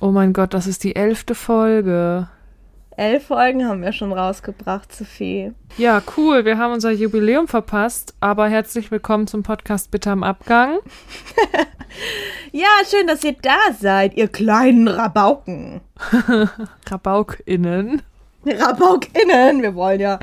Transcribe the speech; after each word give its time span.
Oh 0.00 0.12
mein 0.12 0.32
Gott, 0.32 0.54
das 0.54 0.68
ist 0.68 0.84
die 0.84 0.94
elfte 0.94 1.34
Folge. 1.34 2.28
Elf 2.96 3.26
Folgen 3.26 3.66
haben 3.66 3.82
wir 3.82 3.90
schon 3.90 4.12
rausgebracht, 4.12 4.94
Sophie. 4.94 5.52
Ja, 5.76 6.00
cool. 6.16 6.44
Wir 6.44 6.56
haben 6.56 6.72
unser 6.72 6.92
Jubiläum 6.92 7.48
verpasst, 7.48 8.14
aber 8.20 8.48
herzlich 8.48 8.92
willkommen 8.92 9.26
zum 9.26 9.42
Podcast 9.42 9.90
Bitte 9.90 10.12
am 10.12 10.22
Abgang. 10.22 10.78
ja, 12.52 12.68
schön, 12.88 13.08
dass 13.08 13.24
ihr 13.24 13.34
da 13.42 13.56
seid, 13.76 14.16
ihr 14.16 14.28
kleinen 14.28 14.86
Rabauken. 14.86 15.80
RabaukInnen. 16.86 18.02
RabaukInnen. 18.46 19.62
Wir 19.62 19.74
wollen 19.74 20.00
ja 20.00 20.20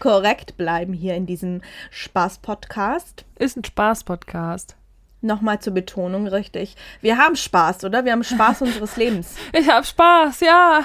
korrekt 0.00 0.56
bleiben 0.56 0.92
hier 0.92 1.14
in 1.14 1.26
diesem 1.26 1.62
Spaß-Podcast. 1.90 3.24
Ist 3.38 3.56
ein 3.56 3.64
Spaß-Podcast. 3.64 4.74
Nochmal 5.22 5.60
zur 5.60 5.72
Betonung, 5.72 6.26
richtig. 6.26 6.76
Wir 7.00 7.16
haben 7.16 7.36
Spaß, 7.36 7.84
oder? 7.84 8.04
Wir 8.04 8.12
haben 8.12 8.24
Spaß 8.24 8.62
unseres 8.62 8.96
Lebens. 8.96 9.36
Ich 9.52 9.70
habe 9.70 9.86
Spaß, 9.86 10.40
ja. 10.40 10.84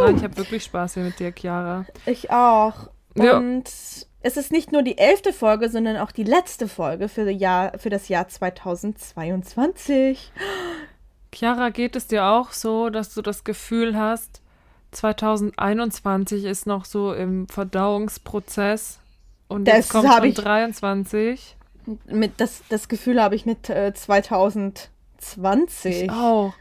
Nein, 0.00 0.16
ich 0.16 0.22
habe 0.22 0.36
wirklich 0.36 0.64
Spaß 0.64 0.94
hier 0.94 1.02
mit 1.02 1.18
dir, 1.18 1.32
Chiara. 1.32 1.84
Ich 2.06 2.30
auch. 2.30 2.88
Ja. 3.16 3.36
Und 3.36 3.66
es 3.66 4.36
ist 4.36 4.52
nicht 4.52 4.72
nur 4.72 4.82
die 4.82 4.98
elfte 4.98 5.32
Folge, 5.32 5.68
sondern 5.68 5.96
auch 5.96 6.12
die 6.12 6.24
letzte 6.24 6.68
Folge 6.68 7.08
für, 7.08 7.28
Jahr, 7.30 7.78
für 7.78 7.90
das 7.90 8.08
Jahr 8.08 8.28
2022. 8.28 10.32
Chiara, 11.32 11.70
geht 11.70 11.96
es 11.96 12.06
dir 12.06 12.24
auch 12.24 12.52
so, 12.52 12.88
dass 12.88 13.14
du 13.14 13.22
das 13.22 13.44
Gefühl 13.44 13.96
hast, 13.96 14.40
2021 14.92 16.44
ist 16.44 16.66
noch 16.66 16.84
so 16.84 17.12
im 17.12 17.48
Verdauungsprozess 17.48 19.00
und 19.48 19.66
jetzt 19.66 19.94
das 19.94 20.02
kommt 20.02 20.12
schon 20.12 20.34
23? 20.34 21.56
Mit 22.06 22.40
das, 22.40 22.62
das 22.68 22.88
Gefühl 22.88 23.22
habe 23.22 23.34
ich 23.34 23.46
mit 23.46 23.70
äh, 23.70 23.94
2020. 23.94 26.02
Ich 26.02 26.10
auch. 26.10 26.52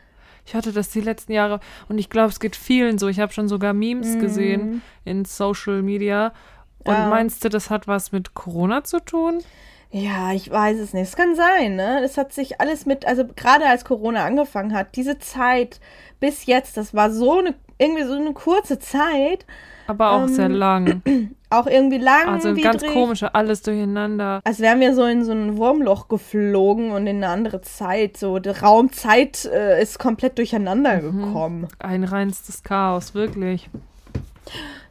Ich 0.45 0.53
hatte 0.53 0.71
das 0.71 0.89
die 0.89 1.01
letzten 1.01 1.31
Jahre 1.31 1.59
und 1.89 1.97
ich 1.97 2.09
glaube, 2.09 2.29
es 2.29 2.39
geht 2.39 2.55
vielen 2.55 2.99
so. 2.99 3.07
Ich 3.07 3.19
habe 3.19 3.33
schon 3.33 3.47
sogar 3.47 3.73
Memes 3.73 4.15
mm. 4.15 4.19
gesehen 4.19 4.81
in 5.03 5.25
Social 5.25 5.81
Media. 5.81 6.33
Und 6.79 6.93
ja. 6.93 7.07
meinst 7.07 7.43
du, 7.43 7.49
das 7.49 7.71
hat 7.71 7.87
was 7.87 8.11
mit 8.11 8.35
Corona 8.35 8.83
zu 8.83 8.99
tun? 8.99 9.41
Ja, 9.89 10.33
ich 10.33 10.51
weiß 10.51 10.77
es 10.77 10.93
nicht. 10.93 11.07
Es 11.07 11.15
kann 11.15 11.35
sein, 11.35 11.75
ne? 11.75 12.03
Es 12.03 12.17
hat 12.17 12.33
sich 12.33 12.61
alles 12.61 12.85
mit, 12.85 13.07
also 13.07 13.25
gerade 13.25 13.65
als 13.65 13.85
Corona 13.85 14.25
angefangen 14.25 14.73
hat, 14.73 14.95
diese 14.95 15.17
Zeit 15.19 15.79
bis 16.19 16.45
jetzt, 16.45 16.77
das 16.77 16.93
war 16.93 17.11
so 17.11 17.39
eine, 17.39 17.55
irgendwie 17.77 18.03
so 18.03 18.13
eine 18.13 18.33
kurze 18.33 18.77
Zeit. 18.77 19.45
Aber 19.87 20.11
auch 20.11 20.23
ähm, 20.23 20.27
sehr 20.27 20.49
lang. 20.49 21.01
Auch 21.51 21.67
irgendwie 21.67 21.99
lang. 21.99 22.27
Also 22.27 22.53
ganz 22.55 22.83
komische, 22.85 23.33
alles 23.33 23.61
durcheinander. 23.61 24.41
Als 24.43 24.59
wären 24.59 24.81
wir 24.81 24.93
so 24.93 25.05
in 25.05 25.23
so 25.23 25.31
ein 25.31 25.57
Wurmloch 25.57 26.09
geflogen 26.09 26.91
und 26.91 27.07
in 27.07 27.17
eine 27.17 27.29
andere 27.29 27.61
Zeit. 27.61 28.17
So, 28.17 28.39
der 28.39 28.61
Raumzeit 28.61 29.45
äh, 29.45 29.81
ist 29.81 29.97
komplett 29.97 30.37
durcheinander 30.37 31.01
mhm. 31.01 31.21
gekommen. 31.21 31.67
Ein 31.79 32.03
reinstes 32.03 32.63
Chaos, 32.63 33.13
wirklich. 33.13 33.69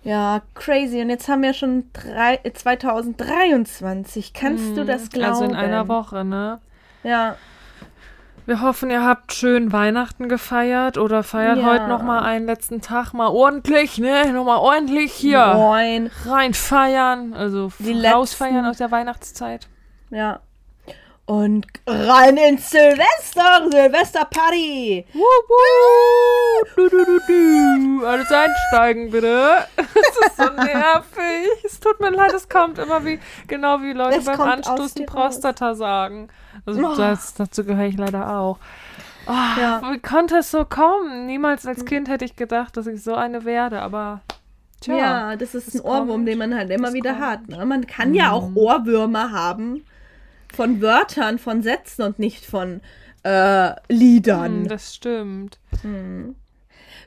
Ja, 0.05 0.43
crazy. 0.55 1.01
Und 1.03 1.11
jetzt 1.11 1.29
haben 1.29 1.43
wir 1.43 1.55
schon 1.55 1.85
drei, 1.93 2.39
2023. 2.51 4.33
Kannst 4.33 4.71
mhm. 4.71 4.77
du 4.77 4.85
das 4.85 5.11
glauben? 5.11 5.33
Also 5.33 5.45
in 5.45 5.55
einer 5.55 5.89
Woche, 5.89 6.25
ne? 6.25 6.61
Ja. 7.03 7.37
Wir 8.47 8.61
hoffen, 8.61 8.91
ihr 8.91 9.03
habt 9.03 9.33
schön 9.33 9.73
Weihnachten 9.73 10.29
gefeiert 10.29 10.99
oder 10.99 11.23
feiert 11.23 11.59
ja. 11.59 11.65
heute 11.65 11.89
noch 11.89 12.03
mal 12.03 12.21
einen 12.21 12.45
letzten 12.45 12.83
Tag 12.83 13.15
mal 13.15 13.29
ordentlich, 13.29 13.97
ne? 13.99 14.33
Noch 14.33 14.45
mal 14.45 14.59
ordentlich 14.59 15.13
hier 15.13 15.55
Moin. 15.55 16.11
rein 16.27 16.53
feiern, 16.53 17.33
also 17.33 17.73
rausfeiern 17.83 18.67
aus 18.67 18.77
der 18.77 18.91
Weihnachtszeit. 18.91 19.69
Ja. 20.11 20.41
Und 21.27 21.67
rein 21.87 22.37
ins 22.37 22.69
Silvester, 22.69 23.67
Silvesterparty. 23.71 25.07
Alles 28.05 28.31
einsteigen, 28.31 29.11
bitte. 29.11 29.67
Es 29.77 30.27
ist 30.27 30.37
so 30.37 30.51
nervig. 30.53 31.49
Es 31.65 31.81
tut 31.81 31.99
mir 32.01 32.11
leid, 32.11 32.35
es 32.35 32.49
kommt 32.49 32.79
immer 32.79 33.05
wie, 33.07 33.19
genau 33.47 33.81
wie 33.81 33.93
Leute 33.93 34.19
es 34.19 34.25
beim 34.27 34.41
Anstoßen 34.41 35.07
Prostata 35.07 35.75
sagen. 35.75 36.29
Also 36.67 36.87
oh. 36.87 36.95
das, 36.95 37.33
dazu 37.35 37.65
gehöre 37.65 37.87
ich 37.87 37.97
leider 37.97 38.37
auch. 38.39 38.59
Oh, 39.27 39.33
ja. 39.59 39.81
Wie 39.93 40.01
konnte 40.01 40.39
es 40.39 40.51
so 40.51 40.67
kommen? 40.67 41.25
Niemals 41.25 41.67
als 41.67 41.87
Kind 41.87 42.09
hätte 42.09 42.27
ich 42.27 42.37
gedacht, 42.37 42.77
dass 42.77 42.87
ich 42.87 43.03
so 43.03 43.15
eine 43.15 43.47
werde, 43.47 43.81
aber. 43.81 44.21
Tja, 44.83 44.97
ja, 44.97 45.37
das 45.37 45.55
ist 45.55 45.75
ein 45.75 45.81
Ohrwurm, 45.81 46.09
kommt. 46.09 46.29
den 46.29 46.39
man 46.39 46.55
halt 46.55 46.71
immer 46.71 46.93
wieder 46.93 47.15
kommt. 47.15 47.25
hat. 47.25 47.49
Ne? 47.49 47.65
Man 47.65 47.87
kann 47.87 48.11
mhm. 48.11 48.15
ja 48.15 48.33
auch 48.33 48.51
mhm. 48.51 48.59
Ohrwürmer 48.59 49.33
haben 49.33 49.87
von 50.55 50.81
Wörtern, 50.81 51.39
von 51.39 51.63
Sätzen 51.63 52.03
und 52.03 52.19
nicht 52.19 52.45
von 52.45 52.81
äh, 53.25 53.73
Liedern. 53.89 54.63
Mhm, 54.63 54.69
das 54.69 54.95
stimmt. 54.95 55.59
Mhm. 55.83 56.37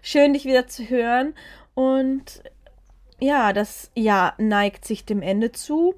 Schön, 0.01 0.33
dich 0.33 0.45
wieder 0.45 0.67
zu 0.67 0.89
hören. 0.89 1.33
Und 1.73 2.41
ja, 3.19 3.53
das 3.53 3.91
Jahr 3.95 4.33
neigt 4.37 4.85
sich 4.85 5.05
dem 5.05 5.21
Ende 5.21 5.51
zu. 5.51 5.95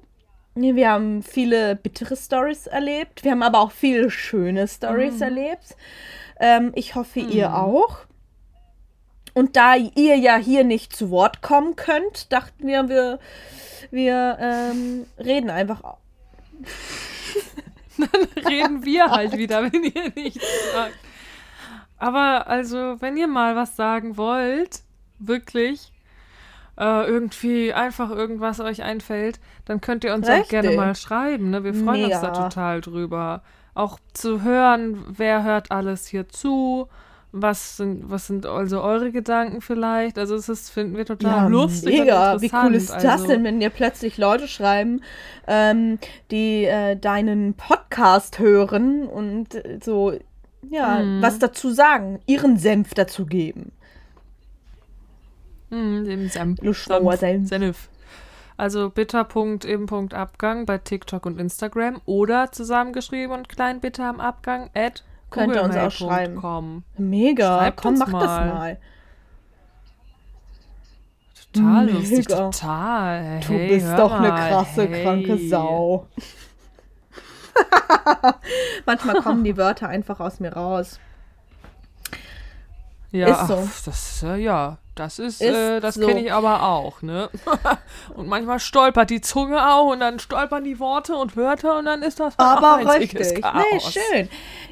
Wir 0.54 0.90
haben 0.90 1.22
viele 1.22 1.76
bittere 1.76 2.16
Stories 2.16 2.66
erlebt. 2.66 3.24
Wir 3.24 3.32
haben 3.32 3.42
aber 3.42 3.60
auch 3.60 3.70
viele 3.70 4.10
schöne 4.10 4.66
Stories 4.68 5.16
mhm. 5.16 5.22
erlebt. 5.22 5.76
Ähm, 6.38 6.72
ich 6.74 6.94
hoffe, 6.94 7.20
mhm. 7.20 7.30
ihr 7.30 7.54
auch. 7.54 7.98
Und 9.32 9.56
da 9.56 9.76
ihr 9.76 10.16
ja 10.16 10.36
hier 10.36 10.64
nicht 10.64 10.94
zu 10.94 11.10
Wort 11.10 11.40
kommen 11.40 11.76
könnt, 11.76 12.32
dachten 12.32 12.66
wir, 12.66 12.88
wir, 12.88 13.18
wir 13.90 14.38
ähm, 14.40 15.06
reden 15.18 15.50
einfach. 15.50 15.98
Dann 17.98 18.44
reden 18.44 18.84
wir 18.84 19.10
halt 19.10 19.36
wieder, 19.36 19.62
wenn 19.70 19.84
ihr 19.84 20.12
nichts 20.14 20.44
sagt. 20.72 20.98
Aber 21.98 22.46
also, 22.46 22.96
wenn 23.00 23.16
ihr 23.16 23.28
mal 23.28 23.56
was 23.56 23.76
sagen 23.76 24.16
wollt, 24.16 24.80
wirklich, 25.18 25.92
äh, 26.78 27.06
irgendwie 27.06 27.74
einfach 27.74 28.10
irgendwas 28.10 28.58
euch 28.58 28.82
einfällt, 28.82 29.38
dann 29.66 29.82
könnt 29.82 30.02
ihr 30.02 30.14
uns 30.14 30.26
Richtig. 30.26 30.44
auch 30.44 30.48
gerne 30.48 30.76
mal 30.76 30.94
schreiben. 30.94 31.50
Ne? 31.50 31.62
Wir 31.62 31.74
freuen 31.74 32.02
Mega. 32.02 32.16
uns 32.16 32.20
da 32.22 32.30
total 32.30 32.80
drüber. 32.80 33.42
Auch 33.74 33.98
zu 34.14 34.42
hören, 34.42 35.04
wer 35.08 35.44
hört 35.44 35.70
alles 35.70 36.06
hier 36.06 36.28
zu. 36.28 36.88
Was 37.32 37.76
sind, 37.76 38.10
was 38.10 38.26
sind 38.26 38.44
also 38.44 38.82
eure 38.82 39.12
Gedanken 39.12 39.60
vielleicht? 39.60 40.18
Also 40.18 40.34
es 40.34 40.48
ist, 40.48 40.70
finden 40.70 40.96
wir 40.96 41.06
total 41.06 41.44
ja, 41.44 41.46
lustig. 41.46 42.00
Mega, 42.00 42.40
wie 42.40 42.50
cool 42.52 42.74
ist 42.74 42.90
das 42.90 43.04
also, 43.04 43.28
denn, 43.28 43.44
wenn 43.44 43.60
dir 43.60 43.70
plötzlich 43.70 44.18
Leute 44.18 44.48
schreiben, 44.48 45.02
ähm, 45.46 45.98
die 46.32 46.64
äh, 46.64 46.96
deinen 46.96 47.54
Podcast 47.54 48.40
hören 48.40 49.06
und 49.06 49.54
äh, 49.54 49.78
so, 49.80 50.12
ja, 50.68 50.98
hm. 50.98 51.22
was 51.22 51.38
dazu 51.38 51.70
sagen, 51.70 52.18
ihren 52.26 52.56
Senf 52.56 52.94
dazu 52.94 53.26
geben. 53.26 53.70
Mm, 55.70 56.04
dem 56.04 56.28
Senf. 56.28 56.58
Senf. 56.60 57.48
Senf. 57.48 57.88
Also 58.56 58.90
bitter.im.abgang 58.90 60.66
bei 60.66 60.78
TikTok 60.78 61.24
und 61.24 61.40
Instagram 61.40 62.00
oder 62.04 62.52
zusammengeschrieben 62.52 63.34
und 63.34 63.48
klein 63.48 63.80
bitter 63.80 64.04
am 64.04 64.20
Abgang 64.20 64.68
at 64.74 65.04
Könnt 65.30 65.54
ihr 65.54 65.62
uns 65.62 65.76
auch 65.76 65.90
schreiben. 65.90 66.84
Mega, 66.96 67.58
Schreibt 67.58 67.76
komm, 67.80 67.98
mach 67.98 68.08
mal. 68.08 68.20
das 68.20 68.28
mal. 68.28 68.78
Total 71.52 71.86
Mega. 71.86 71.98
lustig, 71.98 72.26
total. 72.26 73.22
Hey, 73.22 73.40
du 73.40 73.74
bist 73.74 73.98
doch 73.98 74.12
eine 74.12 74.28
krasse, 74.28 74.88
hey. 74.88 75.02
kranke 75.02 75.48
Sau. 75.48 76.06
Manchmal 78.86 79.22
kommen 79.22 79.44
die 79.44 79.56
Wörter 79.56 79.88
einfach 79.88 80.20
aus 80.20 80.40
mir 80.40 80.52
raus. 80.52 81.00
Ja, 83.10 83.28
ist 83.28 83.48
so. 83.48 83.66
Ach, 83.68 83.82
das, 83.84 84.22
äh, 84.22 84.36
ja, 84.36 84.78
das 85.00 85.18
ist, 85.18 85.40
ist 85.40 85.54
äh, 85.54 85.80
das 85.80 85.94
so. 85.94 86.06
kenne 86.06 86.20
ich 86.20 86.32
aber 86.32 86.62
auch, 86.62 87.00
ne? 87.00 87.30
und 88.14 88.28
manchmal 88.28 88.60
stolpert 88.60 89.08
die 89.08 89.22
Zunge 89.22 89.66
auch 89.66 89.90
und 89.92 90.00
dann 90.00 90.18
stolpern 90.18 90.62
die 90.62 90.78
Worte 90.78 91.16
und 91.16 91.36
Wörter 91.36 91.78
und 91.78 91.86
dann 91.86 92.02
ist 92.02 92.20
das 92.20 92.38
aber 92.38 92.84
richtig. 92.98 93.40
Chaos. 93.40 93.64
Nee, 93.72 93.80
schön. 93.80 94.28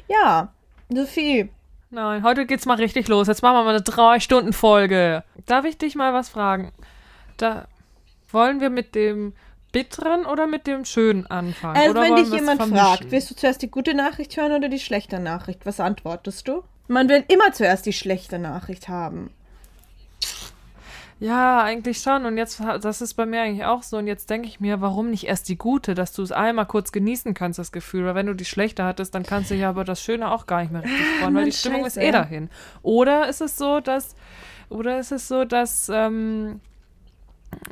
Ja, 0.07 0.53
Sophie. 0.89 1.49
Nein, 1.89 2.23
heute 2.23 2.45
geht's 2.45 2.67
mal 2.67 2.77
richtig 2.77 3.07
los. 3.07 3.27
Jetzt 3.27 3.41
machen 3.41 3.55
wir 3.55 3.63
mal 3.63 3.71
eine 3.71 3.81
drei 3.81 4.19
Stunden 4.19 4.53
Folge. 4.53 5.23
Darf 5.47 5.65
ich 5.65 5.79
dich 5.79 5.95
mal 5.95 6.13
was 6.13 6.29
fragen? 6.29 6.71
Da 7.37 7.67
wollen 8.31 8.61
wir 8.61 8.69
mit 8.69 8.93
dem 8.93 9.33
bitteren 9.71 10.27
oder 10.27 10.45
mit 10.45 10.67
dem 10.67 10.85
schönen 10.85 11.25
anfangen? 11.25 11.75
Also 11.75 11.91
oder 11.91 12.01
wenn 12.03 12.15
dich 12.15 12.31
jemand 12.31 12.61
fragt, 12.61 13.09
willst 13.09 13.31
du 13.31 13.35
zuerst 13.35 13.63
die 13.63 13.71
gute 13.71 13.95
Nachricht 13.95 14.37
hören 14.37 14.51
oder 14.51 14.69
die 14.69 14.79
schlechte 14.79 15.19
Nachricht? 15.19 15.65
Was 15.65 15.79
antwortest 15.79 16.47
du? 16.47 16.63
Man 16.87 17.09
will 17.09 17.23
immer 17.27 17.51
zuerst 17.51 17.87
die 17.87 17.93
schlechte 17.93 18.37
Nachricht 18.37 18.89
haben. 18.89 19.31
Ja, 21.19 21.61
eigentlich 21.63 21.99
schon. 21.99 22.25
Und 22.25 22.37
jetzt, 22.37 22.61
das 22.81 23.01
ist 23.01 23.15
bei 23.15 23.25
mir 23.25 23.41
eigentlich 23.41 23.65
auch 23.65 23.83
so. 23.83 23.97
Und 23.97 24.07
jetzt 24.07 24.29
denke 24.29 24.47
ich 24.47 24.59
mir, 24.59 24.79
warum 24.79 25.09
nicht 25.09 25.27
erst 25.27 25.49
die 25.49 25.57
gute, 25.57 25.93
dass 25.93 26.13
du 26.13 26.23
es 26.23 26.31
einmal 26.31 26.65
kurz 26.65 26.93
genießen 26.93 27.33
kannst, 27.33 27.59
das 27.59 27.71
Gefühl. 27.73 28.05
Weil 28.05 28.15
wenn 28.15 28.27
du 28.27 28.33
die 28.33 28.45
schlechte 28.45 28.85
hattest, 28.85 29.13
dann 29.15 29.23
kannst 29.23 29.51
du 29.51 29.55
ja 29.55 29.69
aber 29.69 29.83
das 29.83 30.01
Schöne 30.01 30.31
auch 30.31 30.47
gar 30.47 30.61
nicht 30.61 30.71
mehr 30.71 30.83
richtig 30.83 31.05
freuen, 31.19 31.35
weil 31.35 31.45
die 31.45 31.51
Stimmung 31.51 31.83
Scheiße. 31.83 31.99
ist 31.99 32.07
eh 32.07 32.11
dahin. 32.11 32.49
Oder 32.83 33.27
ist 33.27 33.41
es 33.41 33.57
so, 33.57 33.81
dass, 33.81 34.15
oder 34.69 34.99
ist 34.99 35.11
es 35.11 35.27
so, 35.27 35.43
dass, 35.43 35.89
ähm, 35.93 36.61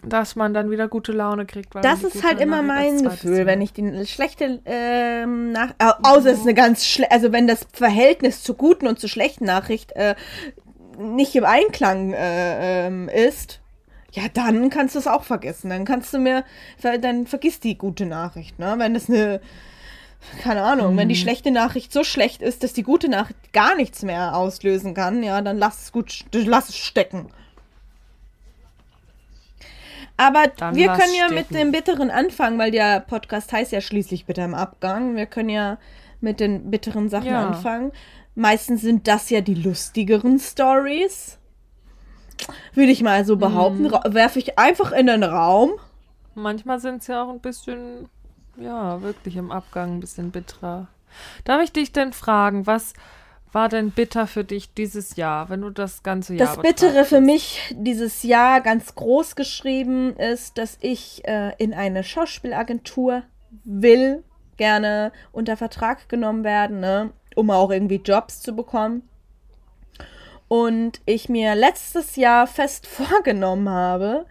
dass 0.04 0.36
man 0.36 0.54
dann 0.54 0.70
wieder 0.70 0.90
gute 0.90 1.14
Laune 1.14 1.46
kriegt. 1.46 1.74
Das 1.76 2.04
ist 2.04 2.24
halt 2.24 2.42
immer 2.42 2.62
mein 2.62 3.02
Gefühl, 3.02 3.46
wenn 3.46 3.62
ich 3.62 3.74
die 3.74 4.06
schlechte 4.08 4.60
ähm, 4.66 5.52
nach 5.52 5.70
äh, 5.78 5.92
außer 6.04 6.32
es 6.32 6.40
ist 6.40 6.44
eine 6.44 6.54
ganz 6.54 6.86
schlechte, 6.86 7.12
also 7.12 7.32
wenn 7.32 7.48
das 7.48 7.66
Verhältnis 7.72 8.44
zur 8.44 8.56
guten 8.56 8.88
und 8.88 9.00
zur 9.00 9.10
schlechten 9.10 9.46
Nachricht 9.46 9.92
äh, 9.94 10.16
nicht 10.98 11.36
im 11.36 11.46
Einklang 11.46 12.14
äh, 12.14 12.88
ähm, 12.88 13.10
ist, 13.10 13.60
ja, 14.12 14.24
dann 14.34 14.70
kannst 14.70 14.96
du 14.96 15.00
es 15.00 15.08
auch 15.08 15.24
vergessen. 15.24 15.70
Dann 15.70 15.86
kannst 15.86 16.14
du 16.14 16.20
mir, 16.20 16.44
dann 16.82 17.28
vergiss 17.28 17.60
die 17.60 17.78
gute 17.78 18.06
Nachricht, 18.06 18.58
ne? 18.58 18.76
Wenn 18.78 18.94
das 18.94 19.10
eine, 19.10 19.42
keine 20.42 20.64
Ahnung, 20.64 20.94
mhm. 20.94 20.98
wenn 20.98 21.10
die 21.10 21.16
mhm. 21.16 21.20
schlechte 21.20 21.52
Nachricht 21.52 21.94
so 21.94 22.04
schlecht 22.04 22.42
ist, 22.42 22.64
dass 22.64 22.74
die 22.74 22.84
gute 22.84 23.10
Nachricht 23.10 23.54
gar 23.54 23.76
nichts 23.76 24.04
mehr 24.04 24.36
auslösen 24.36 24.94
kann, 24.94 25.24
ja, 25.24 25.42
dann 25.42 25.58
lass 25.58 25.84
es 25.84 25.92
gut, 25.92 26.26
lass 26.34 26.70
es 26.70 26.78
stecken. 26.78 27.28
Aber 30.18 30.48
Dann 30.48 30.76
wir 30.76 30.88
können 30.88 31.14
ja 31.14 31.28
stecken. 31.28 31.36
mit 31.36 31.52
dem 31.52 31.72
Bitteren 31.72 32.10
anfangen, 32.10 32.58
weil 32.58 32.72
der 32.72 33.02
Podcast 33.02 33.54
heißt 33.54 33.72
ja 33.72 33.82
schließlich 33.82 34.26
Bitter 34.26 34.46
im 34.46 34.56
Abgang. 34.56 35.16
Wir 35.16 35.28
können 35.28 35.50
ja 35.50 35.78
mit 36.22 36.40
den 36.40 36.72
bitteren 36.72 37.08
Sachen 37.08 37.28
ja. 37.28 37.48
anfangen. 37.48 37.92
Meistens 38.38 38.82
sind 38.82 39.08
das 39.08 39.32
ja 39.32 39.42
die 39.42 39.56
lustigeren 39.56 40.38
Stories. 40.38 41.40
Würde 42.76 42.92
ich 42.92 43.02
mal 43.02 43.26
so 43.26 43.36
behaupten. 43.36 43.86
Mhm. 43.86 44.14
Werfe 44.14 44.38
ich 44.38 44.60
einfach 44.60 44.92
in 44.92 45.08
den 45.08 45.24
Raum. 45.24 45.72
Manchmal 46.36 46.80
sind 46.80 47.02
es 47.02 47.08
ja 47.08 47.24
auch 47.24 47.30
ein 47.30 47.40
bisschen, 47.40 48.10
ja, 48.56 49.02
wirklich 49.02 49.38
im 49.38 49.52
Abgang 49.52 49.96
ein 49.96 50.00
bisschen 50.02 50.30
bitterer. 50.30 50.88
Darf 51.46 51.64
ich 51.64 51.72
dich 51.72 51.94
denn 51.94 52.14
fragen, 52.14 52.68
was 52.68 52.94
war 53.54 53.70
denn 53.70 53.90
bitter 53.90 54.28
für 54.28 54.44
dich 54.44 54.72
dieses 54.72 55.16
Jahr, 55.16 55.50
wenn 55.50 55.62
du 55.62 55.72
das 55.72 56.04
ganze 56.04 56.36
Jahr 56.36 56.48
Das 56.48 56.62
Bittere 56.62 57.06
für 57.06 57.22
mich 57.22 57.74
dieses 57.76 58.22
Jahr 58.22 58.62
ganz 58.62 58.94
groß 58.94 59.36
geschrieben 59.36 60.16
ist, 60.16 60.60
dass 60.60 60.78
ich 60.82 61.28
äh, 61.28 61.54
in 61.58 61.74
eine 61.74 62.04
Schauspielagentur 62.04 63.24
will, 63.64 64.24
gerne 64.58 65.12
unter 65.32 65.58
Vertrag 65.58 66.08
genommen 66.08 66.44
werden, 66.44 66.80
ne, 66.82 67.14
um 67.38 67.52
auch 67.52 67.70
irgendwie 67.72 68.02
Jobs 68.04 68.42
zu 68.42 68.56
bekommen. 68.56 69.08
Und 70.48 71.02
ich 71.06 71.30
mir 71.30 71.56
letztes 71.56 72.16
Jahr 72.16 72.48
fest 72.48 72.88
vorgenommen 72.88 73.70
habe, 73.70 74.26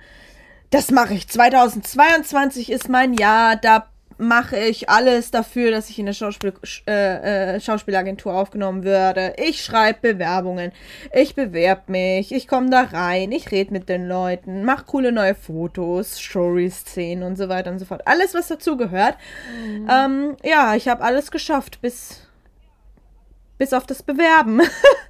das 0.71 0.91
mache 0.91 1.15
ich. 1.15 1.29
2022 1.29 2.71
ist 2.71 2.89
mein 2.89 3.15
Jahr, 3.15 3.57
da 3.57 3.89
mache 4.19 4.59
ich 4.59 4.89
alles 4.89 5.31
dafür, 5.31 5.71
dass 5.71 5.91
ich 5.91 5.99
in 5.99 6.07
der 6.07 6.15
Schauspiel, 6.15 6.55
äh, 6.87 7.57
äh, 7.57 7.61
Schauspielagentur 7.61 8.35
aufgenommen 8.35 8.83
werde. 8.83 9.35
Ich 9.37 9.63
schreibe 9.63 10.15
Bewerbungen, 10.15 10.73
ich 11.13 11.35
bewerbe 11.35 11.93
mich, 11.93 12.33
ich 12.33 12.49
komme 12.49 12.71
da 12.71 12.83
rein, 12.83 13.31
ich 13.31 13.51
rede 13.51 13.73
mit 13.73 13.89
den 13.89 14.09
Leuten, 14.09 14.65
mache 14.65 14.87
coole 14.87 15.13
neue 15.13 15.35
Fotos, 15.35 16.17
Story-Szenen 16.17 17.23
und 17.23 17.37
so 17.37 17.49
weiter 17.49 17.71
und 17.71 17.79
so 17.79 17.85
fort. 17.85 18.03
Alles, 18.07 18.35
was 18.35 18.49
dazu 18.49 18.77
gehört. 18.77 19.17
Mhm. 19.63 19.89
Ähm, 19.91 20.37
ja, 20.43 20.75
ich 20.75 20.89
habe 20.89 21.05
alles 21.05 21.31
geschafft, 21.31 21.81
bis, 21.83 22.26
bis 23.59 23.73
auf 23.73 23.87
das 23.87 24.03
Bewerben. 24.03 24.61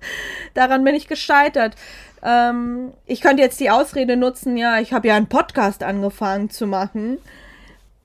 Daran 0.55 0.85
bin 0.85 0.95
ich 0.95 1.09
gescheitert. 1.09 1.77
Ähm, 2.23 2.93
ich 3.05 3.21
könnte 3.21 3.43
jetzt 3.43 3.61
die 3.61 3.71
Ausrede 3.71 4.17
nutzen, 4.17 4.57
ja, 4.57 4.81
ich 4.81 4.93
habe 4.93 5.09
ja 5.09 5.17
einen 5.17 5.29
Podcast 5.29 5.83
angefangen 5.83 6.51
zu 6.51 6.67
machen. 6.67 7.19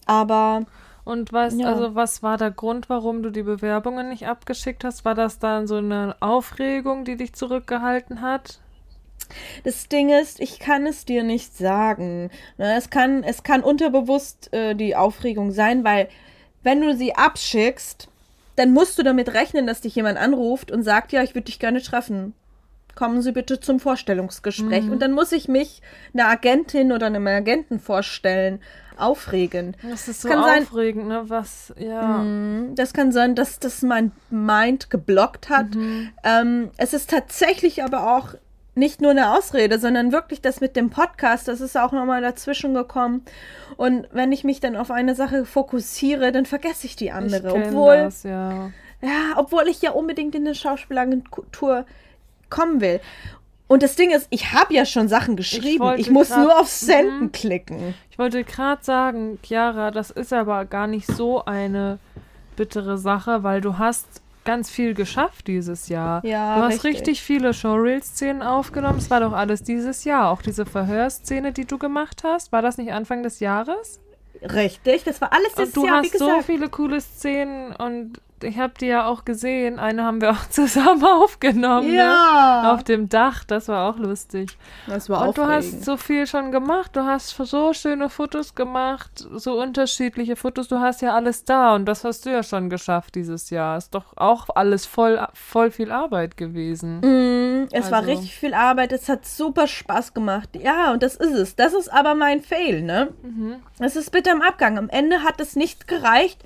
Aber 0.06 0.66
und 1.04 1.34
was, 1.34 1.58
ja. 1.58 1.68
also 1.68 1.96
was 1.96 2.22
war 2.22 2.38
der 2.38 2.52
Grund, 2.52 2.90
warum 2.90 3.24
du 3.24 3.32
die 3.32 3.44
Bewerbungen 3.44 4.10
nicht 4.10 4.28
abgeschickt 4.28 4.84
hast? 4.84 5.04
War 5.04 5.16
das 5.16 5.40
dann 5.40 5.68
so 5.68 5.78
eine 5.78 6.16
Aufregung, 6.20 7.06
die 7.06 7.18
dich 7.18 7.34
zurückgehalten 7.34 8.22
hat? 8.22 8.60
Das 9.64 9.88
Ding 9.88 10.10
ist, 10.10 10.40
ich 10.40 10.60
kann 10.60 10.86
es 10.86 11.06
dir 11.06 11.24
nicht 11.24 11.58
sagen. 11.58 12.30
Ne, 12.58 12.76
es 12.76 12.90
kann, 12.90 13.24
es 13.24 13.44
kann 13.44 13.64
unterbewusst 13.64 14.54
äh, 14.54 14.76
die 14.76 14.96
Aufregung 14.96 15.52
sein, 15.52 15.84
weil 15.84 16.10
wenn 16.64 16.82
du 16.82 16.96
sie 16.96 17.16
abschickst, 17.16 18.11
dann 18.62 18.74
musst 18.74 19.00
du 19.00 19.02
damit 19.02 19.34
rechnen, 19.34 19.66
dass 19.66 19.82
dich 19.82 19.96
jemand 19.96 20.20
anruft 20.20 20.72
und 20.72 20.84
sagt, 20.84 21.12
ja, 21.14 21.24
ich 21.24 21.34
würde 21.34 21.46
dich 21.46 21.58
gerne 21.58 21.82
treffen. 21.82 22.36
Kommen 22.94 23.24
Sie 23.24 23.32
bitte 23.32 23.60
zum 23.60 23.80
Vorstellungsgespräch. 23.80 24.84
Mhm. 24.84 24.92
Und 24.92 25.02
dann 25.02 25.14
muss 25.14 25.32
ich 25.32 25.48
mich 25.48 25.82
einer 26.14 26.28
Agentin 26.28 26.92
oder 26.92 27.08
einem 27.08 27.26
Agenten 27.26 27.80
vorstellen 27.80 28.62
aufregend. 28.98 29.78
Das 29.82 30.08
ist 30.08 30.22
so 30.22 30.30
kann 30.30 30.44
aufregend, 30.44 31.08
sein, 31.08 31.24
ne? 31.24 31.30
Was, 31.30 31.74
ja. 31.80 32.20
Mm, 32.20 32.76
das 32.76 32.94
kann 32.94 33.12
sein, 33.12 33.34
dass 33.34 33.58
das 33.58 33.82
mein 33.82 34.12
Mind 34.30 34.92
geblockt 34.92 35.50
hat. 35.50 35.74
Mhm. 35.74 36.10
Ähm, 36.24 36.70
es 36.78 36.94
ist 36.94 37.10
tatsächlich 37.10 37.84
aber 37.84 38.16
auch 38.16 38.36
nicht 38.74 39.02
nur 39.02 39.12
eine 39.12 39.38
Ausrede, 39.38 39.80
sondern 39.80 40.12
wirklich 40.12 40.42
das 40.42 40.62
mit 40.62 40.76
dem 40.76 40.90
Podcast, 40.90 41.48
das 41.48 41.60
ist 41.60 41.78
auch 41.78 41.92
nochmal 41.92 42.22
dazwischen 42.22 42.74
gekommen. 42.74 43.24
Und 43.76 44.08
wenn 44.12 44.32
ich 44.32 44.44
mich 44.44 44.60
dann 44.60 44.76
auf 44.76 44.92
eine 44.92 45.16
Sache 45.16 45.46
fokussiere, 45.46 46.32
dann 46.32 46.46
vergesse 46.46 46.88
ich 46.88 46.96
die 46.96 47.12
andere. 47.12 47.50
Ich 47.50 47.68
obwohl, 47.68 47.98
das, 47.98 48.24
ja. 48.24 48.72
ja, 49.02 49.34
obwohl 49.36 49.68
ich 49.68 49.82
ja 49.82 49.92
unbedingt 49.92 50.36
in 50.36 50.46
eine 50.46 50.56
Schauspielagentur 50.56 51.86
kommen 52.50 52.80
will. 52.82 53.02
Und 53.68 53.84
das 53.84 53.96
Ding 53.96 54.12
ist, 54.12 54.28
ich 54.32 54.52
habe 54.52 54.74
ja 54.74 54.86
schon 54.86 55.08
Sachen 55.08 55.38
geschrieben. 55.38 55.94
Ich, 55.96 56.08
ich 56.08 56.12
muss 56.12 56.30
grad, 56.30 56.40
nur 56.40 56.60
auf 56.60 56.68
Senden 56.68 57.24
mhm. 57.24 57.32
klicken. 57.32 57.94
Ich 58.10 58.20
wollte 58.20 58.44
gerade 58.44 58.84
sagen, 58.84 59.40
Chiara, 59.44 59.92
das 59.92 60.12
ist 60.12 60.34
aber 60.34 60.66
gar 60.66 60.88
nicht 60.88 61.08
so 61.08 61.46
eine 61.46 61.98
bittere 62.58 62.98
Sache, 62.98 63.44
weil 63.44 63.62
du 63.62 63.78
hast 63.78 64.22
ganz 64.44 64.70
viel 64.70 64.94
geschafft 64.94 65.48
dieses 65.48 65.90
Jahr. 65.90 66.26
Ja, 66.26 66.58
du 66.58 66.62
hast 66.64 66.84
richtig, 66.84 67.02
richtig 67.02 67.22
viele 67.22 67.54
Showreel-Szenen 67.54 68.42
aufgenommen. 68.42 68.98
Es 68.98 69.10
war 69.10 69.20
doch 69.20 69.34
alles 69.34 69.64
dieses 69.64 70.04
Jahr. 70.04 70.30
Auch 70.30 70.42
diese 70.42 70.66
Verhörszene, 70.66 71.52
die 71.52 71.66
du 71.66 71.78
gemacht 71.78 72.24
hast. 72.24 72.52
War 72.52 72.62
das 72.62 72.78
nicht 72.78 72.92
Anfang 72.92 73.24
des 73.24 73.40
Jahres? 73.40 74.00
Richtig, 74.42 75.04
das 75.04 75.22
war 75.22 75.32
alles 75.34 75.54
dieses 75.54 75.70
und 75.70 75.76
du 75.76 75.86
Jahr. 75.86 76.02
Du 76.02 76.08
hast 76.08 76.18
so 76.18 76.42
viele 76.42 76.70
coole 76.70 77.00
Szenen 77.00 77.76
und 77.76 78.20
ich 78.44 78.58
habe 78.60 78.74
die 78.80 78.88
ja 78.88 79.06
auch 79.06 79.26
gesehen. 79.26 79.80
Eine 79.80 80.04
haben 80.04 80.22
wir 80.22 80.32
auch 80.32 80.46
zusammen 80.50 81.04
aufgenommen. 81.04 81.90
Ne? 81.90 81.96
Ja. 81.96 82.62
Ne? 82.64 82.72
Auf 82.74 82.84
dem 82.84 83.10
Dach. 83.10 83.44
Das 83.44 83.68
war 83.68 83.90
auch 83.90 83.98
lustig. 83.98 84.58
Das 84.88 85.10
war 85.10 85.22
Und 85.22 85.30
aufregend. 85.30 85.50
du 85.50 85.56
hast 85.56 85.86
so 85.86 85.98
viel 85.98 86.28
schon 86.28 86.52
gemacht. 86.52 86.96
Du 86.96 87.02
hast 87.04 87.30
so 87.30 87.74
schöne 87.74 88.10
Fotos 88.10 88.56
gemacht. 88.56 89.12
So 89.36 89.62
unterschiedliche 89.62 90.36
Fotos. 90.36 90.68
Du 90.68 90.80
hast 90.80 91.02
ja 91.02 91.14
alles 91.14 91.46
da. 91.46 91.76
Und 91.76 91.86
das 91.86 92.04
hast 92.04 92.26
du 92.26 92.30
ja 92.30 92.44
schon 92.44 92.70
geschafft 92.70 93.16
dieses 93.16 93.50
Jahr. 93.50 93.78
Ist 93.78 93.94
doch 93.96 94.18
auch 94.18 94.48
alles 94.56 94.86
voll, 94.86 95.26
voll 95.34 95.72
viel 95.72 95.92
Arbeit 95.92 96.38
gewesen. 96.38 97.00
Mm, 97.00 97.68
es 97.72 97.86
also. 97.86 97.92
war 97.92 98.06
richtig 98.06 98.36
viel 98.36 98.54
Arbeit. 98.54 98.92
Es 98.92 99.10
hat 99.10 99.26
super 99.26 99.68
Spaß 99.68 100.14
gemacht. 100.14 100.50
Ja, 100.54 100.92
und 100.92 101.04
das 101.04 101.16
ist 101.16 101.34
es. 101.34 101.56
Das 101.56 101.74
ist 101.74 101.92
aber 101.92 102.16
mein 102.16 102.42
Fail, 102.42 102.82
ne? 102.82 103.10
Mhm. 103.24 103.56
Es 103.80 103.96
ist 103.96 104.12
bitter 104.12 104.32
im 104.32 104.42
Abgang. 104.42 104.78
Am 104.78 104.90
Ende 104.90 105.24
hat 105.24 105.40
es 105.40 105.56
nicht 105.56 105.88
gereicht 105.88 106.44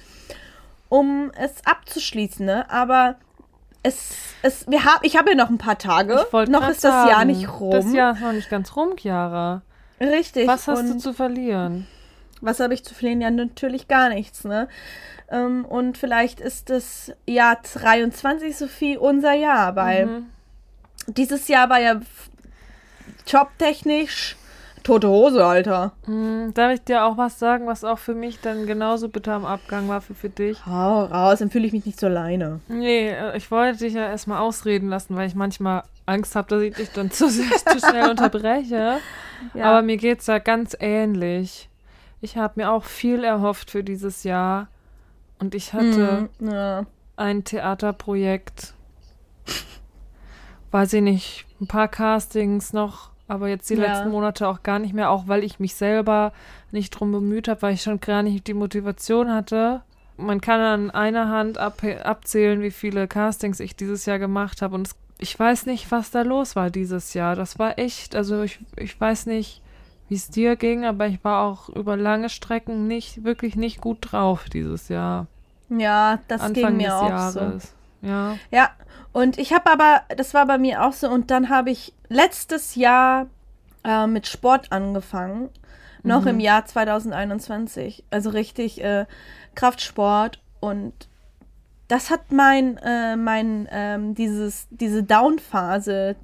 um 0.95 1.29
es 1.37 1.51
abzuschließen, 1.65 2.45
ne? 2.45 2.69
Aber 2.69 3.17
es, 3.83 4.13
es, 4.43 4.65
wir 4.69 4.85
haben, 4.85 5.01
ich 5.03 5.17
habe 5.17 5.31
ja 5.31 5.35
noch 5.35 5.49
ein 5.49 5.57
paar 5.57 5.77
Tage. 5.77 6.25
noch 6.31 6.69
ist 6.69 6.85
das 6.85 6.93
sagen, 6.93 7.09
Jahr 7.09 7.25
nicht 7.25 7.59
rum. 7.59 7.71
Das 7.71 7.91
Jahr 7.91 8.13
ist 8.13 8.21
noch 8.21 8.31
nicht 8.31 8.49
ganz 8.49 8.77
rum, 8.77 8.95
Chiara. 8.95 9.61
Richtig. 9.99 10.47
Was 10.47 10.69
hast 10.69 10.89
du 10.89 10.97
zu 10.97 11.11
verlieren? 11.11 11.85
Was 12.39 12.61
habe 12.61 12.73
ich 12.73 12.85
zu 12.85 12.93
verlieren? 12.93 13.19
Ja, 13.19 13.29
natürlich 13.29 13.89
gar 13.89 14.07
nichts, 14.07 14.45
ne? 14.45 14.69
Ähm, 15.29 15.65
und 15.65 15.97
vielleicht 15.97 16.39
ist 16.39 16.69
das 16.69 17.11
Jahr 17.27 17.59
23, 17.73 18.55
Sophie, 18.55 18.97
unser 18.97 19.33
Jahr, 19.33 19.75
weil 19.75 20.05
mhm. 20.05 20.25
dieses 21.07 21.49
Jahr 21.49 21.69
war 21.69 21.81
ja 21.81 21.99
jobtechnisch 23.27 24.37
tote 24.85 25.09
Hose, 25.09 25.45
Alter. 25.45 25.91
Mhm, 26.07 26.53
darf 26.53 26.73
ich 26.73 26.83
dir 26.83 27.03
auch 27.05 27.17
was 27.17 27.39
sagen, 27.39 27.67
was 27.67 27.83
auch 27.83 27.97
für 27.97 28.13
mich 28.13 28.39
dann 28.39 28.65
genauso 28.65 29.09
bitter 29.09 29.33
am 29.33 29.45
Abgang 29.45 29.89
war 29.89 30.01
wie 30.07 30.13
für 30.13 30.29
dich? 30.29 30.65
Hau 30.65 31.05
raus, 31.05 31.39
dann 31.39 31.49
fühle 31.49 31.67
ich 31.67 31.73
mich 31.73 31.85
nicht 31.85 31.99
so 31.99 32.05
alleine. 32.05 32.61
Nee, 32.67 33.09
äh, 33.09 33.35
ich 33.35 33.51
wollte 33.51 33.79
dich 33.79 33.93
ja 33.93 34.07
erstmal 34.07 34.39
ausreden 34.39 34.89
lassen, 34.89 35.15
weil 35.15 35.27
ich 35.27 35.35
manchmal 35.35 35.83
Angst 36.05 36.35
habe, 36.35 36.47
dass 36.47 36.61
ich 36.61 36.75
dich 36.75 36.91
dann 36.91 37.11
zu, 37.11 37.27
zu 37.27 37.79
schnell 37.79 38.09
unterbreche. 38.09 38.99
Ja. 39.53 39.65
Aber 39.65 39.81
mir 39.81 39.97
geht 39.97 40.21
es 40.21 40.27
ja 40.27 40.39
ganz 40.39 40.75
ähnlich. 40.79 41.69
Ich 42.21 42.37
habe 42.37 42.53
mir 42.55 42.71
auch 42.71 42.85
viel 42.85 43.23
erhofft 43.23 43.69
für 43.69 43.83
dieses 43.83 44.23
Jahr. 44.23 44.69
Und 45.39 45.53
ich 45.53 45.73
hatte 45.73 46.29
mm, 46.39 46.49
ja. 46.49 46.85
ein 47.17 47.43
Theaterprojekt. 47.43 48.73
Weiß 50.71 50.93
ich 50.93 51.01
nicht, 51.01 51.45
ein 51.59 51.67
paar 51.67 51.89
Castings 51.89 52.71
noch 52.73 53.11
aber 53.27 53.47
jetzt 53.47 53.69
die 53.69 53.75
ja. 53.75 53.81
letzten 53.81 54.09
Monate 54.09 54.47
auch 54.47 54.63
gar 54.63 54.79
nicht 54.79 54.93
mehr, 54.93 55.09
auch 55.09 55.27
weil 55.27 55.43
ich 55.43 55.59
mich 55.59 55.75
selber 55.75 56.31
nicht 56.71 56.91
drum 56.91 57.11
bemüht 57.11 57.47
habe, 57.47 57.61
weil 57.63 57.73
ich 57.73 57.81
schon 57.81 57.99
gar 57.99 58.23
nicht 58.23 58.47
die 58.47 58.53
Motivation 58.53 59.31
hatte. 59.33 59.81
Man 60.17 60.41
kann 60.41 60.61
an 60.61 60.91
einer 60.91 61.29
Hand 61.29 61.57
ab 61.57 61.81
abzählen, 62.03 62.61
wie 62.61 62.71
viele 62.71 63.07
Castings 63.07 63.59
ich 63.59 63.75
dieses 63.75 64.05
Jahr 64.05 64.19
gemacht 64.19 64.61
habe 64.61 64.75
und 64.75 64.87
es, 64.87 64.95
ich 65.17 65.37
weiß 65.37 65.65
nicht, 65.65 65.91
was 65.91 66.11
da 66.11 66.21
los 66.21 66.55
war 66.55 66.69
dieses 66.69 67.13
Jahr. 67.13 67.35
Das 67.35 67.59
war 67.59 67.79
echt, 67.79 68.15
also 68.15 68.43
ich, 68.43 68.59
ich 68.77 68.99
weiß 68.99 69.25
nicht, 69.25 69.61
wie 70.07 70.15
es 70.15 70.29
dir 70.29 70.55
ging, 70.55 70.85
aber 70.85 71.07
ich 71.07 71.23
war 71.23 71.45
auch 71.45 71.69
über 71.69 71.97
lange 71.97 72.29
Strecken 72.29 72.87
nicht, 72.87 73.23
wirklich 73.23 73.55
nicht 73.55 73.81
gut 73.81 73.97
drauf 74.01 74.45
dieses 74.49 74.87
Jahr. 74.89 75.27
Ja, 75.69 76.19
das 76.27 76.41
Anfang 76.41 76.77
ging 76.77 76.77
mir 76.77 76.95
auch 76.95 77.09
Jahres. 77.09 77.63
so. 77.63 77.69
Ja. 78.01 78.37
Ja, 78.51 78.71
und 79.11 79.37
ich 79.37 79.53
habe 79.53 79.71
aber, 79.71 80.01
das 80.15 80.33
war 80.33 80.45
bei 80.45 80.57
mir 80.57 80.83
auch 80.83 80.93
so, 80.93 81.09
und 81.09 81.31
dann 81.31 81.49
habe 81.49 81.71
ich 81.71 81.93
letztes 82.09 82.75
Jahr 82.75 83.27
äh, 83.83 84.07
mit 84.07 84.27
Sport 84.27 84.71
angefangen. 84.71 85.49
noch 86.03 86.21
mhm. 86.21 86.27
im 86.27 86.39
Jahr 86.39 86.65
2021. 86.65 88.03
Also 88.11 88.29
richtig 88.29 88.83
äh, 88.83 89.05
Kraftsport 89.55 90.39
und 90.59 90.93
das 91.87 92.09
hat 92.09 92.31
mein, 92.31 92.77
äh, 92.77 93.15
mein, 93.15 93.67
ähm, 93.71 94.15
dieses, 94.15 94.67
diese 94.69 95.03
Down-Phase 95.03 96.15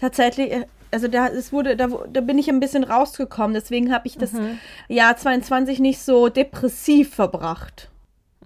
tatsächlich, 0.00 0.52
äh, 0.52 0.66
also 0.90 1.08
da, 1.08 1.28
es 1.28 1.52
wurde, 1.52 1.76
da, 1.76 1.88
da 1.88 2.20
bin 2.20 2.38
ich 2.38 2.48
ein 2.48 2.60
bisschen 2.60 2.84
rausgekommen, 2.84 3.54
deswegen 3.54 3.92
habe 3.92 4.06
ich 4.06 4.16
das 4.16 4.32
mhm. 4.32 4.58
Jahr 4.88 5.16
22 5.16 5.80
nicht 5.80 6.00
so 6.00 6.28
depressiv 6.28 7.14
verbracht. 7.14 7.90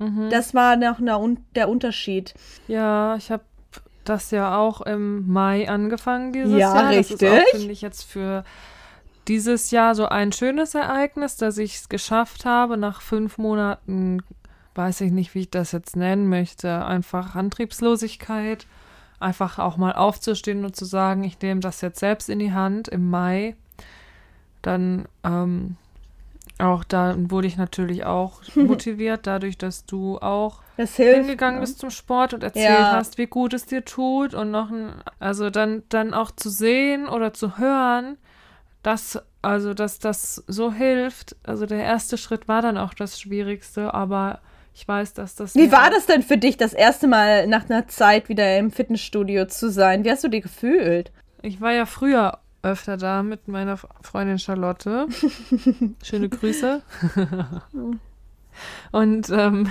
Mhm. 0.00 0.30
Das 0.30 0.54
war 0.54 0.76
noch 0.76 0.98
eine, 0.98 1.36
der 1.54 1.68
Unterschied. 1.68 2.34
Ja, 2.66 3.14
ich 3.16 3.30
habe 3.30 3.44
das 4.04 4.30
ja 4.30 4.56
auch 4.56 4.80
im 4.80 5.30
Mai 5.30 5.68
angefangen 5.68 6.32
dieses 6.32 6.58
ja, 6.58 6.74
Jahr. 6.74 6.90
Richtig. 6.90 7.18
Das 7.18 7.44
ist 7.44 7.50
finde 7.52 7.72
ich, 7.72 7.82
jetzt 7.82 8.04
für 8.04 8.44
dieses 9.28 9.70
Jahr 9.70 9.94
so 9.94 10.06
ein 10.06 10.32
schönes 10.32 10.74
Ereignis, 10.74 11.36
dass 11.36 11.58
ich 11.58 11.76
es 11.76 11.88
geschafft 11.88 12.44
habe, 12.44 12.76
nach 12.76 13.02
fünf 13.02 13.38
Monaten, 13.38 14.22
weiß 14.74 15.02
ich 15.02 15.12
nicht, 15.12 15.34
wie 15.34 15.40
ich 15.40 15.50
das 15.50 15.72
jetzt 15.72 15.96
nennen 15.96 16.28
möchte, 16.28 16.84
einfach 16.84 17.34
Antriebslosigkeit, 17.34 18.66
einfach 19.20 19.58
auch 19.58 19.76
mal 19.76 19.92
aufzustehen 19.92 20.64
und 20.64 20.74
zu 20.74 20.86
sagen, 20.86 21.22
ich 21.24 21.40
nehme 21.40 21.60
das 21.60 21.82
jetzt 21.82 22.00
selbst 22.00 22.30
in 22.30 22.38
die 22.38 22.52
Hand 22.52 22.88
im 22.88 23.10
Mai. 23.10 23.54
Dann 24.62 25.06
ähm, 25.24 25.76
auch 26.60 26.84
da 26.84 27.14
wurde 27.16 27.46
ich 27.46 27.56
natürlich 27.56 28.04
auch 28.04 28.40
motiviert, 28.54 29.26
dadurch, 29.26 29.58
dass 29.58 29.86
du 29.86 30.18
auch 30.18 30.62
hilft, 30.76 30.96
hingegangen 30.96 31.56
ne? 31.56 31.60
bist 31.60 31.78
zum 31.78 31.90
Sport 31.90 32.34
und 32.34 32.42
erzählt 32.42 32.68
ja. 32.68 32.92
hast, 32.92 33.18
wie 33.18 33.26
gut 33.26 33.54
es 33.54 33.66
dir 33.66 33.84
tut 33.84 34.34
und 34.34 34.50
noch 34.50 34.70
ein, 34.70 34.92
also 35.18 35.50
dann, 35.50 35.82
dann 35.88 36.14
auch 36.14 36.30
zu 36.30 36.50
sehen 36.50 37.08
oder 37.08 37.32
zu 37.32 37.58
hören, 37.58 38.16
dass, 38.82 39.22
also 39.42 39.74
dass 39.74 39.98
das 39.98 40.44
so 40.46 40.72
hilft. 40.72 41.36
Also 41.42 41.66
der 41.66 41.82
erste 41.82 42.16
Schritt 42.16 42.48
war 42.48 42.62
dann 42.62 42.78
auch 42.78 42.94
das 42.94 43.20
Schwierigste, 43.20 43.92
aber 43.94 44.40
ich 44.74 44.86
weiß, 44.86 45.14
dass 45.14 45.34
das. 45.34 45.54
Wie 45.54 45.72
war 45.72 45.90
das 45.90 46.06
denn 46.06 46.22
für 46.22 46.38
dich, 46.38 46.56
das 46.56 46.72
erste 46.72 47.06
Mal 47.06 47.46
nach 47.46 47.68
einer 47.68 47.88
Zeit 47.88 48.28
wieder 48.28 48.58
im 48.58 48.70
Fitnessstudio 48.70 49.46
zu 49.46 49.70
sein? 49.70 50.04
Wie 50.04 50.10
hast 50.10 50.24
du 50.24 50.28
dich 50.28 50.42
gefühlt? 50.42 51.12
Ich 51.42 51.60
war 51.60 51.72
ja 51.72 51.86
früher 51.86 52.38
öfter 52.62 52.96
da 52.96 53.22
mit 53.22 53.48
meiner 53.48 53.76
Freundin 53.76 54.38
Charlotte. 54.38 55.06
Schöne 56.02 56.28
Grüße. 56.28 56.82
Und 58.92 59.30
ähm, 59.30 59.70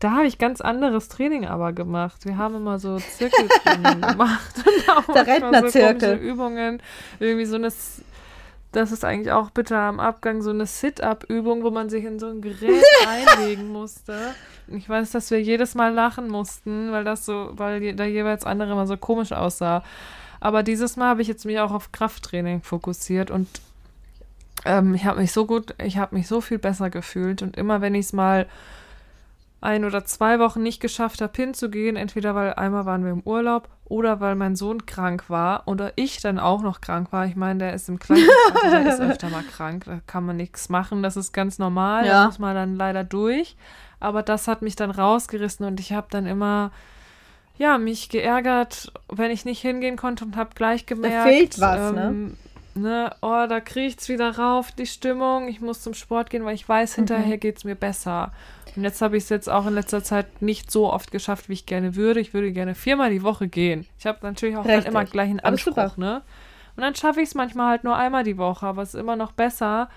da 0.00 0.12
habe 0.12 0.26
ich 0.26 0.38
ganz 0.38 0.60
anderes 0.60 1.08
Training 1.08 1.46
aber 1.46 1.72
gemacht. 1.72 2.24
Wir 2.24 2.36
haben 2.38 2.56
immer 2.56 2.78
so 2.78 2.96
Zirkeltraining 2.96 4.00
gemacht. 4.08 4.54
Und 4.56 4.90
auch 4.90 5.12
Der 5.12 5.26
Rentnerzirkel. 5.26 6.18
So 6.18 6.24
Übungen. 6.24 6.82
Irgendwie 7.20 7.44
so 7.44 7.56
eine, 7.56 7.68
das 8.72 8.92
ist 8.92 9.04
eigentlich 9.04 9.30
auch 9.30 9.50
bitte 9.50 9.76
am 9.76 10.00
Abgang, 10.00 10.42
so 10.42 10.50
eine 10.50 10.66
Sit-Up-Übung, 10.66 11.62
wo 11.62 11.70
man 11.70 11.90
sich 11.90 12.04
in 12.04 12.18
so 12.18 12.28
ein 12.28 12.40
Gerät 12.40 12.82
einlegen 13.06 13.68
musste. 13.68 14.34
Ich 14.68 14.88
weiß, 14.88 15.10
dass 15.10 15.30
wir 15.30 15.40
jedes 15.40 15.74
Mal 15.74 15.92
lachen 15.92 16.28
mussten, 16.28 16.92
weil 16.92 17.04
das 17.04 17.26
so, 17.26 17.50
weil 17.52 17.94
der 17.94 18.08
jeweils 18.08 18.44
andere 18.44 18.72
immer 18.72 18.86
so 18.86 18.96
komisch 18.96 19.32
aussah. 19.32 19.82
Aber 20.40 20.62
dieses 20.62 20.96
Mal 20.96 21.10
habe 21.10 21.22
ich 21.22 21.28
jetzt 21.28 21.44
mich 21.44 21.60
auch 21.60 21.70
auf 21.70 21.92
Krafttraining 21.92 22.62
fokussiert 22.62 23.30
und 23.30 23.48
ähm, 24.64 24.94
ich 24.94 25.04
habe 25.04 25.20
mich 25.20 25.32
so 25.32 25.46
gut, 25.46 25.74
ich 25.82 25.98
habe 25.98 26.14
mich 26.14 26.26
so 26.26 26.40
viel 26.40 26.58
besser 26.58 26.90
gefühlt. 26.90 27.42
Und 27.42 27.56
immer 27.56 27.80
wenn 27.80 27.94
ich 27.94 28.06
es 28.06 28.12
mal 28.12 28.46
ein 29.60 29.84
oder 29.84 30.04
zwei 30.04 30.38
Wochen 30.38 30.62
nicht 30.62 30.80
geschafft 30.80 31.20
habe, 31.20 31.32
hinzugehen, 31.36 31.96
entweder 31.96 32.34
weil 32.34 32.54
einmal 32.54 32.86
waren 32.86 33.04
wir 33.04 33.12
im 33.12 33.20
Urlaub 33.20 33.68
oder 33.84 34.20
weil 34.20 34.34
mein 34.34 34.56
Sohn 34.56 34.86
krank 34.86 35.24
war 35.28 35.64
oder 35.66 35.92
ich 35.96 36.20
dann 36.20 36.38
auch 36.38 36.62
noch 36.62 36.80
krank 36.80 37.12
war. 37.12 37.26
Ich 37.26 37.36
meine, 37.36 37.58
der 37.58 37.74
ist 37.74 37.88
im 37.88 37.98
Krankenhaus, 37.98 38.70
der 38.70 38.86
ist 38.86 39.00
öfter 39.00 39.28
mal 39.28 39.42
krank, 39.42 39.84
da 39.84 40.00
kann 40.06 40.24
man 40.24 40.36
nichts 40.36 40.70
machen, 40.70 41.02
das 41.02 41.16
ist 41.16 41.32
ganz 41.32 41.58
normal, 41.58 42.06
ja. 42.06 42.12
da 42.12 42.26
muss 42.26 42.38
man 42.38 42.54
dann 42.54 42.76
leider 42.76 43.04
durch. 43.04 43.56
Aber 43.98 44.22
das 44.22 44.48
hat 44.48 44.62
mich 44.62 44.76
dann 44.76 44.90
rausgerissen 44.90 45.66
und 45.66 45.78
ich 45.78 45.92
habe 45.92 46.06
dann 46.10 46.24
immer 46.24 46.70
ja, 47.60 47.76
mich 47.76 48.08
geärgert, 48.08 48.90
wenn 49.10 49.30
ich 49.30 49.44
nicht 49.44 49.60
hingehen 49.60 49.96
konnte 49.96 50.24
und 50.24 50.34
habe 50.34 50.50
gleich 50.54 50.86
gemerkt, 50.86 51.14
da 51.14 51.22
fehlt 51.24 51.60
was, 51.60 51.92
ne? 51.92 52.02
ähm, 52.06 52.36
ne? 52.72 52.80
ne? 52.80 53.16
Oh, 53.20 53.44
da 53.46 53.60
kriegt's 53.60 54.08
wieder 54.08 54.38
rauf, 54.38 54.72
die 54.72 54.86
Stimmung. 54.86 55.46
Ich 55.46 55.60
muss 55.60 55.82
zum 55.82 55.92
Sport 55.92 56.30
gehen, 56.30 56.46
weil 56.46 56.54
ich 56.54 56.66
weiß, 56.66 56.94
hinterher 56.94 57.36
mhm. 57.36 57.40
geht's 57.40 57.64
mir 57.64 57.74
besser. 57.74 58.32
Und 58.74 58.82
jetzt 58.82 59.02
habe 59.02 59.18
ich 59.18 59.24
es 59.24 59.28
jetzt 59.28 59.50
auch 59.50 59.66
in 59.66 59.74
letzter 59.74 60.02
Zeit 60.02 60.40
nicht 60.40 60.70
so 60.70 60.90
oft 60.90 61.12
geschafft, 61.12 61.50
wie 61.50 61.52
ich 61.52 61.66
gerne 61.66 61.96
würde. 61.96 62.20
Ich 62.20 62.32
würde 62.32 62.50
gerne 62.50 62.74
viermal 62.74 63.10
die 63.10 63.22
Woche 63.22 63.46
gehen. 63.46 63.86
Ich 63.98 64.06
habe 64.06 64.20
natürlich 64.22 64.56
auch 64.56 64.64
dann 64.64 64.84
immer 64.84 65.04
gleich 65.04 65.28
einen 65.28 65.40
Anspruch, 65.40 65.98
ne? 65.98 66.22
Und 66.76 66.82
dann 66.82 66.94
schaffe 66.94 67.20
ich 67.20 67.28
es 67.28 67.34
manchmal 67.34 67.68
halt 67.68 67.84
nur 67.84 67.94
einmal 67.94 68.24
die 68.24 68.38
Woche, 68.38 68.64
aber 68.64 68.80
es 68.80 68.94
ist 68.94 69.00
immer 69.00 69.16
noch 69.16 69.32
besser 69.32 69.90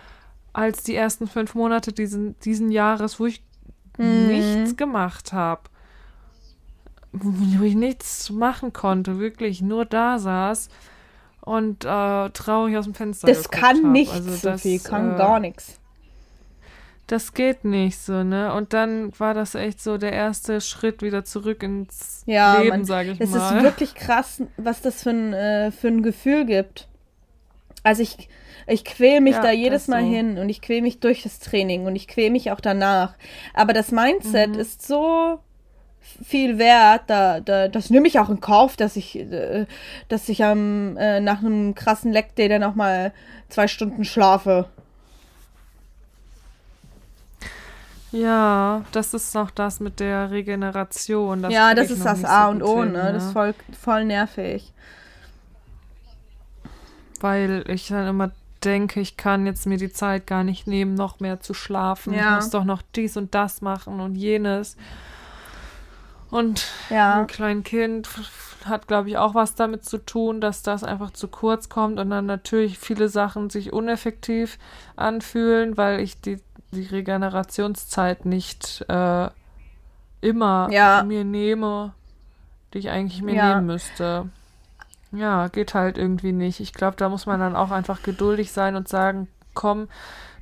als 0.51 0.83
die 0.83 0.95
ersten 0.95 1.27
fünf 1.27 1.55
Monate 1.55 1.93
diesen, 1.93 2.37
diesen 2.39 2.71
Jahres, 2.71 3.21
wo 3.21 3.25
ich 3.25 3.41
mhm. 3.97 4.27
nichts 4.27 4.75
gemacht 4.75 5.31
habe 5.31 5.61
wo 7.13 7.63
ich 7.63 7.75
nichts 7.75 8.31
machen 8.31 8.73
konnte, 8.73 9.19
wirklich 9.19 9.61
nur 9.61 9.85
da 9.85 10.17
saß 10.17 10.69
und 11.41 11.85
äh, 11.85 12.29
traurig 12.31 12.77
aus 12.77 12.85
dem 12.85 12.93
Fenster 12.93 13.27
Das 13.27 13.49
kann 13.51 13.91
nichts, 13.91 14.13
also 14.13 14.31
Sophie, 14.31 14.77
das, 14.77 14.83
kann 14.83 15.13
äh, 15.13 15.17
gar 15.17 15.39
nichts. 15.39 15.79
Das 17.07 17.33
geht 17.33 17.65
nicht 17.65 17.99
so, 17.99 18.23
ne? 18.23 18.53
Und 18.53 18.73
dann 18.73 19.17
war 19.19 19.33
das 19.33 19.55
echt 19.55 19.81
so 19.81 19.97
der 19.97 20.13
erste 20.13 20.61
Schritt 20.61 21.01
wieder 21.01 21.25
zurück 21.25 21.61
ins 21.61 22.23
ja, 22.25 22.59
Leben, 22.59 22.85
sage 22.85 23.11
ich 23.11 23.19
es 23.19 23.29
mal. 23.29 23.37
Es 23.37 23.51
ist 23.51 23.63
wirklich 23.63 23.95
krass, 23.95 24.41
was 24.57 24.81
das 24.81 25.03
für 25.03 25.09
ein, 25.09 25.33
äh, 25.33 25.71
für 25.71 25.89
ein 25.89 26.01
Gefühl 26.01 26.45
gibt. 26.45 26.87
Also 27.83 28.01
ich, 28.01 28.29
ich 28.67 28.85
quäle 28.85 29.19
mich 29.19 29.35
ja, 29.35 29.41
da 29.41 29.51
jedes 29.51 29.89
Mal 29.89 30.01
so. 30.01 30.09
hin 30.09 30.37
und 30.37 30.47
ich 30.47 30.61
quäle 30.61 30.81
mich 30.81 31.01
durch 31.01 31.23
das 31.23 31.39
Training 31.39 31.85
und 31.85 31.97
ich 31.97 32.07
quäle 32.07 32.31
mich 32.31 32.51
auch 32.51 32.61
danach. 32.61 33.15
Aber 33.53 33.73
das 33.73 33.91
Mindset 33.91 34.51
mhm. 34.51 34.59
ist 34.59 34.87
so 34.87 35.39
viel 36.23 36.57
wert. 36.57 37.03
Da, 37.07 37.39
da, 37.39 37.67
das 37.67 37.89
nehme 37.89 38.07
ich 38.07 38.19
auch 38.19 38.29
in 38.29 38.41
Kauf, 38.41 38.75
dass 38.75 38.95
ich, 38.95 39.17
äh, 39.19 39.65
dass 40.09 40.29
ich 40.29 40.43
am, 40.43 40.97
äh, 40.97 41.19
nach 41.19 41.39
einem 41.39 41.75
krassen 41.75 42.11
Leck 42.11 42.35
Day 42.35 42.49
dann 42.49 42.63
auch 42.63 42.75
mal 42.75 43.13
zwei 43.49 43.67
Stunden 43.67 44.05
schlafe. 44.05 44.67
Ja, 48.11 48.83
das 48.91 49.15
ist 49.15 49.33
noch 49.33 49.49
das 49.49 49.79
mit 49.79 49.99
der 49.99 50.29
Regeneration. 50.29 51.41
Das 51.41 51.51
ja, 51.51 51.73
das 51.73 51.89
ist 51.89 52.05
das 52.05 52.23
A 52.23 52.45
so 52.45 52.51
und 52.51 52.61
O, 52.63 52.83
hin, 52.83 52.91
ne? 52.91 53.11
Das 53.11 53.25
ist 53.25 53.33
voll, 53.33 53.55
voll 53.79 54.05
nervig. 54.05 54.71
Weil 57.19 57.63
ich 57.67 57.87
dann 57.87 58.07
immer 58.07 58.31
denke, 58.63 58.99
ich 58.99 59.17
kann 59.17 59.47
jetzt 59.47 59.65
mir 59.65 59.77
die 59.77 59.91
Zeit 59.91 60.27
gar 60.27 60.43
nicht 60.43 60.67
nehmen, 60.67 60.93
noch 60.93 61.19
mehr 61.19 61.39
zu 61.39 61.55
schlafen. 61.55 62.13
Ja. 62.13 62.29
Ich 62.29 62.35
muss 62.35 62.49
doch 62.51 62.65
noch 62.65 62.83
dies 62.95 63.17
und 63.17 63.33
das 63.33 63.61
machen 63.61 63.99
und 63.99 64.15
jenes. 64.15 64.77
Und 66.33 66.65
ja. 66.89 67.19
ein 67.19 67.27
kleines 67.27 67.63
Kind 67.63 68.09
hat, 68.65 68.87
glaube 68.87 69.07
ich, 69.07 69.19
auch 69.19 69.35
was 69.35 69.53
damit 69.53 69.85
zu 69.85 69.99
tun, 69.99 70.41
dass 70.41 70.63
das 70.63 70.83
einfach 70.83 71.11
zu 71.11 71.27
kurz 71.27 71.69
kommt 71.69 71.99
und 71.99 72.09
dann 72.09 72.25
natürlich 72.25 72.79
viele 72.79 73.07
Sachen 73.07 73.51
sich 73.51 73.71
uneffektiv 73.71 74.57
anfühlen, 74.95 75.77
weil 75.77 75.99
ich 75.99 76.19
die, 76.21 76.39
die 76.71 76.87
Regenerationszeit 76.87 78.25
nicht 78.25 78.83
äh, 78.89 79.29
immer 80.21 80.69
ja. 80.71 81.03
mir 81.03 81.23
nehme, 81.23 81.93
die 82.73 82.79
ich 82.79 82.89
eigentlich 82.89 83.21
mir 83.21 83.35
ja. 83.35 83.53
nehmen 83.53 83.67
müsste. 83.67 84.27
Ja, 85.11 85.49
geht 85.49 85.75
halt 85.75 85.99
irgendwie 85.99 86.31
nicht. 86.31 86.59
Ich 86.59 86.73
glaube, 86.73 86.95
da 86.97 87.09
muss 87.09 87.27
man 87.27 87.41
dann 87.41 87.55
auch 87.55 87.69
einfach 87.69 88.01
geduldig 88.01 88.51
sein 88.51 88.75
und 88.75 88.87
sagen, 88.87 89.27
komm, 89.53 89.87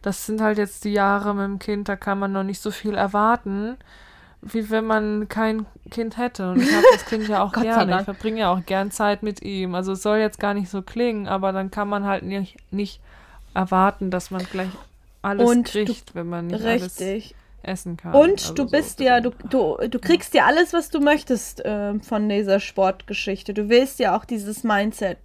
das 0.03 0.25
sind 0.25 0.39
halt 0.39 0.57
jetzt 0.57 0.85
die 0.85 0.93
Jahre 0.93 1.35
mit 1.35 1.43
dem 1.43 1.59
Kind, 1.59 1.89
da 1.89 1.97
kann 1.97 2.17
man 2.17 2.31
noch 2.31 2.43
nicht 2.43 2.61
so 2.61 2.71
viel 2.71 2.95
erwarten 2.95 3.75
wie 4.41 4.69
wenn 4.69 4.85
man 4.85 5.27
kein 5.29 5.65
Kind 5.89 6.17
hätte. 6.17 6.51
Und 6.51 6.61
ich 6.61 6.73
habe 6.73 6.85
das 6.93 7.05
Kind 7.05 7.27
ja 7.27 7.43
auch 7.43 7.53
gerne. 7.53 7.99
Ich 7.99 8.05
verbringe 8.05 8.39
ja 8.39 8.53
auch 8.53 8.65
gern 8.65 8.91
Zeit 8.91 9.23
mit 9.23 9.41
ihm. 9.41 9.75
Also 9.75 9.93
es 9.93 10.01
soll 10.01 10.17
jetzt 10.17 10.39
gar 10.39 10.53
nicht 10.53 10.69
so 10.69 10.81
klingen, 10.81 11.27
aber 11.27 11.51
dann 11.51 11.71
kann 11.71 11.87
man 11.87 12.05
halt 12.05 12.23
nicht, 12.23 12.57
nicht 12.71 13.01
erwarten, 13.53 14.09
dass 14.09 14.31
man 14.31 14.43
gleich 14.45 14.69
alles 15.21 15.49
und 15.49 15.67
kriegt, 15.67 16.09
du, 16.09 16.15
wenn 16.15 16.29
man 16.29 16.47
nicht 16.47 16.63
richtig. 16.63 17.01
alles 17.01 17.35
essen 17.63 17.97
kann. 17.97 18.13
Und 18.13 18.41
also 18.41 18.53
du 18.53 18.69
bist 18.69 18.97
so 18.97 19.03
ja, 19.03 19.21
du, 19.21 19.31
du, 19.49 19.77
du 19.87 19.99
kriegst 19.99 20.33
ja 20.33 20.45
alles, 20.45 20.73
was 20.73 20.89
du 20.89 20.99
möchtest 20.99 21.63
äh, 21.63 21.99
von 21.99 22.27
dieser 22.27 22.59
Sportgeschichte. 22.59 23.53
Du 23.53 23.69
willst 23.69 23.99
ja 23.99 24.17
auch 24.17 24.25
dieses 24.25 24.63
Mindset 24.63 25.19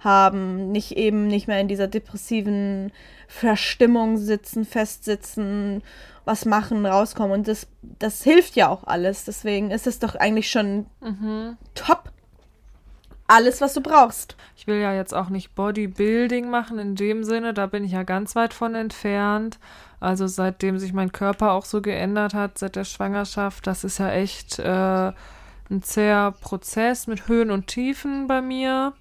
haben, 0.00 0.70
nicht 0.70 0.96
eben 0.96 1.26
nicht 1.26 1.48
mehr 1.48 1.60
in 1.60 1.68
dieser 1.68 1.88
depressiven 1.88 2.92
Verstimmung 3.26 4.18
sitzen, 4.18 4.64
festsitzen 4.64 5.82
was 6.24 6.44
machen, 6.44 6.86
rauskommen. 6.86 7.32
Und 7.32 7.48
das, 7.48 7.66
das 7.82 8.22
hilft 8.22 8.56
ja 8.56 8.68
auch 8.68 8.84
alles. 8.84 9.24
Deswegen 9.24 9.70
ist 9.70 9.86
es 9.86 9.98
doch 9.98 10.14
eigentlich 10.14 10.50
schon 10.50 10.86
mhm. 11.00 11.56
top. 11.74 12.10
Alles, 13.26 13.60
was 13.60 13.74
du 13.74 13.80
brauchst. 13.80 14.36
Ich 14.56 14.66
will 14.66 14.78
ja 14.78 14.92
jetzt 14.92 15.14
auch 15.14 15.28
nicht 15.28 15.54
Bodybuilding 15.54 16.50
machen 16.50 16.78
in 16.78 16.96
dem 16.96 17.24
Sinne, 17.24 17.54
da 17.54 17.66
bin 17.66 17.84
ich 17.84 17.92
ja 17.92 18.02
ganz 18.02 18.36
weit 18.36 18.52
von 18.52 18.74
entfernt. 18.74 19.58
Also 20.00 20.26
seitdem 20.26 20.78
sich 20.78 20.92
mein 20.92 21.12
Körper 21.12 21.52
auch 21.52 21.64
so 21.64 21.80
geändert 21.80 22.34
hat, 22.34 22.58
seit 22.58 22.76
der 22.76 22.84
Schwangerschaft, 22.84 23.66
das 23.66 23.84
ist 23.84 23.98
ja 23.98 24.10
echt 24.10 24.58
äh, 24.58 25.12
ein 25.70 25.82
zäher 25.82 26.32
Prozess 26.32 27.06
mit 27.06 27.28
Höhen 27.28 27.50
und 27.50 27.68
Tiefen 27.68 28.26
bei 28.26 28.42
mir. 28.42 28.92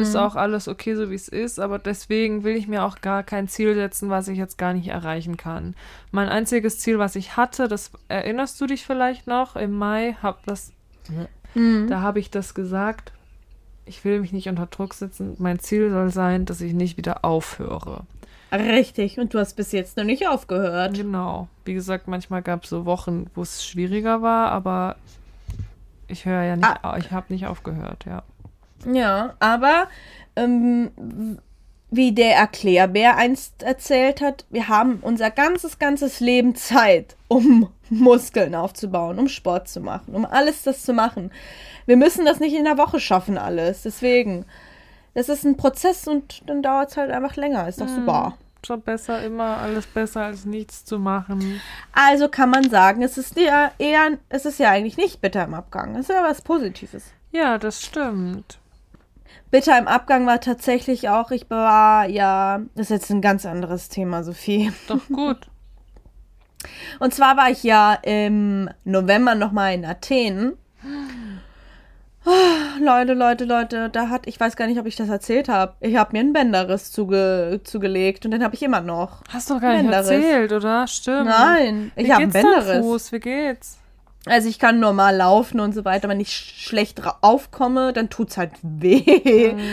Ist 0.00 0.16
auch 0.16 0.34
alles 0.36 0.66
okay, 0.68 0.94
so 0.94 1.10
wie 1.10 1.14
es 1.14 1.28
ist, 1.28 1.58
aber 1.60 1.78
deswegen 1.78 2.42
will 2.44 2.56
ich 2.56 2.66
mir 2.68 2.84
auch 2.84 3.00
gar 3.00 3.22
kein 3.22 3.48
Ziel 3.48 3.74
setzen, 3.74 4.10
was 4.10 4.28
ich 4.28 4.36
jetzt 4.38 4.58
gar 4.58 4.72
nicht 4.72 4.88
erreichen 4.88 5.36
kann. 5.36 5.74
Mein 6.10 6.28
einziges 6.28 6.78
Ziel, 6.80 6.98
was 6.98 7.14
ich 7.16 7.36
hatte, 7.36 7.68
das 7.68 7.90
erinnerst 8.08 8.60
du 8.60 8.66
dich 8.66 8.84
vielleicht 8.86 9.26
noch, 9.26 9.54
im 9.56 9.72
Mai 9.72 10.16
hab 10.22 10.44
das, 10.46 10.72
Mhm. 11.54 11.88
da 11.88 12.00
habe 12.00 12.18
ich 12.20 12.30
das 12.30 12.54
gesagt. 12.54 13.12
Ich 13.86 14.04
will 14.04 14.20
mich 14.20 14.32
nicht 14.32 14.48
unter 14.48 14.66
Druck 14.66 14.92
setzen. 14.94 15.34
Mein 15.38 15.58
Ziel 15.60 15.90
soll 15.90 16.10
sein, 16.10 16.44
dass 16.44 16.60
ich 16.60 16.74
nicht 16.74 16.96
wieder 16.98 17.24
aufhöre. 17.24 18.02
Richtig, 18.52 19.18
und 19.18 19.32
du 19.34 19.38
hast 19.38 19.54
bis 19.54 19.72
jetzt 19.72 19.96
noch 19.96 20.04
nicht 20.04 20.26
aufgehört. 20.28 20.94
Genau. 20.94 21.48
Wie 21.64 21.74
gesagt, 21.74 22.08
manchmal 22.08 22.42
gab 22.42 22.64
es 22.64 22.70
so 22.70 22.84
Wochen, 22.86 23.26
wo 23.34 23.42
es 23.42 23.64
schwieriger 23.64 24.22
war, 24.22 24.50
aber 24.52 24.96
ich 26.06 26.24
höre 26.24 26.42
ja 26.42 26.56
nicht, 26.56 26.66
Ah. 26.82 26.96
ich 26.98 27.10
habe 27.12 27.26
nicht 27.32 27.46
aufgehört, 27.46 28.04
ja. 28.06 28.22
Ja, 28.86 29.34
aber 29.40 29.88
ähm, 30.36 31.38
wie 31.90 32.12
der 32.12 32.36
Erklärbär 32.36 33.16
einst 33.16 33.62
erzählt 33.62 34.20
hat, 34.20 34.44
wir 34.50 34.68
haben 34.68 34.98
unser 35.00 35.30
ganzes, 35.30 35.78
ganzes 35.78 36.20
Leben 36.20 36.54
Zeit, 36.54 37.16
um 37.28 37.70
Muskeln 37.90 38.54
aufzubauen, 38.54 39.18
um 39.18 39.28
Sport 39.28 39.68
zu 39.68 39.80
machen, 39.80 40.14
um 40.14 40.24
alles 40.24 40.62
das 40.62 40.82
zu 40.82 40.92
machen. 40.92 41.30
Wir 41.86 41.96
müssen 41.96 42.26
das 42.26 42.40
nicht 42.40 42.54
in 42.54 42.64
der 42.64 42.76
Woche 42.76 43.00
schaffen, 43.00 43.38
alles. 43.38 43.82
Deswegen, 43.82 44.44
das 45.14 45.30
ist 45.30 45.44
ein 45.44 45.56
Prozess 45.56 46.06
und 46.06 46.42
dann 46.46 46.62
dauert 46.62 46.90
es 46.90 46.96
halt 46.98 47.10
einfach 47.10 47.36
länger. 47.36 47.66
Ist 47.66 47.80
doch 47.80 47.88
super. 47.88 48.36
Schon 48.66 48.82
besser, 48.82 49.22
immer 49.24 49.58
alles 49.58 49.86
besser 49.86 50.22
als 50.24 50.44
nichts 50.44 50.84
zu 50.84 50.98
machen. 50.98 51.60
Also 51.92 52.28
kann 52.28 52.50
man 52.50 52.68
sagen, 52.68 53.02
es 53.02 53.16
ist 53.16 53.36
ja 53.38 53.70
eher, 53.78 54.18
es 54.28 54.44
ist 54.44 54.58
ja 54.58 54.70
eigentlich 54.70 54.96
nicht 54.96 55.20
bitter 55.22 55.44
im 55.44 55.54
Abgang. 55.54 55.94
Es 55.94 56.10
ist 56.10 56.14
ja 56.14 56.24
was 56.24 56.42
Positives. 56.42 57.04
Ja, 57.30 57.56
das 57.56 57.82
stimmt. 57.82 58.58
Bitter 59.50 59.78
im 59.78 59.88
Abgang 59.88 60.26
war 60.26 60.40
tatsächlich 60.40 61.08
auch, 61.08 61.30
ich 61.30 61.48
war 61.50 62.08
ja, 62.08 62.60
das 62.74 62.86
ist 62.86 62.90
jetzt 62.90 63.10
ein 63.10 63.22
ganz 63.22 63.46
anderes 63.46 63.88
Thema, 63.88 64.22
Sophie. 64.22 64.72
Doch 64.88 65.06
gut. 65.08 65.38
Und 66.98 67.14
zwar 67.14 67.36
war 67.36 67.50
ich 67.50 67.62
ja 67.62 67.94
im 67.94 68.68
November 68.84 69.34
nochmal 69.34 69.74
in 69.74 69.84
Athen. 69.84 70.54
Ah, 72.24 72.28
Leute, 72.80 73.14
Leute, 73.14 73.44
Leute, 73.44 73.88
da 73.88 74.08
hat, 74.08 74.26
ich 74.26 74.38
weiß 74.38 74.56
gar 74.56 74.66
nicht, 74.66 74.78
ob 74.78 74.86
ich 74.86 74.96
das 74.96 75.08
erzählt 75.08 75.48
habe. 75.48 75.74
Ich 75.80 75.96
habe 75.96 76.12
mir 76.12 76.20
einen 76.20 76.32
Bänderriss 76.32 76.92
zuge, 76.92 77.60
zugelegt 77.64 78.24
und 78.24 78.32
den 78.32 78.42
habe 78.44 78.54
ich 78.54 78.62
immer 78.62 78.80
noch. 78.80 79.22
Hast 79.32 79.50
du 79.50 79.60
gar 79.60 79.72
nicht 79.72 79.82
Bänderriss. 79.82 80.10
erzählt, 80.10 80.52
oder? 80.52 80.86
Stimmt. 80.86 81.26
Nein, 81.26 81.92
Wie 81.94 82.02
ich 82.02 82.10
habe 82.10 82.24
einen 82.24 82.32
Bänderriss. 82.32 82.84
Fuß? 82.84 83.12
Wie 83.12 83.20
geht's? 83.20 83.78
Also 84.26 84.48
ich 84.48 84.58
kann 84.58 84.80
normal 84.80 85.16
laufen 85.16 85.60
und 85.60 85.72
so 85.74 85.84
weiter. 85.84 86.08
Wenn 86.08 86.20
ich 86.20 86.30
sch 86.30 86.68
schlecht 86.68 87.00
aufkomme, 87.22 87.92
dann 87.92 88.10
tut's 88.10 88.36
halt 88.36 88.52
weh. 88.62 89.54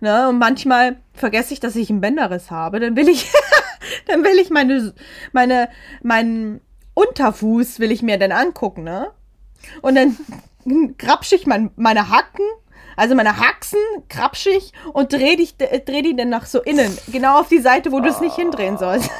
Ne? 0.00 0.28
Und 0.28 0.38
manchmal 0.38 0.96
vergesse 1.14 1.54
ich, 1.54 1.60
dass 1.60 1.74
ich 1.74 1.88
einen 1.88 2.00
Bänderriss 2.00 2.50
habe. 2.50 2.80
Dann 2.80 2.96
will 2.96 3.08
ich, 3.08 3.32
dann 4.06 4.22
will 4.24 4.38
ich 4.38 4.50
meine, 4.50 4.92
meine, 5.32 5.68
meinen 6.02 6.60
Unterfuß 6.94 7.80
will 7.80 7.90
ich 7.90 8.02
mir 8.02 8.18
dann 8.18 8.32
angucken, 8.32 8.84
ne? 8.84 9.10
Und 9.82 9.94
dann 9.94 10.16
krapsch 10.98 11.32
ich 11.32 11.46
mein, 11.46 11.70
meine 11.76 12.10
Hacken, 12.10 12.44
also 12.96 13.14
meine 13.14 13.36
Haxen 13.38 13.78
krapsch 14.08 14.46
ich 14.46 14.72
und 14.92 15.12
dreh, 15.12 15.36
dich, 15.36 15.56
dreh 15.56 16.02
die 16.02 16.16
dann 16.16 16.28
nach 16.30 16.46
so 16.46 16.60
innen. 16.62 16.96
Genau 17.08 17.40
auf 17.40 17.48
die 17.48 17.58
Seite, 17.60 17.92
wo 17.92 18.00
du 18.00 18.08
es 18.08 18.20
nicht 18.20 18.36
hindrehen 18.36 18.78
sollst. 18.78 19.10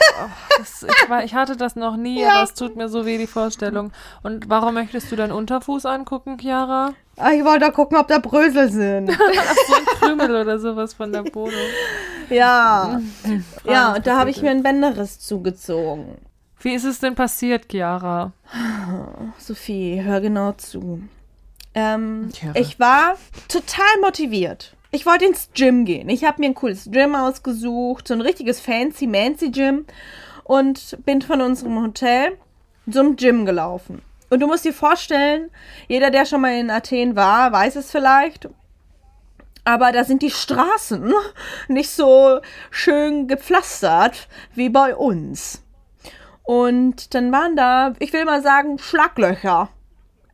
Das, 0.59 0.83
ich, 0.85 1.11
war, 1.11 1.23
ich 1.25 1.35
hatte 1.35 1.57
das 1.57 1.77
noch 1.77 1.97
nie, 1.97 2.21
Ja. 2.23 2.31
aber 2.37 2.43
es 2.45 2.55
tut 2.55 2.77
mir 2.77 2.89
so 2.89 3.05
weh, 3.07 3.19
die 3.19 3.27
Vorstellung. 3.27 3.93
Und 4.23 4.49
warum 4.49 4.75
möchtest 4.75 5.13
du 5.13 5.17
deinen 5.17 5.33
Unterfuß 5.33 5.85
angucken, 5.87 6.39
Chiara? 6.41 6.95
Ah, 7.19 7.31
Ich 7.33 7.45
wollte 7.45 7.61
da 7.67 7.71
gucken, 7.71 7.97
ob 7.99 8.09
da 8.09 8.19
Brösel 8.19 8.71
sind. 8.71 9.11
Krümel 10.01 10.35
oder 10.35 10.59
sowas 10.59 10.95
von 10.95 11.13
der 11.13 11.23
Bodo. 11.23 11.53
Ja. 12.31 13.01
Ja, 13.65 13.95
und 13.95 14.07
da 14.07 14.19
habe 14.19 14.31
ich 14.31 14.43
mir 14.43 14.51
einen 14.51 14.63
Bänderriss 14.63 15.19
zugezogen. 15.21 16.17
Wie 16.61 16.75
ist 16.75 16.85
es 16.85 16.99
denn 16.99 17.15
passiert, 17.15 17.67
Chiara? 17.71 18.33
Sophie, 19.39 20.01
hör 20.03 20.21
genau 20.21 20.53
zu. 20.53 21.01
Ähm, 21.77 22.31
ich 22.55 22.81
war 22.81 23.17
total 23.49 24.01
motiviert. 24.01 24.75
Ich 24.93 25.05
wollte 25.05 25.27
ins 25.27 25.51
Gym 25.53 25.85
gehen. 25.85 26.09
Ich 26.09 26.25
habe 26.25 26.41
mir 26.41 26.47
ein 26.47 26.55
cooles 26.55 26.89
Gym 26.91 27.15
ausgesucht, 27.15 28.09
so 28.09 28.15
ein 28.15 28.23
richtiges 28.23 28.61
fancy 28.61 29.07
mancy 29.07 29.51
Gym 29.51 29.85
und 30.45 30.97
bin 31.05 31.21
von 31.21 31.43
unserem 31.43 31.83
Hotel 31.83 32.39
zum 32.91 33.17
Gym 33.17 33.45
gelaufen. 33.45 34.01
Und 34.31 34.41
du 34.41 34.47
musst 34.47 34.65
dir 34.65 34.73
vorstellen, 34.73 35.51
jeder, 35.87 36.11
der 36.11 36.25
schon 36.25 36.41
mal 36.41 36.59
in 36.59 36.71
Athen 36.71 37.15
war, 37.15 37.53
weiß 37.53 37.77
es 37.77 37.91
vielleicht. 37.91 38.49
Aber 39.65 39.93
da 39.93 40.05
sind 40.05 40.23
die 40.23 40.31
Straßen 40.31 41.13
nicht 41.69 41.91
so 41.91 42.41
schön 42.71 43.29
gepflastert 43.29 44.29
wie 44.55 44.71
bei 44.71 44.97
uns. 44.97 45.63
Und 46.43 47.15
dann 47.15 47.31
waren 47.33 47.55
da, 47.55 47.93
ich 47.99 48.15
will 48.15 48.25
mal 48.25 48.43
sagen, 48.43 48.79
Schlaglöcher 48.79 49.69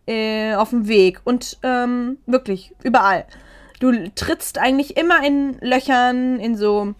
äh, 0.06 0.54
auf 0.54 0.70
dem 0.70 0.88
Weg. 0.88 1.20
Und 1.24 1.58
ähm, 1.62 2.18
wirklich, 2.26 2.74
überall. 2.82 3.24
Du 3.80 3.92
trittst 4.14 4.58
eigentlich 4.58 4.96
immer 4.96 5.24
in 5.24 5.58
Löchern, 5.60 6.38
in 6.38 6.56
so. 6.56 6.94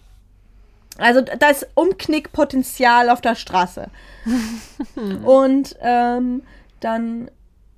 Also 0.97 1.21
da 1.21 1.49
ist 1.49 1.67
Umknickpotenzial 1.75 3.09
auf 3.09 3.21
der 3.21 3.35
Straße. 3.35 3.89
und 5.23 5.75
ähm, 5.81 6.43
dann 6.79 7.31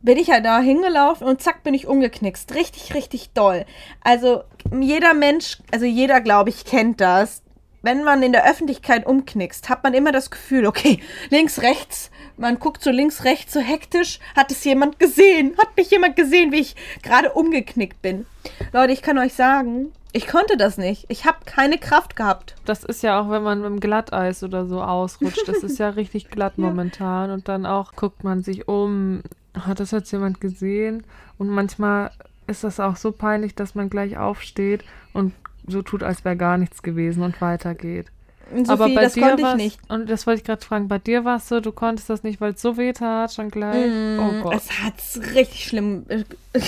bin 0.05 0.17
ich 0.17 0.29
halt 0.29 0.45
da 0.45 0.59
hingelaufen 0.59 1.27
und 1.27 1.41
zack 1.41 1.63
bin 1.63 1.73
ich 1.73 1.87
umgeknickst. 1.87 2.53
Richtig, 2.53 2.93
richtig 2.93 3.31
doll. 3.33 3.65
Also 4.01 4.43
jeder 4.79 5.13
Mensch, 5.13 5.57
also 5.71 5.85
jeder, 5.85 6.21
glaube 6.21 6.51
ich, 6.51 6.65
kennt 6.65 7.01
das. 7.01 7.41
Wenn 7.81 8.03
man 8.03 8.23
in 8.23 8.31
der 8.31 8.49
Öffentlichkeit 8.49 9.05
umknickst, 9.05 9.69
hat 9.69 9.83
man 9.83 9.93
immer 9.93 10.11
das 10.11 10.31
Gefühl, 10.31 10.65
okay, 10.65 10.99
links, 11.29 11.61
rechts, 11.61 12.09
man 12.37 12.59
guckt 12.59 12.83
so 12.83 12.91
links, 12.91 13.23
rechts 13.23 13.53
so 13.53 13.59
hektisch, 13.59 14.19
hat 14.35 14.51
es 14.51 14.63
jemand 14.63 14.99
gesehen? 14.99 15.55
Hat 15.57 15.75
mich 15.77 15.91
jemand 15.91 16.15
gesehen, 16.15 16.51
wie 16.51 16.59
ich 16.59 16.75
gerade 17.01 17.31
umgeknickt 17.31 18.01
bin? 18.01 18.25
Leute, 18.73 18.93
ich 18.93 19.01
kann 19.01 19.17
euch 19.17 19.33
sagen, 19.33 19.91
ich 20.15 20.27
konnte 20.27 20.55
das 20.55 20.77
nicht. 20.77 21.05
Ich 21.09 21.25
habe 21.25 21.39
keine 21.45 21.77
Kraft 21.77 22.15
gehabt. 22.15 22.55
Das 22.63 22.85
ist 22.85 23.03
ja 23.03 23.19
auch, 23.19 23.29
wenn 23.29 23.43
man 23.43 23.59
mit 23.59 23.69
dem 23.69 23.79
Glatteis 23.81 24.43
oder 24.43 24.65
so 24.65 24.81
ausrutscht. 24.81 25.47
Das 25.47 25.57
ist 25.57 25.77
ja 25.77 25.89
richtig 25.89 26.29
glatt 26.31 26.57
momentan. 26.57 27.31
Und 27.31 27.49
dann 27.49 27.65
auch 27.65 27.91
guckt 27.93 28.23
man 28.23 28.41
sich 28.41 28.67
um. 28.69 29.23
Hat 29.53 29.81
das 29.81 29.91
jetzt 29.91 30.11
jemand 30.11 30.39
gesehen? 30.39 31.03
Und 31.37 31.49
manchmal 31.49 32.11
ist 32.47 32.63
das 32.63 32.79
auch 32.79 32.95
so 32.95 33.11
peinlich, 33.11 33.55
dass 33.55 33.75
man 33.75 33.89
gleich 33.89 34.17
aufsteht 34.17 34.85
und 35.11 35.33
so 35.67 35.81
tut, 35.81 36.03
als 36.03 36.23
wäre 36.23 36.37
gar 36.37 36.57
nichts 36.57 36.81
gewesen 36.81 37.23
und 37.23 37.41
weitergeht. 37.41 38.07
Und 38.53 38.69
Aber 38.69 38.85
Sophie, 38.85 38.95
bei 38.95 39.01
das 39.03 39.13
dir 39.13 39.21
konnte 39.21 39.43
ich 39.43 39.55
nicht. 39.55 39.79
Und 39.89 40.09
das 40.09 40.27
wollte 40.27 40.39
ich 40.41 40.45
gerade 40.45 40.63
fragen. 40.63 40.87
Bei 40.87 40.99
dir 40.99 41.25
war 41.25 41.37
es 41.37 41.47
so, 41.47 41.59
du 41.59 41.71
konntest 41.71 42.09
das 42.09 42.23
nicht, 42.23 42.39
weil 42.41 42.53
es 42.53 42.61
so 42.61 42.77
weh 42.77 42.93
tat, 42.93 43.33
schon 43.33 43.49
gleich. 43.49 43.91
oh 44.19 44.43
Gott. 44.43 44.53
Mm, 44.53 44.57
Es 44.57 44.69
hat 44.83 45.33
richtig 45.35 45.65
schlimm 45.65 46.05
äh, 46.09 46.23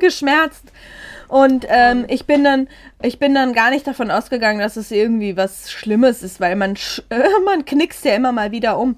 geschmerzt. 0.00 0.64
Und 1.28 1.66
ähm, 1.68 2.04
ich 2.08 2.26
bin 2.26 2.44
dann, 2.44 2.68
ich 3.02 3.18
bin 3.18 3.34
dann 3.34 3.54
gar 3.54 3.70
nicht 3.70 3.86
davon 3.86 4.10
ausgegangen, 4.10 4.60
dass 4.60 4.76
es 4.76 4.90
irgendwie 4.90 5.36
was 5.36 5.72
Schlimmes 5.72 6.22
ist, 6.22 6.38
weil 6.38 6.54
man, 6.54 6.74
äh, 7.08 7.22
man 7.44 7.64
knickst 7.64 8.04
ja 8.04 8.14
immer 8.14 8.30
mal 8.32 8.52
wieder 8.52 8.78
um. 8.78 8.96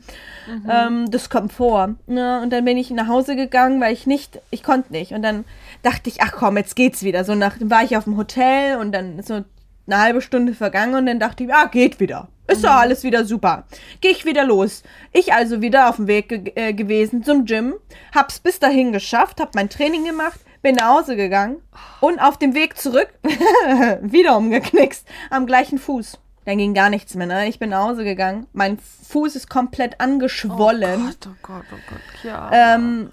Ähm, 0.70 1.10
das 1.10 1.28
kommt 1.30 1.52
vor. 1.52 1.94
Ja, 2.06 2.40
und 2.40 2.50
dann 2.52 2.64
bin 2.64 2.76
ich 2.76 2.90
nach 2.90 3.08
Hause 3.08 3.34
gegangen, 3.34 3.80
weil 3.80 3.92
ich 3.92 4.06
nicht, 4.06 4.40
ich 4.50 4.62
konnte 4.62 4.92
nicht. 4.92 5.12
Und 5.12 5.22
dann 5.22 5.44
dachte 5.82 6.08
ich, 6.08 6.20
ach 6.20 6.32
komm, 6.32 6.56
jetzt 6.56 6.76
geht's 6.76 7.02
wieder. 7.02 7.24
So 7.24 7.34
nach, 7.34 7.56
war 7.60 7.82
ich 7.82 7.96
auf 7.96 8.04
dem 8.04 8.16
Hotel 8.16 8.76
und 8.78 8.92
dann 8.92 9.22
so 9.22 9.44
eine 9.86 10.00
halbe 10.00 10.20
Stunde 10.20 10.54
vergangen 10.54 10.94
und 10.94 11.06
dann 11.06 11.20
dachte 11.20 11.44
ich, 11.44 11.52
ah, 11.52 11.66
geht 11.66 12.00
wieder. 12.00 12.28
Ist 12.48 12.64
doch 12.64 12.70
alles 12.70 13.02
wieder 13.02 13.24
super. 13.24 13.64
Gehe 14.00 14.12
ich 14.12 14.24
wieder 14.24 14.44
los. 14.44 14.82
Ich 15.12 15.32
also 15.32 15.62
wieder 15.62 15.88
auf 15.88 15.96
dem 15.96 16.06
Weg 16.06 16.28
ge 16.28 16.52
äh, 16.54 16.72
gewesen 16.72 17.24
zum 17.24 17.44
Gym, 17.44 17.74
hab's 18.14 18.38
bis 18.38 18.60
dahin 18.60 18.92
geschafft, 18.92 19.40
hab 19.40 19.54
mein 19.54 19.68
Training 19.68 20.04
gemacht, 20.04 20.38
bin 20.62 20.76
nach 20.76 20.94
Hause 20.98 21.16
gegangen 21.16 21.56
und 22.00 22.20
auf 22.20 22.38
dem 22.38 22.54
Weg 22.54 22.78
zurück 22.78 23.08
wieder 24.00 24.36
umgeknickst 24.36 25.06
am 25.30 25.46
gleichen 25.46 25.78
Fuß. 25.78 26.18
Dann 26.44 26.58
ging 26.58 26.74
gar 26.74 26.90
nichts 26.90 27.16
mehr, 27.16 27.26
ne? 27.26 27.48
Ich 27.48 27.58
bin 27.58 27.70
nach 27.70 27.88
Hause 27.88 28.04
gegangen. 28.04 28.46
Mein 28.52 28.78
Fuß 28.78 29.34
ist 29.34 29.50
komplett 29.50 30.00
angeschwollen. 30.00 31.00
Oh 31.02 31.06
Gott, 31.06 31.26
oh 31.26 31.36
Gott, 31.42 31.64
oh 31.72 31.90
Gott. 31.90 32.22
Ja. 32.22 32.50
Ähm, 32.52 33.10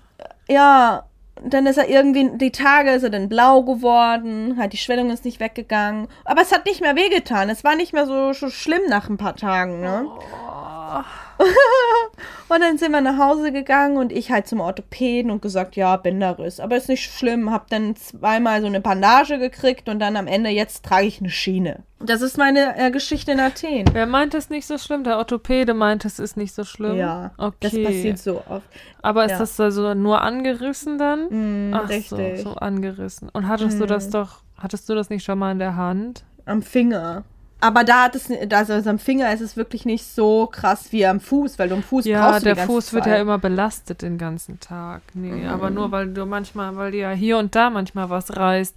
ja, 0.47 1.05
dann 1.41 1.65
ist 1.65 1.77
er 1.77 1.89
irgendwie, 1.89 2.37
die 2.37 2.51
Tage 2.51 2.91
ist 2.91 3.03
er 3.03 3.09
dann 3.09 3.29
blau 3.29 3.63
geworden, 3.63 4.55
halt 4.57 4.73
die 4.73 4.77
Schwellung 4.77 5.09
ist 5.09 5.25
nicht 5.25 5.39
weggegangen. 5.39 6.07
Aber 6.25 6.41
es 6.41 6.51
hat 6.51 6.65
nicht 6.65 6.81
mehr 6.81 6.95
wehgetan. 6.95 7.49
Es 7.49 7.63
war 7.63 7.75
nicht 7.75 7.93
mehr 7.93 8.05
so, 8.05 8.33
so 8.33 8.49
schlimm 8.49 8.83
nach 8.87 9.09
ein 9.09 9.17
paar 9.17 9.35
Tagen, 9.35 9.81
ne? 9.81 10.07
und 12.49 12.61
dann 12.61 12.77
sind 12.77 12.91
wir 12.91 13.01
nach 13.01 13.17
Hause 13.17 13.51
gegangen 13.51 13.97
und 13.97 14.11
ich 14.11 14.31
halt 14.31 14.47
zum 14.47 14.59
Orthopäden 14.59 15.31
und 15.31 15.41
gesagt, 15.41 15.75
ja, 15.75 15.95
Bänderriss. 15.97 16.59
Aber 16.59 16.77
ist 16.77 16.89
nicht 16.89 17.11
schlimm. 17.11 17.51
Hab 17.51 17.69
dann 17.69 17.95
zweimal 17.95 18.61
so 18.61 18.67
eine 18.67 18.81
Bandage 18.81 19.39
gekriegt 19.39 19.89
und 19.89 19.99
dann 19.99 20.15
am 20.15 20.27
Ende, 20.27 20.49
jetzt 20.49 20.85
trage 20.85 21.07
ich 21.07 21.19
eine 21.19 21.29
Schiene. 21.29 21.83
Das 21.99 22.21
ist 22.21 22.37
meine 22.37 22.77
äh, 22.77 22.91
Geschichte 22.91 23.31
in 23.31 23.39
Athen. 23.39 23.85
Wer 23.93 24.05
meint 24.05 24.33
es 24.33 24.49
nicht 24.49 24.67
so 24.67 24.77
schlimm? 24.77 25.03
Der 25.03 25.17
Orthopäde 25.17 25.73
meint, 25.73 26.03
es 26.05 26.19
ist 26.19 26.35
nicht 26.35 26.53
so 26.53 26.63
schlimm. 26.63 26.97
Ja, 26.97 27.31
okay. 27.37 27.55
das 27.61 27.71
passiert 27.71 28.17
so 28.19 28.43
oft. 28.49 28.67
Aber 29.01 29.25
ist 29.25 29.31
ja. 29.31 29.39
das 29.39 29.59
also 29.59 29.93
nur 29.93 30.21
angerissen 30.21 30.97
dann? 30.97 31.69
Mm, 31.69 31.73
Ach 31.73 31.87
richtig. 31.87 32.41
so, 32.41 32.51
so 32.51 32.55
angerissen. 32.55 33.29
Und 33.29 33.47
hattest 33.47 33.79
du 33.79 33.85
das 33.85 34.09
doch, 34.09 34.43
Hattest 34.63 34.87
du 34.87 34.95
das 34.95 35.09
nicht 35.09 35.25
schon 35.25 35.39
mal 35.39 35.51
in 35.51 35.59
der 35.59 35.75
Hand? 35.75 36.23
Am 36.45 36.61
Finger. 36.61 37.25
Aber 37.63 37.85
da 37.85 38.03
hat 38.03 38.15
es, 38.15 38.29
also 38.51 38.89
am 38.89 38.99
Finger 38.99 39.33
ist 39.33 39.39
es 39.39 39.55
wirklich 39.55 39.85
nicht 39.85 40.03
so 40.05 40.47
krass 40.47 40.91
wie 40.91 41.05
am 41.05 41.21
Fuß, 41.21 41.57
weil 41.57 41.69
du 41.69 41.75
am 41.75 41.81
Fuß 41.83 42.03
Ja, 42.03 42.29
brauchst 42.29 42.45
du 42.45 42.53
der 42.53 42.65
Fuß 42.65 42.91
wird 42.91 43.05
Zeit. 43.05 43.13
ja 43.13 43.21
immer 43.21 43.37
belastet 43.37 44.01
den 44.01 44.17
ganzen 44.17 44.59
Tag. 44.59 45.01
Nee, 45.13 45.47
aber 45.47 45.69
nur 45.69 45.89
weil 45.89 46.09
du 46.09 46.25
manchmal, 46.25 46.75
weil 46.75 46.91
dir 46.91 46.99
ja 46.99 47.11
hier 47.11 47.37
und 47.37 47.55
da 47.55 47.69
manchmal 47.69 48.09
was 48.09 48.35
reißt. 48.35 48.75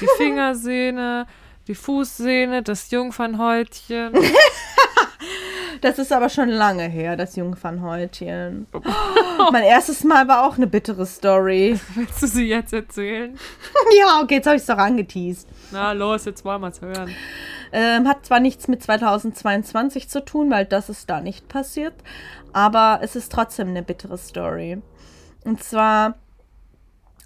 Die 0.00 0.06
Fingersehne, 0.18 1.26
die 1.66 1.74
Fußsehne, 1.74 2.62
das 2.62 2.92
Jungfernhäutchen. 2.92 4.12
Das 5.80 5.98
ist 5.98 6.12
aber 6.12 6.28
schon 6.28 6.48
lange 6.48 6.88
her, 6.88 7.16
das 7.16 7.36
Jungfernhäutchen. 7.36 8.66
mein 9.52 9.62
erstes 9.62 10.02
Mal 10.02 10.26
war 10.26 10.44
auch 10.46 10.56
eine 10.56 10.66
bittere 10.66 11.06
Story. 11.06 11.78
Willst 11.94 12.22
du 12.22 12.26
sie 12.26 12.48
jetzt 12.48 12.72
erzählen? 12.72 13.38
ja, 13.98 14.20
okay, 14.22 14.34
jetzt 14.36 14.46
habe 14.46 14.56
ich 14.56 14.62
es 14.62 14.66
doch 14.66 14.78
angeteased. 14.78 15.48
Na 15.70 15.92
los, 15.92 16.24
jetzt 16.24 16.44
wollen 16.44 16.62
wir 16.62 16.68
es 16.68 16.80
hören. 16.80 17.14
Ähm, 17.72 18.08
hat 18.08 18.26
zwar 18.26 18.40
nichts 18.40 18.68
mit 18.68 18.82
2022 18.82 20.08
zu 20.08 20.24
tun, 20.24 20.50
weil 20.50 20.64
das 20.64 20.88
ist 20.88 21.10
da 21.10 21.20
nicht 21.20 21.48
passiert, 21.48 21.94
aber 22.52 23.00
es 23.02 23.16
ist 23.16 23.32
trotzdem 23.32 23.68
eine 23.68 23.82
bittere 23.82 24.18
Story. 24.18 24.80
Und 25.44 25.62
zwar 25.62 26.14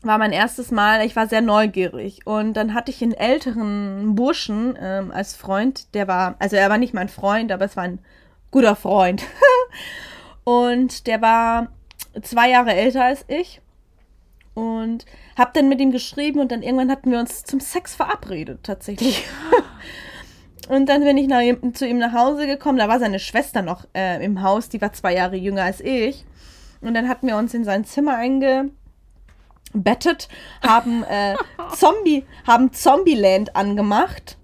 war 0.02 0.18
mein 0.18 0.32
erstes 0.32 0.70
Mal, 0.70 1.04
ich 1.06 1.14
war 1.14 1.28
sehr 1.28 1.42
neugierig 1.42 2.26
und 2.26 2.54
dann 2.54 2.74
hatte 2.74 2.90
ich 2.90 3.02
einen 3.02 3.12
älteren 3.12 4.14
Burschen 4.14 4.76
ähm, 4.80 5.12
als 5.12 5.36
Freund, 5.36 5.94
der 5.94 6.08
war, 6.08 6.34
also 6.38 6.56
er 6.56 6.68
war 6.70 6.78
nicht 6.78 6.94
mein 6.94 7.08
Freund, 7.08 7.52
aber 7.52 7.64
es 7.64 7.76
war 7.76 7.84
ein 7.84 8.00
guter 8.50 8.74
Freund. 8.74 9.22
und 10.44 11.06
der 11.06 11.22
war 11.22 11.68
zwei 12.20 12.50
Jahre 12.50 12.74
älter 12.74 13.04
als 13.04 13.24
ich 13.28 13.60
und 14.54 15.06
hab 15.36 15.54
dann 15.54 15.68
mit 15.68 15.80
ihm 15.80 15.92
geschrieben 15.92 16.40
und 16.40 16.52
dann 16.52 16.62
irgendwann 16.62 16.90
hatten 16.90 17.10
wir 17.10 17.18
uns 17.18 17.44
zum 17.44 17.60
Sex 17.60 17.94
verabredet, 17.94 18.60
tatsächlich. 18.62 19.24
Und 20.68 20.88
dann 20.88 21.02
bin 21.02 21.16
ich 21.16 21.26
nach 21.26 21.40
zu 21.74 21.86
ihm 21.86 21.98
nach 21.98 22.12
Hause 22.12 22.46
gekommen. 22.46 22.78
Da 22.78 22.88
war 22.88 23.00
seine 23.00 23.18
Schwester 23.18 23.62
noch 23.62 23.84
äh, 23.94 24.24
im 24.24 24.42
Haus. 24.42 24.68
Die 24.68 24.80
war 24.80 24.92
zwei 24.92 25.14
Jahre 25.14 25.36
jünger 25.36 25.64
als 25.64 25.80
ich. 25.80 26.24
Und 26.80 26.94
dann 26.94 27.08
hatten 27.08 27.26
wir 27.26 27.36
uns 27.36 27.52
in 27.54 27.64
sein 27.64 27.84
Zimmer 27.84 28.16
eingebettet, 28.16 30.28
haben 30.66 31.02
äh, 31.04 31.34
Zombie, 31.76 32.24
haben 32.46 32.72
Zombieland 32.72 33.54
angemacht. 33.56 34.36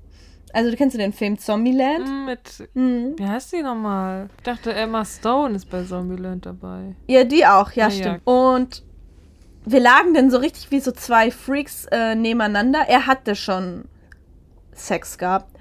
Also 0.52 0.70
du 0.70 0.76
kennst 0.76 0.94
du 0.94 0.98
den 0.98 1.12
Film 1.12 1.38
Zombieland? 1.38 2.06
Hm, 2.06 2.24
Mit, 2.24 2.68
Mhm. 2.74 3.14
wie 3.18 3.26
heißt 3.26 3.52
die 3.52 3.62
nochmal? 3.62 4.28
Ich 4.38 4.44
dachte, 4.44 4.72
Emma 4.72 5.04
Stone 5.04 5.54
ist 5.56 5.68
bei 5.68 5.82
Zombieland 5.84 6.46
dabei. 6.46 6.94
Ja, 7.06 7.24
die 7.24 7.44
auch, 7.46 7.72
ja, 7.72 7.86
Ah, 7.86 7.88
ja. 7.88 7.94
stimmt. 7.94 8.20
Und 8.24 8.82
wir 9.66 9.80
lagen 9.80 10.14
dann 10.14 10.30
so 10.30 10.38
richtig 10.38 10.70
wie 10.70 10.80
so 10.80 10.90
zwei 10.92 11.30
Freaks 11.30 11.84
äh, 11.92 12.14
nebeneinander. 12.14 12.80
Er 12.88 13.06
hatte 13.06 13.36
schon 13.36 13.84
Sex 14.72 15.18
gehabt. 15.18 15.54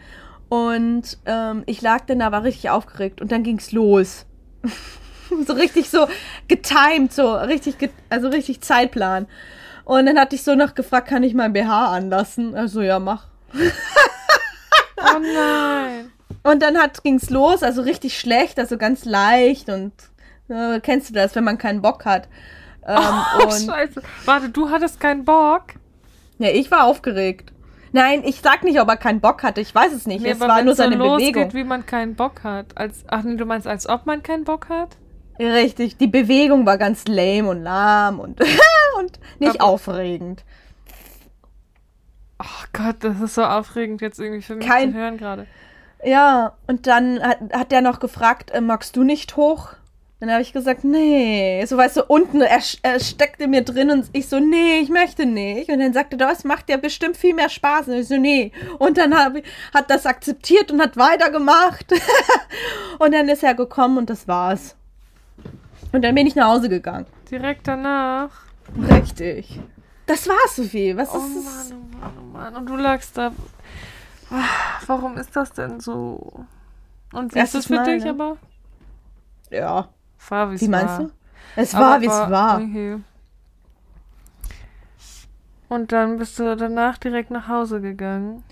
Und 0.49 1.17
ähm, 1.25 1.63
ich 1.65 1.81
lag 1.81 2.05
dann 2.05 2.19
da, 2.19 2.31
war 2.31 2.43
richtig 2.43 2.69
aufgeregt 2.69 3.21
und 3.21 3.31
dann 3.31 3.43
ging's 3.43 3.71
los. 3.71 4.25
so 5.45 5.53
richtig 5.53 5.89
so 5.89 6.07
getimed, 6.47 7.12
so 7.12 7.33
richtig, 7.36 7.77
ge 7.77 7.89
also 8.10 8.29
richtig 8.29 8.62
Zeitplan. 8.62 9.27
Und 9.83 10.05
dann 10.05 10.19
hatte 10.19 10.36
ich 10.36 10.43
so 10.43 10.55
noch 10.55 10.75
gefragt, 10.75 11.07
kann 11.07 11.23
ich 11.23 11.33
mein 11.33 11.53
BH 11.53 11.88
anlassen? 11.88 12.55
Also 12.55 12.81
ja, 12.81 12.99
mach. 12.99 13.27
Oh 14.97 15.19
nein. 15.19 16.12
Und 16.43 16.62
dann 16.62 16.77
hat, 16.77 17.03
ging's 17.03 17.29
los, 17.29 17.63
also 17.63 17.81
richtig 17.81 18.19
schlecht, 18.19 18.60
also 18.60 18.77
ganz 18.77 19.05
leicht 19.05 19.69
und 19.69 19.93
äh, 20.49 20.79
kennst 20.79 21.10
du 21.10 21.13
das, 21.13 21.36
wenn 21.36 21.43
man 21.43 21.57
keinen 21.57 21.81
Bock 21.81 22.05
hat. 22.05 22.27
Ähm, 22.86 22.97
Oh, 23.39 23.43
und 23.43 23.65
scheiße. 23.65 24.01
Warte, 24.25 24.49
du 24.49 24.69
hattest 24.69 24.99
keinen 24.99 25.25
Bock? 25.25 25.73
ja, 26.39 26.49
ich 26.49 26.69
war 26.71 26.86
aufgeregt. 26.86 27.51
Nein, 27.97 28.23
ich 28.23 28.41
sag 28.41 28.63
nicht, 28.63 28.79
ob 28.79 28.88
er 28.89 28.97
keinen 28.97 29.19
Bock 29.21 29.41
hatte, 29.43 29.60
ich 29.62 29.73
weiß 29.73 29.91
es 29.91 30.05
nicht. 30.05 30.21
Nee, 30.21 30.29
es 30.31 30.41
aber 30.41 30.49
war 30.53 30.57
nur 30.62 30.67
wenn's 30.67 30.77
so 30.77 30.83
seine 30.83 30.95
losgeht, 30.95 31.33
Bewegung. 31.33 31.53
wie 31.53 31.63
man 31.63 31.86
keinen 31.86 32.15
Bock 32.15 32.43
hat. 32.43 32.77
Als, 32.77 33.03
ach 33.07 33.23
nee, 33.23 33.36
du 33.36 33.45
meinst, 33.45 33.65
als 33.67 33.89
ob 33.89 34.05
man 34.05 34.21
keinen 34.23 34.43
Bock 34.43 34.69
hat? 34.69 34.97
Richtig, 35.39 35.97
die 35.97 36.07
Bewegung 36.07 36.65
war 36.65 36.77
ganz 36.77 37.05
lame 37.07 37.49
und 37.49 37.62
lahm 37.63 38.19
und, 38.19 38.39
und 38.99 39.19
nicht 39.39 39.62
Aber- 39.62 39.69
aufregend. 39.71 40.43
Oh 42.39 42.65
Gott, 42.73 42.97
das 42.99 43.19
ist 43.19 43.33
so 43.36 43.43
aufregend 43.43 44.01
jetzt 44.01 44.19
irgendwie 44.19 44.41
für 44.43 44.55
mich 44.55 44.67
Kein- 44.67 44.91
zu 44.91 44.97
hören 44.97 45.17
gerade. 45.17 45.47
Ja, 46.03 46.53
und 46.67 46.86
dann 46.86 47.19
hat, 47.21 47.39
hat 47.51 47.71
der 47.71 47.81
noch 47.81 47.99
gefragt, 47.99 48.51
äh, 48.51 48.62
magst 48.62 48.95
du 48.95 49.03
nicht 49.03 49.36
hoch? 49.36 49.69
Dann 50.19 50.32
habe 50.32 50.41
ich 50.41 50.51
gesagt, 50.51 50.84
nee. 50.84 51.63
So 51.65 51.77
weißt 51.77 51.97
du, 51.97 52.03
unten, 52.06 52.41
er, 52.41 52.60
er 52.82 52.99
steckte 52.99 53.47
mir 53.47 53.62
drin 53.63 53.91
und 53.91 54.10
ich 54.13 54.27
so, 54.27 54.39
nee, 54.39 54.80
ich 54.80 54.89
möchte 54.89 55.27
nicht. 55.27 55.69
Und 55.69 55.80
dann 55.80 55.93
sagte 55.93 56.15
er, 56.15 56.27
das 56.27 56.43
macht 56.43 56.69
ja 56.69 56.77
bestimmt 56.77 57.17
viel 57.17 57.36
mehr 57.36 57.49
Spaß. 57.49 57.88
Und 57.89 57.93
ich 57.95 58.08
so, 58.08 58.17
nee. 58.17 58.51
Und 58.80 58.97
dann 58.97 59.15
hab, 59.15 59.34
hat 59.75 59.89
das 59.91 60.08
akzeptiert 60.08 60.71
und 60.71 60.82
hat 60.82 60.97
weitergemacht. 60.97 61.91
und 62.99 63.13
dann 63.13 63.30
ist 63.30 63.43
er 63.43 63.53
gekommen 63.53 63.99
und 63.99 64.10
das 64.10 64.27
war's. 64.27 64.75
Und 65.91 66.01
dann 66.03 66.15
bin 66.15 66.25
ich 66.25 66.36
nach 66.36 66.47
Hause 66.49 66.67
gegangen. 66.69 67.06
Direkt 67.30 67.67
danach. 67.67 68.32
Richtig. 68.89 69.60
Das 70.08 70.27
war's, 70.27 70.56
Sophie. 70.56 70.97
Was 70.97 71.10
Oh 71.13 71.17
ist 71.17 71.36
Mann, 71.36 71.43
das? 71.45 71.71
oh 71.73 71.97
Mann, 71.99 72.13
oh 72.19 72.25
Mann. 72.38 72.56
Und 72.56 72.65
du 72.67 72.75
lagst 72.75 73.15
da. 73.17 73.32
Ah, 74.32 74.43
Warum 74.88 75.15
ist 75.17 75.36
das 75.36 75.51
denn 75.53 75.80
so? 75.80 76.45
Und 77.13 77.36
wie 77.36 77.39
ist 77.39 77.53
es 77.56 77.67
für 77.67 77.75
Mal, 77.75 77.86
dich 77.86 78.03
ne? 78.03 78.10
aber? 78.10 78.38
Ja. 79.51 79.89
War, 80.30 80.60
Wie 80.60 80.67
meinst 80.67 80.97
war. 80.97 80.99
du? 80.99 81.12
Es 81.56 81.73
Aber 81.73 81.86
war, 81.86 82.01
wie 82.01 82.06
es 82.06 82.12
war. 82.12 82.62
Okay. 82.62 82.97
Und 85.69 85.91
dann 85.91 86.17
bist 86.17 86.39
du 86.39 86.56
danach 86.56 86.97
direkt 86.97 87.32
nach 87.32 87.47
Hause 87.47 87.82
gegangen. 87.82 88.43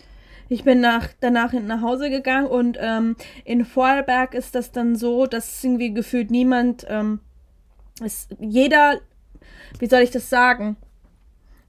Ich 0.48 0.64
bin 0.64 0.80
nach, 0.80 1.08
danach 1.22 1.54
nach 1.54 1.82
Hause 1.82 2.10
gegangen 2.10 2.48
und 2.48 2.78
ähm, 2.80 3.16
in 3.46 3.66
Vorarlberg 3.66 4.36
ist 4.36 4.54
das 4.54 4.72
dann 4.72 4.96
so, 4.96 5.26
dass 5.26 5.64
irgendwie 5.64 5.94
gefühlt 5.94 6.30
niemand, 6.30 6.86
ähm, 6.88 7.20
es, 8.04 8.28
jeder, 8.40 9.00
wie 9.80 9.88
soll 9.88 10.02
ich 10.02 10.12
das 10.12 10.30
sagen? 10.30 10.78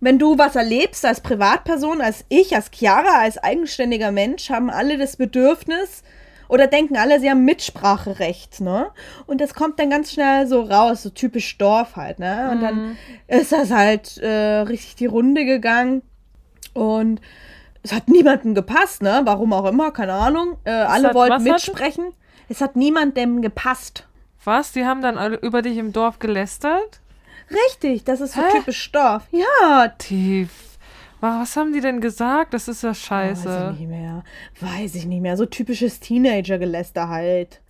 Wenn 0.01 0.19
du 0.19 0.37
was 0.37 0.57
erlebst 0.57 1.07
als 1.07 1.23
Privatperson, 1.23 2.03
als 2.03 2.27
ich, 2.29 2.55
als 2.55 2.71
Chiara, 2.71 3.21
als 3.21 3.39
eigenständiger 3.39 4.13
Mensch, 4.13 4.51
haben 4.51 4.69
alle 4.69 4.99
das 4.99 5.17
Bedürfnis 5.17 6.03
oder 6.49 6.67
denken 6.67 6.97
alle, 6.97 7.21
sie 7.21 7.31
haben 7.31 7.45
Mitspracherecht, 7.45 8.61
ne? 8.61 8.91
Und 9.27 9.41
das 9.41 9.55
kommt 9.55 9.79
dann 9.79 9.91
ganz 9.91 10.13
schnell 10.13 10.47
so 10.47 10.63
raus, 10.63 11.03
so 11.03 11.11
typisch 11.11 11.57
Dorf 11.59 11.97
halt, 11.97 12.19
ne? 12.19 12.51
Und 12.53 12.61
dann 12.63 12.97
ist 13.29 13.53
das 13.53 13.71
halt 13.71 14.19
äh, 14.19 14.59
richtig 14.61 14.97
die 14.97 15.07
Runde 15.07 15.45
gegangen 15.45 16.03
und 16.75 17.21
es 17.83 17.93
hat 17.93 18.09
niemandem 18.09 18.55
gepasst, 18.55 19.03
ne? 19.03 19.23
Warum 19.25 19.53
auch 19.53 19.65
immer, 19.67 19.91
keine 19.93 20.13
Ahnung. 20.15 20.59
Äh, 20.65 20.71
alle 20.71 21.09
hat- 21.09 21.15
wollten 21.15 21.33
was 21.35 21.43
hat- 21.45 21.53
mitsprechen. 21.53 22.13
Es 22.49 22.61
hat 22.61 22.77
niemandem 22.77 23.43
gepasst. 23.43 24.07
Was? 24.45 24.73
Die 24.73 24.85
haben 24.85 25.03
dann 25.03 25.19
alle 25.19 25.37
über 25.39 25.63
dich 25.63 25.77
im 25.79 25.93
Dorf 25.93 26.19
gelästert? 26.21 27.01
Richtig, 27.51 28.05
das 28.05 28.21
ist 28.21 28.35
so 28.35 28.41
Hä? 28.43 28.59
typisch 28.59 28.91
Dorf. 28.93 29.23
Ja, 29.33 29.89
Tief. 29.99 30.51
Wa- 31.21 31.41
Was 31.41 31.57
haben 31.57 31.73
die 31.73 31.81
denn 31.81 32.01
gesagt? 32.01 32.55
Das 32.55 32.69
ist 32.69 32.83
ja 32.83 32.91
weiß 32.91 32.99
scheiße. 32.99 33.71
ich 33.75 33.81
nicht 33.81 33.89
mehr. 33.89 34.23
Weiß 34.61 34.95
ich 34.95 35.07
nicht 35.07 35.21
mehr. 35.23 35.37
So 35.37 35.47
typisches 35.47 36.01
Teenager-Geläster 36.01 37.09
halt. 37.09 37.61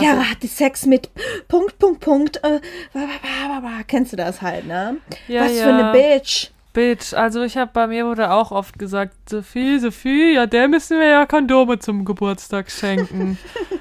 Ja, 0.00 0.12
Also- 0.12 0.24
hatte 0.30 0.46
Sex 0.48 0.84
mit 0.86 1.10
Punkt, 1.48 1.78
Punkt, 1.78 2.00
Punkt. 2.00 2.40
Äh. 2.44 2.60
Kennst 3.86 4.12
du 4.12 4.16
das 4.16 4.42
halt, 4.42 4.66
ne? 4.66 4.96
Ja, 5.28 5.44
Was 5.44 5.56
ja. 5.56 5.64
für 5.64 5.74
eine 5.74 5.92
Bitch. 5.92 6.50
Bitch. 6.72 7.14
Also 7.14 7.42
ich 7.42 7.56
habe 7.56 7.70
bei 7.72 7.86
mir 7.86 8.04
wurde 8.06 8.30
auch 8.32 8.50
oft 8.50 8.78
gesagt, 8.78 9.14
Sophie, 9.30 9.78
Sophie, 9.78 10.34
ja, 10.34 10.46
der 10.46 10.66
müssen 10.66 10.98
wir 10.98 11.06
ja 11.06 11.24
Kondome 11.26 11.78
zum 11.78 12.04
Geburtstag 12.04 12.68
schenken. 12.70 13.38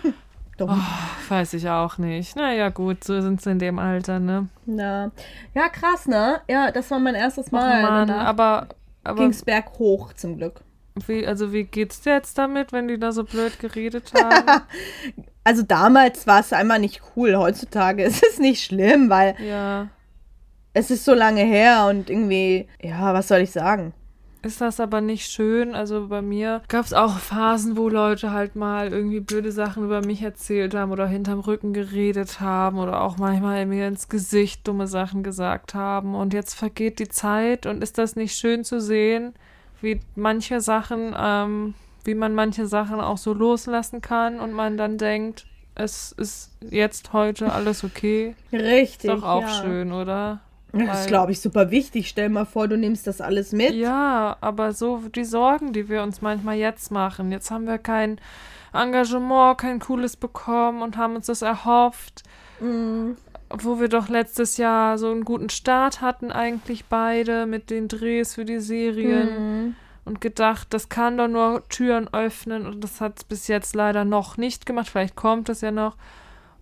Dumm. 0.58 0.80
Weiß 1.28 1.56
ich 1.56 1.68
auch 1.68 1.98
nicht. 1.98 2.36
Naja, 2.36 2.70
gut, 2.70 3.04
so 3.04 3.20
sind 3.22 3.42
sie 3.42 3.50
in 3.50 3.58
dem 3.58 3.80
Alter, 3.80 4.20
ne? 4.20 4.48
Ja. 4.68 5.10
ja, 5.56 5.70
krass, 5.70 6.06
ne? 6.08 6.42
Ja, 6.48 6.70
das 6.72 6.92
war 6.92 7.00
mein 7.00 7.16
erstes 7.16 7.52
Mal. 7.52 7.82
Mann, 7.82 8.08
Danach 8.10 8.26
aber, 8.28 8.68
aber 9.04 9.20
ging's 9.24 9.44
berghoch, 9.44 10.13
zum 10.13 10.38
Glück. 10.38 10.62
wie, 11.08 11.26
also 11.26 11.52
wie 11.54 11.63
geht's 11.63 12.02
dir 12.02 12.13
jetzt 12.13 12.38
damit, 12.38 12.72
wenn 12.72 12.88
die 12.88 13.00
da 13.00 13.12
so 13.12 13.24
blöd 13.24 13.60
geredet 13.60 14.13
haben? 14.22 14.63
Also 15.44 15.62
damals 15.63 16.26
war 16.26 16.39
es 16.39 16.54
einmal 16.54 16.80
nicht 16.80 17.02
cool. 17.16 17.36
Heutzutage 17.36 18.04
ist 18.04 18.24
es 18.26 18.39
nicht 18.39 18.63
schlimm, 18.63 19.10
weil 19.10 19.36
ja. 19.46 19.89
es 20.74 20.89
ist 20.89 21.04
so 21.04 21.13
lange 21.13 21.42
her 21.42 21.88
und 21.89 22.10
irgendwie, 22.10 22.68
ja, 22.82 23.13
was 23.13 23.28
soll 23.28 23.39
ich 23.39 23.52
sagen? 23.52 23.94
Ist 24.43 24.60
das 24.60 24.82
aber 24.82 24.99
nicht 24.99 25.32
schön? 25.32 25.73
Also 25.73 26.10
bei 26.10 26.21
mir 26.21 26.62
gab 26.67 26.84
es 26.86 26.91
auch 26.91 27.17
Phasen, 27.17 27.77
wo 27.77 27.88
Leute 27.88 28.32
halt 28.32 28.58
mal 28.58 28.91
irgendwie 28.91 29.21
blöde 29.21 29.53
Sachen 29.53 29.86
über 29.86 30.06
mich 30.06 30.21
erzählt 30.21 30.75
haben 30.75 30.91
oder 30.91 31.08
hinterm 31.08 31.39
Rücken 31.39 31.71
geredet 31.71 32.41
haben 32.41 32.77
oder 32.77 33.01
auch 33.01 33.15
manchmal 33.17 33.65
mir 33.65 33.88
ins 33.88 34.10
Gesicht 34.10 34.67
dumme 34.67 34.88
Sachen 34.88 35.23
gesagt 35.23 35.73
haben. 35.73 36.13
Und 36.13 36.34
jetzt 36.34 36.56
vergeht 36.56 36.99
die 36.99 37.08
Zeit 37.08 37.65
und 37.65 37.82
ist 37.82 37.97
das 37.97 38.17
nicht 38.17 38.36
schön 38.36 38.65
zu 38.65 38.82
sehen, 38.82 39.34
wie 39.79 40.01
manche 40.15 40.60
Sachen, 40.60 41.15
ähm, 41.17 41.73
wie 42.03 42.15
man 42.15 42.36
manche 42.36 42.67
Sachen 42.67 42.99
auch 42.99 43.17
so 43.17 43.34
loslassen 43.34 44.01
kann 44.01 44.41
und 44.41 44.51
man 44.51 44.75
dann 44.75 44.97
denkt, 44.97 45.45
es 45.75 46.12
ist 46.12 46.51
jetzt 46.69 47.13
heute 47.13 47.53
alles 47.53 47.86
okay. 47.86 48.36
Richtig. 48.51 49.10
Ist 49.10 49.17
doch 49.17 49.23
auch 49.23 49.41
ja. 49.43 49.62
schön, 49.62 49.93
oder? 49.93 50.41
Das 50.74 51.02
ist, 51.02 51.08
glaube 51.08 51.32
ich, 51.32 51.40
super 51.40 51.70
wichtig. 51.70 52.10
Stell 52.10 52.30
mal 52.30 52.46
vor, 52.46 52.68
du 52.68 52.78
nimmst 52.78 53.06
das 53.06 53.22
alles 53.22 53.52
mit. 53.52 53.74
Ja, 53.76 54.38
aber 54.42 54.74
so 54.74 54.98
die 55.16 55.24
Sorgen, 55.24 55.72
die 55.72 55.88
wir 55.88 56.02
uns 56.02 56.22
manchmal 56.22 56.56
jetzt 56.58 56.92
machen. 56.92 57.32
Jetzt 57.32 57.52
haben 57.52 57.68
wir 57.68 57.78
kein 57.78 58.20
Engagement, 58.74 59.60
kein 59.60 59.80
cooles 59.80 60.16
bekommen 60.18 60.82
und 60.82 60.98
haben 60.98 61.16
uns 61.16 61.28
das 61.28 61.44
erhofft, 61.44 62.24
Mhm. 62.60 63.18
wo 63.50 63.80
wir 63.80 63.88
doch 63.88 64.10
letztes 64.10 64.58
Jahr 64.58 64.98
so 64.98 65.12
einen 65.12 65.26
guten 65.26 65.50
Start 65.50 66.02
hatten, 66.02 66.32
eigentlich 66.32 66.86
beide 66.86 67.46
mit 67.46 67.70
den 67.70 67.88
Drehs 67.88 68.34
für 68.34 68.46
die 68.46 68.60
Serien 68.60 69.66
Mhm. 69.66 69.76
und 70.06 70.22
gedacht, 70.22 70.74
das 70.74 70.90
kann 70.90 71.18
doch 71.18 71.28
nur 71.28 71.68
Türen 71.70 72.12
öffnen 72.14 72.66
und 72.66 72.84
das 72.84 73.00
hat 73.00 73.20
es 73.20 73.24
bis 73.26 73.48
jetzt 73.48 73.76
leider 73.76 74.06
noch 74.06 74.38
nicht 74.38 74.66
gemacht. 74.66 74.90
Vielleicht 74.90 75.16
kommt 75.16 75.50
es 75.50 75.62
ja 75.62 75.70
noch. 75.72 75.96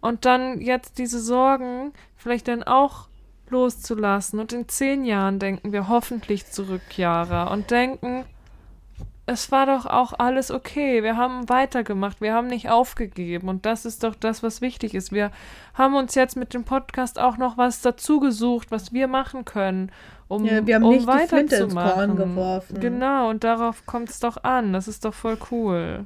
Und 0.02 0.26
dann 0.26 0.60
jetzt 0.60 0.98
diese 0.98 1.20
Sorgen 1.22 1.94
vielleicht 2.18 2.50
dann 2.50 2.64
auch 2.64 3.08
loszulassen. 3.52 4.40
Und 4.40 4.54
in 4.54 4.68
zehn 4.68 5.06
Jahren 5.06 5.40
denken 5.40 5.72
wir 5.72 5.88
hoffentlich 5.88 6.48
zurück, 6.48 6.82
Jara, 6.98 7.52
und 7.52 7.70
denken, 7.70 8.26
es 9.26 9.52
war 9.52 9.66
doch 9.66 9.86
auch 9.86 10.14
alles 10.18 10.52
okay. 10.52 11.04
Wir 11.04 11.16
haben 11.16 11.48
weitergemacht. 11.48 12.22
Wir 12.22 12.34
haben 12.34 12.48
nicht 12.48 12.70
aufgegeben. 12.70 13.50
Und 13.50 13.66
das 13.66 13.86
ist 13.86 14.04
doch 14.04 14.16
das, 14.16 14.44
was 14.44 14.62
wichtig 14.62 14.94
ist. 14.94 15.12
Wir 15.12 15.32
haben 15.74 15.96
uns 15.96 16.16
jetzt 16.16 16.36
mit 16.36 16.54
dem 16.54 16.64
Podcast 16.64 17.20
auch 17.20 17.38
noch 17.38 17.58
was 17.58 17.82
dazu 17.82 18.20
gesucht, 18.20 18.72
was 18.72 18.94
wir 18.94 19.08
machen 19.08 19.46
können, 19.46 19.92
um, 20.28 20.46
Ja, 20.46 20.66
wir 20.66 20.76
haben 20.76 20.84
um 20.84 20.96
nicht 20.96 21.08
die 21.08 21.28
Flinte 21.28 21.56
ins. 21.58 21.76
Korn 21.76 22.16
geworfen. 22.16 22.80
Genau, 22.80 23.30
und 23.30 23.44
darauf 23.44 23.86
kommt 23.86 24.10
es 24.10 24.20
doch 24.20 24.44
an. 24.44 24.72
Das 24.72 24.88
ist 24.88 25.04
doch 25.04 25.14
voll 25.14 25.38
cool. 25.52 26.06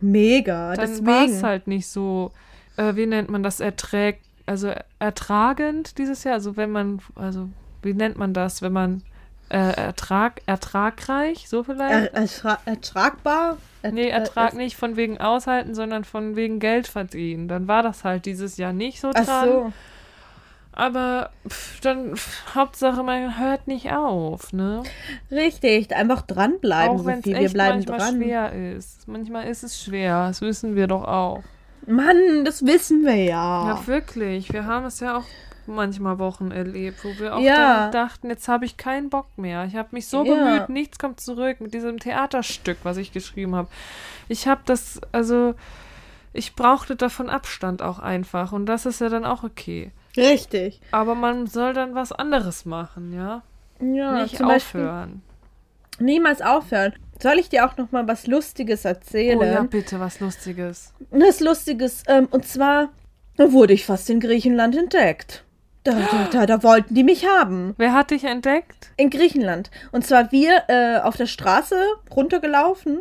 Mega. 0.00 0.74
Dann 0.74 1.04
war 1.04 1.24
es 1.24 1.42
halt 1.42 1.66
nicht 1.66 1.88
so, 1.88 2.30
äh, 2.76 2.94
wie 2.94 3.06
nennt 3.06 3.30
man 3.30 3.42
das, 3.42 3.58
erträgt, 3.58 4.24
also 4.46 4.72
ertragend 4.98 5.98
dieses 5.98 6.24
Jahr. 6.24 6.34
Also 6.34 6.56
wenn 6.56 6.70
man, 6.70 7.00
also 7.14 7.48
wie 7.82 7.94
nennt 7.94 8.16
man 8.16 8.34
das, 8.34 8.62
wenn 8.62 8.72
man 8.72 9.02
äh, 9.50 9.56
Ertrag, 9.76 10.40
ertragreich, 10.46 11.48
so 11.48 11.62
vielleicht? 11.64 12.14
Er, 12.14 12.14
ertra 12.14 12.58
ertragbar? 12.64 13.58
Er, 13.82 13.92
Nee, 13.92 14.08
Ertrag 14.08 14.50
es- 14.52 14.54
nicht 14.58 14.76
von 14.76 14.96
wegen 14.96 15.18
aushalten, 15.20 15.74
sondern 15.74 16.04
von 16.04 16.34
wegen 16.36 16.58
Geld 16.60 16.86
verdienen. 16.86 17.48
Dann 17.48 17.68
war 17.68 17.82
das 17.82 18.04
halt 18.04 18.24
dieses 18.26 18.56
Jahr 18.56 18.72
nicht 18.72 19.00
so 19.00 19.12
dran. 19.12 19.24
Ach 19.28 19.44
so. 19.44 19.72
Aber 20.72 21.30
pff, 21.48 21.78
dann, 21.80 22.16
pff, 22.16 22.54
Hauptsache, 22.56 23.02
man 23.04 23.38
hört 23.38 23.68
nicht 23.68 23.92
auf, 23.92 24.52
ne? 24.52 24.82
Richtig. 25.30 25.94
Einfach 25.94 26.22
dranbleiben, 26.22 26.98
auch 26.98 27.04
wenn 27.04 27.18
es 27.20 27.24
Sophie. 27.24 27.38
Wir 27.38 27.48
bleiben 27.50 27.74
manchmal 27.76 27.98
dran. 27.98 28.16
schwer 28.16 28.52
ist. 28.76 29.06
Manchmal 29.06 29.46
ist 29.46 29.62
es 29.62 29.80
schwer, 29.80 30.26
das 30.28 30.40
wissen 30.40 30.74
wir 30.74 30.88
doch 30.88 31.04
auch. 31.04 31.44
Mann, 31.86 32.44
das 32.44 32.64
wissen 32.64 33.04
wir 33.04 33.14
ja. 33.16 33.66
Ja, 33.68 33.86
wirklich. 33.86 34.52
Wir 34.52 34.66
haben 34.66 34.86
es 34.86 35.00
ja 35.00 35.16
auch 35.18 35.24
manchmal 35.66 36.18
Wochen 36.18 36.50
erlebt, 36.50 37.04
wo 37.04 37.18
wir 37.18 37.34
auch 37.36 37.40
Ja. 37.40 37.90
dachten, 37.90 38.28
jetzt 38.28 38.48
habe 38.48 38.64
ich 38.66 38.76
keinen 38.76 39.08
Bock 39.10 39.26
mehr. 39.36 39.64
Ich 39.64 39.76
habe 39.76 39.88
mich 39.92 40.06
so 40.08 40.24
Ja. 40.24 40.34
bemüht, 40.34 40.68
nichts 40.68 40.98
kommt 40.98 41.20
zurück 41.20 41.60
mit 41.60 41.72
diesem 41.74 41.98
Theaterstück, 41.98 42.78
was 42.82 42.96
ich 42.98 43.12
geschrieben 43.12 43.54
habe. 43.54 43.68
Ich 44.28 44.46
habe 44.46 44.60
das, 44.66 45.00
also 45.12 45.54
ich 46.32 46.54
brauchte 46.54 46.96
davon 46.96 47.30
Abstand 47.30 47.80
auch 47.82 47.98
einfach 47.98 48.52
und 48.52 48.66
das 48.66 48.86
ist 48.86 49.00
ja 49.00 49.08
dann 49.08 49.24
auch 49.24 49.42
okay. 49.44 49.90
Richtig. 50.16 50.80
Aber 50.90 51.14
man 51.14 51.46
soll 51.46 51.72
dann 51.74 51.94
was 51.94 52.12
anderes 52.12 52.64
machen, 52.66 53.12
ja? 53.12 53.42
Ja, 53.80 54.22
Nicht 54.22 54.36
zum 54.36 54.46
Beispiel 54.48 54.82
aufhören. 54.82 55.22
niemals 55.98 56.40
aufhören. 56.40 56.92
Soll 57.24 57.38
ich 57.38 57.48
dir 57.48 57.64
auch 57.64 57.78
noch 57.78 57.90
mal 57.90 58.06
was 58.06 58.26
Lustiges 58.26 58.84
erzählen? 58.84 59.38
Oh 59.38 59.44
ja, 59.44 59.62
bitte, 59.62 59.98
was 59.98 60.20
Lustiges. 60.20 60.92
Das 61.10 61.40
Lustiges, 61.40 62.02
ähm, 62.06 62.28
und 62.30 62.46
zwar 62.46 62.90
wurde 63.38 63.72
ich 63.72 63.86
fast 63.86 64.10
in 64.10 64.20
Griechenland 64.20 64.76
entdeckt. 64.76 65.42
Da, 65.84 65.92
da, 65.92 66.28
da, 66.30 66.44
da 66.44 66.62
wollten 66.62 66.94
die 66.94 67.02
mich 67.02 67.26
haben. 67.26 67.72
Wer 67.78 67.94
hat 67.94 68.10
dich 68.10 68.24
entdeckt? 68.24 68.90
In 68.98 69.08
Griechenland. 69.08 69.70
Und 69.90 70.06
zwar 70.06 70.32
wir 70.32 70.64
äh, 70.68 70.98
auf 70.98 71.16
der 71.16 71.24
Straße 71.24 71.76
runtergelaufen. 72.14 73.00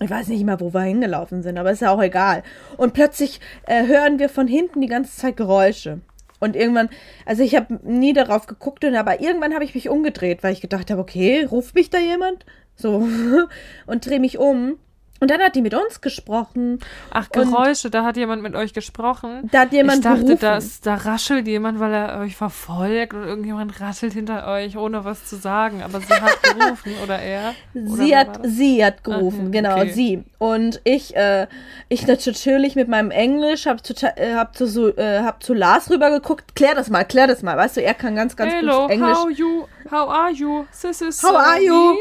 Ich 0.00 0.10
weiß 0.10 0.26
nicht 0.26 0.44
mehr, 0.44 0.58
wo 0.58 0.74
wir 0.74 0.80
hingelaufen 0.80 1.44
sind, 1.44 1.56
aber 1.56 1.70
ist 1.70 1.82
ja 1.82 1.92
auch 1.92 2.02
egal. 2.02 2.42
Und 2.76 2.94
plötzlich 2.94 3.38
äh, 3.66 3.86
hören 3.86 4.18
wir 4.18 4.28
von 4.28 4.48
hinten 4.48 4.80
die 4.80 4.88
ganze 4.88 5.16
Zeit 5.16 5.36
Geräusche. 5.36 6.00
Und 6.40 6.56
irgendwann, 6.56 6.90
also 7.24 7.44
ich 7.44 7.54
habe 7.54 7.78
nie 7.84 8.12
darauf 8.12 8.48
geguckt, 8.48 8.84
aber 8.84 9.20
irgendwann 9.20 9.54
habe 9.54 9.64
ich 9.64 9.76
mich 9.76 9.88
umgedreht, 9.88 10.42
weil 10.42 10.52
ich 10.52 10.60
gedacht 10.60 10.90
habe, 10.90 11.00
okay, 11.00 11.44
ruft 11.44 11.76
mich 11.76 11.90
da 11.90 11.98
jemand? 11.98 12.44
So. 12.76 13.08
Und 13.86 14.06
drehe 14.06 14.20
mich 14.20 14.38
um. 14.38 14.76
Und 15.18 15.30
dann 15.30 15.40
hat 15.40 15.54
die 15.54 15.62
mit 15.62 15.72
uns 15.72 16.02
gesprochen. 16.02 16.78
Ach, 17.10 17.30
Geräusche, 17.30 17.88
da 17.88 18.04
hat 18.04 18.18
jemand 18.18 18.42
mit 18.42 18.54
euch 18.54 18.74
gesprochen. 18.74 19.48
Da 19.50 19.60
hat 19.60 19.72
jemand 19.72 20.00
ich 20.00 20.04
dachte, 20.04 20.36
dass, 20.36 20.82
da 20.82 20.94
raschelt 20.96 21.46
jemand, 21.46 21.80
weil 21.80 21.94
er 21.94 22.20
euch 22.20 22.36
verfolgt 22.36 23.14
und 23.14 23.22
irgendjemand 23.22 23.80
raschelt 23.80 24.12
hinter 24.12 24.46
euch, 24.46 24.76
ohne 24.76 25.06
was 25.06 25.24
zu 25.24 25.36
sagen. 25.36 25.82
Aber 25.82 26.00
sie 26.00 26.12
hat 26.12 26.42
gerufen, 26.58 26.92
oder 27.02 27.18
er? 27.18 27.54
Oder 27.74 27.96
Sie 27.96 28.14
hat, 28.14 28.40
sie 28.42 28.84
hat 28.84 29.04
gerufen, 29.04 29.46
Ah, 29.46 29.50
genau, 29.52 29.76
okay. 29.76 29.92
sie. 29.92 30.24
Und 30.36 30.82
ich, 30.84 31.16
äh, 31.16 31.46
ich 31.88 32.06
natürlich 32.06 32.74
mit 32.76 32.88
meinem 32.88 33.10
Englisch 33.10 33.64
hab, 33.64 33.82
total, 33.82 34.12
äh, 34.16 34.34
hab, 34.34 34.54
zu, 34.54 34.66
so, 34.66 34.94
äh, 34.98 35.20
hab 35.22 35.42
zu 35.42 35.54
Lars 35.54 35.90
rübergeguckt. 35.90 36.54
Klär 36.54 36.74
das 36.74 36.90
mal, 36.90 37.04
klär 37.04 37.26
das 37.26 37.42
mal. 37.42 37.56
Weißt 37.56 37.78
du, 37.78 37.82
er 37.82 37.94
kann 37.94 38.16
ganz, 38.16 38.36
ganz 38.36 38.52
Hello, 38.52 38.82
gut 38.82 38.90
Englisch. 38.90 39.16
how 39.16 39.30
you, 39.30 39.64
how 39.90 40.10
are 40.10 40.30
you? 40.30 40.66
This 40.82 41.00
is 41.00 41.22
How 41.22 41.32
uh, 41.32 41.38
are 41.38 41.62
you? 41.62 41.92
me. 41.94 41.98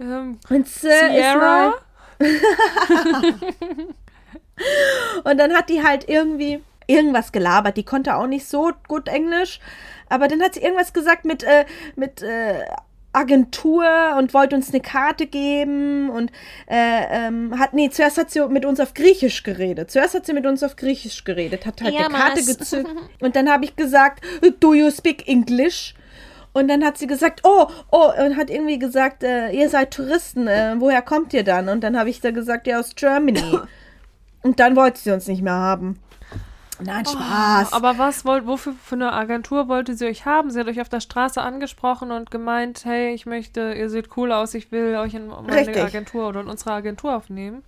Ähm, 0.00 0.38
Und, 0.48 0.66
äh, 0.66 0.68
Sierra? 0.68 1.74
Und 5.24 5.38
dann 5.38 5.54
hat 5.54 5.68
die 5.68 5.82
halt 5.82 6.08
irgendwie 6.08 6.60
irgendwas 6.86 7.32
gelabert. 7.32 7.76
Die 7.76 7.84
konnte 7.84 8.16
auch 8.16 8.26
nicht 8.26 8.46
so 8.46 8.72
gut 8.88 9.08
Englisch. 9.08 9.60
Aber 10.08 10.26
dann 10.28 10.42
hat 10.42 10.54
sie 10.54 10.60
irgendwas 10.60 10.92
gesagt 10.92 11.24
mit, 11.24 11.42
äh, 11.44 11.64
mit 11.96 12.22
äh, 12.22 12.64
Agentur 13.12 14.16
und 14.16 14.34
wollte 14.34 14.54
uns 14.54 14.70
eine 14.70 14.80
Karte 14.80 15.26
geben 15.26 16.10
und 16.10 16.30
äh, 16.68 17.26
ähm, 17.26 17.58
hat, 17.58 17.72
nee, 17.72 17.88
zuerst 17.90 18.18
hat 18.18 18.30
sie 18.30 18.46
mit 18.48 18.64
uns 18.64 18.80
auf 18.80 18.94
Griechisch 18.94 19.42
geredet. 19.42 19.90
Zuerst 19.90 20.14
hat 20.14 20.26
sie 20.26 20.34
mit 20.34 20.46
uns 20.46 20.62
auf 20.62 20.76
Griechisch 20.76 21.24
geredet, 21.24 21.66
hat 21.66 21.80
halt 21.82 21.96
eine 21.96 22.08
Karte 22.08 22.44
gezückt. 22.44 22.90
Und 23.20 23.34
dann 23.34 23.50
habe 23.50 23.64
ich 23.64 23.76
gesagt, 23.76 24.24
do 24.60 24.74
you 24.74 24.90
speak 24.90 25.26
English? 25.26 25.94
Und 26.58 26.66
dann 26.66 26.84
hat 26.84 26.98
sie 26.98 27.06
gesagt, 27.06 27.42
oh, 27.44 27.68
oh, 27.92 28.10
und 28.20 28.36
hat 28.36 28.50
irgendwie 28.50 28.80
gesagt, 28.80 29.22
äh, 29.22 29.50
ihr 29.50 29.68
seid 29.68 29.92
Touristen, 29.92 30.48
äh, 30.48 30.74
woher 30.78 31.02
kommt 31.02 31.32
ihr 31.32 31.44
dann? 31.44 31.68
Und 31.68 31.84
dann 31.84 31.96
habe 31.96 32.10
ich 32.10 32.20
da 32.20 32.32
gesagt, 32.32 32.66
ja, 32.66 32.80
aus 32.80 32.96
Germany. 32.96 33.60
Und 34.42 34.60
dann 34.60 34.76
wollte 34.76 34.98
sie 34.98 35.10
uns 35.10 35.26
nicht 35.26 35.42
mehr 35.42 35.54
haben. 35.54 35.98
Nein, 36.80 37.04
Spaß. 37.06 37.72
Aber 37.72 37.98
was 37.98 38.24
wollt, 38.24 38.46
wofür 38.46 38.72
für 38.84 38.94
eine 38.94 39.12
Agentur 39.12 39.68
wollte 39.68 39.94
sie 39.94 40.06
euch 40.06 40.26
haben? 40.26 40.50
Sie 40.50 40.60
hat 40.60 40.68
euch 40.68 40.80
auf 40.80 40.88
der 40.88 41.00
Straße 41.00 41.40
angesprochen 41.42 42.10
und 42.12 42.30
gemeint, 42.30 42.84
hey, 42.84 43.14
ich 43.14 43.26
möchte, 43.26 43.72
ihr 43.74 43.90
seht 43.90 44.16
cool 44.16 44.30
aus, 44.32 44.54
ich 44.54 44.70
will 44.70 44.94
euch 44.96 45.14
in 45.14 45.28
meine 45.28 45.52
Richtig. 45.56 45.82
Agentur 45.82 46.28
oder 46.28 46.40
in 46.40 46.48
unsere 46.48 46.72
Agentur 46.72 47.16
aufnehmen. 47.16 47.62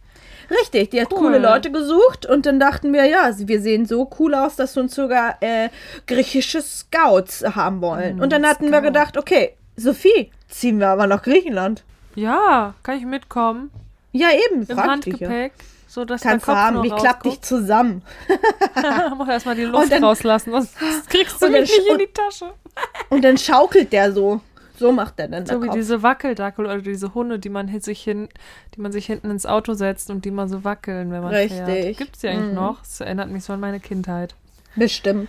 Richtig, 0.51 0.90
die 0.90 1.01
hat 1.01 1.12
Cool. 1.12 1.18
coole 1.18 1.38
Leute 1.38 1.70
gesucht 1.70 2.27
und 2.27 2.44
dann 2.46 2.59
dachten 2.61 2.92
wir, 2.92 3.05
ja, 3.07 3.31
wir 3.37 3.61
sehen 3.61 3.87
so 3.87 4.11
cool 4.18 4.35
aus, 4.35 4.57
dass 4.57 4.77
wir 4.77 4.83
uns 4.83 4.94
sogar 4.94 5.37
äh, 5.40 5.68
griechische 6.07 6.61
Scouts 6.61 7.44
haben 7.55 7.81
wollen. 7.81 8.16
Mm, 8.16 8.20
und 8.20 8.33
dann 8.33 8.44
hatten 8.46 8.66
wir 8.70 8.79
Scout. 8.79 8.83
gedacht, 8.87 9.16
okay, 9.16 9.55
Sophie, 9.77 10.31
ziehen 10.49 10.79
wir 10.79 10.88
aber 10.88 11.07
nach 11.07 11.23
Griechenland. 11.23 11.85
Ja, 12.16 12.75
kann 12.83 12.99
ich 12.99 13.05
mitkommen? 13.07 13.70
Ja, 14.12 14.29
eben, 14.51 14.62
Im 14.66 14.77
frag 14.77 15.01
dich 15.03 15.20
ja. 15.20 15.29
So 15.92 16.05
dass 16.05 16.20
Kannst 16.20 16.46
der 16.46 16.55
Kopf 16.55 16.62
haben, 16.62 16.83
wie 16.85 16.90
klappt 16.90 17.26
dich 17.26 17.40
zusammen? 17.40 18.03
Mach 19.18 19.29
erstmal 19.29 19.57
die 19.57 19.64
Luft 19.64 19.90
dann- 19.90 20.05
rauslassen, 20.05 20.53
sonst 20.53 20.76
kriegst 21.11 21.42
du 21.42 21.48
mich 21.48 21.62
nicht 21.62 21.88
in 21.90 21.98
die 21.98 22.07
Tasche. 22.12 22.53
Und 23.11 23.22
dann 23.24 23.37
schaukelt 23.37 23.92
der 23.92 24.12
so. 24.12 24.40
So 24.79 24.92
macht 24.92 25.18
er 25.18 25.26
dann 25.26 25.44
So 25.46 25.61
wie 25.61 25.66
Kopf. 25.66 25.74
diese 25.76 26.03
Wackeldackel 26.05 26.64
oder 26.64 26.79
diese 26.81 27.12
Hunde, 27.12 27.40
die 27.40 27.48
man 27.50 27.81
sich 27.81 28.00
hin, 28.03 28.29
die 28.76 28.81
man 28.81 28.92
sich 28.92 29.05
hinten 29.07 29.31
ins 29.31 29.46
Auto 29.46 29.74
setzt 29.74 30.11
und 30.11 30.24
die 30.24 30.31
mal 30.31 30.48
so 30.48 30.62
wackeln, 30.62 31.11
wenn 31.11 31.22
man 31.22 31.33
fährt. 31.35 31.68
Richtig. 31.68 31.98
Gibt's 31.98 32.20
die 32.20 32.29
eigentlich 32.29 32.50
Mhm. 32.50 32.55
noch? 32.55 32.79
Das 32.81 33.00
erinnert 33.00 33.29
mich 33.29 33.42
so 33.44 33.53
an 33.53 33.61
meine 33.61 33.81
Kindheit. 33.81 34.37
Bestimmt. 34.76 35.29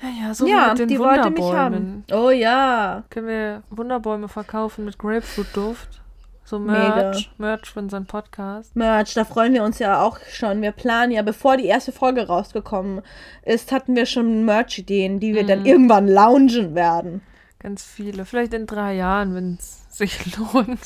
Ja, 0.00 0.28
ja, 0.28 0.32
so 0.32 0.46
ja, 0.46 0.68
mit 0.68 0.78
den 0.78 0.88
die 0.88 0.98
wollte 1.00 1.28
mich 1.28 1.40
Wunderbäumen. 1.40 2.04
haben. 2.08 2.24
Oh 2.24 2.30
ja. 2.30 3.02
Können 3.10 3.26
wir 3.26 3.62
Wunderbäume 3.70 4.28
verkaufen 4.28 4.84
mit 4.84 4.96
Grapefruit-Duft? 4.96 6.00
So 6.48 6.58
Mega. 6.58 6.94
Merch, 6.96 7.30
Merch 7.36 7.66
für 7.70 7.80
unseren 7.80 8.06
Podcast. 8.06 8.74
Merch, 8.74 9.12
da 9.12 9.26
freuen 9.26 9.52
wir 9.52 9.62
uns 9.62 9.78
ja 9.80 10.00
auch 10.00 10.18
schon. 10.32 10.62
Wir 10.62 10.72
planen 10.72 11.12
ja, 11.12 11.20
bevor 11.20 11.58
die 11.58 11.66
erste 11.66 11.92
Folge 11.92 12.26
rausgekommen 12.26 13.02
ist, 13.44 13.70
hatten 13.70 13.94
wir 13.94 14.06
schon 14.06 14.46
Merch-Ideen, 14.46 15.20
die 15.20 15.34
wir 15.34 15.42
Mhm. 15.42 15.46
dann 15.46 15.66
irgendwann 15.66 16.08
launchen 16.08 16.74
werden. 16.74 17.20
Ganz 17.58 17.84
viele. 17.84 18.24
Vielleicht 18.24 18.54
in 18.54 18.64
drei 18.64 18.94
Jahren, 18.94 19.34
wenn 19.34 19.58
es 19.58 19.82
sich 19.94 20.36
lohnt. 20.38 20.78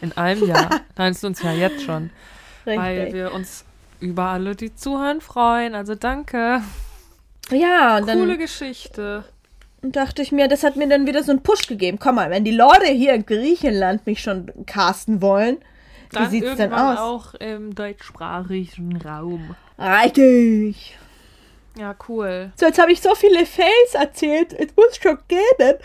In 0.00 0.12
einem 0.12 0.46
Jahr. 0.46 0.70
Nein, 0.96 1.10
es 1.10 1.24
uns 1.24 1.42
ja 1.42 1.50
jetzt 1.52 1.82
schon. 1.82 2.10
Weil 2.64 2.78
Richtig. 3.00 3.14
wir 3.14 3.32
uns 3.32 3.64
über 3.98 4.26
alle, 4.26 4.54
die 4.54 4.72
zuhören, 4.76 5.20
freuen. 5.20 5.74
Also 5.74 5.96
danke. 5.96 6.62
Ja, 7.50 7.96
und 7.96 8.06
dann 8.08 8.18
Coole 8.18 8.38
Geschichte. 9.82 9.98
dachte 9.98 10.22
ich 10.22 10.32
mir, 10.32 10.48
das 10.48 10.62
hat 10.64 10.76
mir 10.76 10.88
dann 10.88 11.06
wieder 11.06 11.22
so 11.22 11.32
einen 11.32 11.42
Push 11.42 11.66
gegeben. 11.66 11.98
Komm 12.00 12.14
mal, 12.16 12.30
wenn 12.30 12.44
die 12.44 12.54
Leute 12.56 12.86
hier 12.86 13.14
in 13.14 13.26
Griechenland 13.26 14.06
mich 14.06 14.22
schon 14.22 14.50
casten 14.66 15.20
wollen, 15.20 15.58
wie 16.10 16.16
Dann 16.16 16.30
sieht's 16.30 16.56
denn 16.56 16.70
irgendwann 16.70 16.96
aus? 16.98 16.98
auch 16.98 17.34
im 17.34 17.74
deutschsprachigen 17.74 18.96
Raum. 19.02 19.54
Richtig. 19.78 20.96
Ja, 21.78 21.94
cool. 22.08 22.52
So, 22.56 22.66
jetzt 22.66 22.78
habe 22.80 22.92
ich 22.92 23.00
so 23.00 23.14
viele 23.14 23.46
Fails 23.46 23.94
erzählt. 23.94 24.52
Es 24.52 24.68
muss 24.76 24.96
schon 24.96 25.18
gehen. 25.26 25.78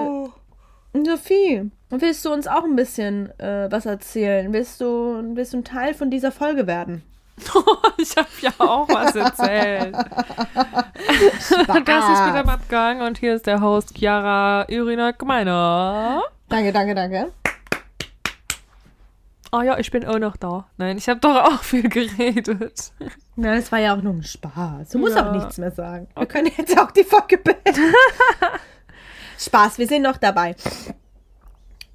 Uh. 0.00 0.28
Sophie, 1.04 1.70
willst 1.90 2.24
du 2.24 2.32
uns 2.32 2.46
auch 2.46 2.64
ein 2.64 2.76
bisschen 2.76 3.30
äh, 3.38 3.68
was 3.70 3.86
erzählen? 3.86 4.52
Willst 4.52 4.80
du, 4.80 5.22
willst 5.34 5.52
du 5.54 5.58
ein 5.58 5.64
Teil 5.64 5.94
von 5.94 6.10
dieser 6.10 6.32
Folge 6.32 6.66
werden? 6.66 7.02
ich 7.98 8.16
habe 8.16 8.28
ja 8.40 8.50
auch 8.58 8.88
was 8.88 9.14
erzählt. 9.14 9.94
das 9.94 12.08
ist 12.08 12.26
wieder 12.26 12.40
im 12.40 12.48
Abgang 12.48 13.02
und 13.02 13.18
hier 13.18 13.34
ist 13.34 13.46
der 13.46 13.60
Host 13.60 13.94
Chiara 13.96 14.64
Irina 14.68 15.12
Gemeiner. 15.12 16.22
Danke, 16.48 16.72
danke, 16.72 16.94
danke. 16.94 17.32
Ah 19.50 19.60
oh 19.60 19.62
ja, 19.62 19.78
ich 19.78 19.90
bin 19.90 20.04
auch 20.04 20.18
noch 20.18 20.36
da. 20.36 20.66
Nein, 20.76 20.98
ich 20.98 21.08
habe 21.08 21.20
doch 21.20 21.36
auch 21.36 21.62
viel 21.62 21.88
geredet. 21.88 22.92
Nein, 23.36 23.58
es 23.58 23.72
war 23.72 23.78
ja 23.78 23.96
auch 23.96 24.02
nur 24.02 24.12
ein 24.12 24.22
Spaß. 24.22 24.90
Du 24.90 24.98
musst 24.98 25.16
ja. 25.16 25.26
auch 25.26 25.32
nichts 25.32 25.56
mehr 25.56 25.70
sagen. 25.70 26.06
Wir 26.14 26.26
können 26.26 26.50
jetzt 26.54 26.78
auch 26.78 26.90
die 26.90 27.04
Folge 27.04 27.38
beenden. 27.38 27.94
Spaß, 29.38 29.78
wir 29.78 29.86
sind 29.86 30.02
noch 30.02 30.18
dabei. 30.18 30.54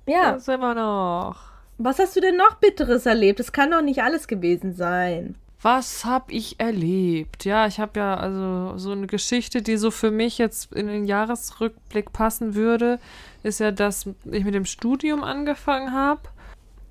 Ja. 0.08 0.32
Da 0.32 0.40
sind 0.40 0.62
wir 0.62 0.74
noch. 0.74 1.53
Was 1.78 2.00
hast 2.00 2.16
du 2.16 2.22
denn 2.22 2.38
noch 2.38 2.56
Bitteres 2.56 3.06
erlebt? 3.06 3.40
Es 3.40 3.52
kann 3.52 3.72
doch 3.72 3.82
nicht 3.82 4.04
alles 4.04 4.28
gewesen 4.28 4.74
sein. 4.74 5.36
Was 5.62 6.04
habe 6.04 6.32
ich 6.32 6.60
erlebt? 6.60 7.46
Ja, 7.46 7.68
ich 7.68 7.80
habe 7.80 8.00
ja 8.00 8.16
also 8.16 8.78
so 8.78 8.92
eine 8.92 9.08
Geschichte, 9.08 9.62
die 9.62 9.78
so 9.78 9.92
für 9.92 10.12
mich 10.12 10.38
jetzt 10.38 10.74
in 10.74 10.88
den 10.88 11.06
Jahresrückblick 11.06 12.12
passen 12.12 12.54
würde, 12.54 13.00
ist 13.44 13.60
ja, 13.60 13.72
dass 13.72 14.06
ich 14.30 14.44
mit 14.44 14.54
dem 14.54 14.66
Studium 14.66 15.24
angefangen 15.24 15.94
habe 15.94 16.22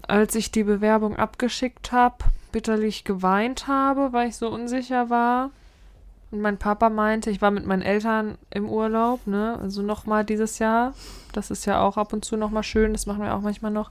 als 0.06 0.34
ich 0.34 0.50
die 0.50 0.64
Bewerbung 0.64 1.16
abgeschickt 1.16 1.92
habe, 1.92 2.16
bitterlich 2.50 3.04
geweint 3.04 3.66
habe, 3.66 4.12
weil 4.12 4.28
ich 4.28 4.36
so 4.36 4.48
unsicher 4.48 5.10
war. 5.10 5.50
Und 6.30 6.40
mein 6.40 6.58
Papa 6.58 6.88
meinte, 6.88 7.30
ich 7.30 7.42
war 7.42 7.50
mit 7.50 7.66
meinen 7.66 7.82
Eltern 7.82 8.38
im 8.50 8.68
Urlaub, 8.68 9.26
ne? 9.26 9.58
Also 9.60 9.82
nochmal 9.82 10.24
dieses 10.24 10.58
Jahr. 10.58 10.94
Das 11.32 11.50
ist 11.50 11.66
ja 11.66 11.80
auch 11.80 11.96
ab 11.96 12.12
und 12.12 12.24
zu 12.24 12.36
nochmal 12.36 12.62
schön, 12.62 12.92
das 12.92 13.06
machen 13.06 13.22
wir 13.22 13.34
auch 13.34 13.40
manchmal 13.40 13.70
noch. 13.70 13.90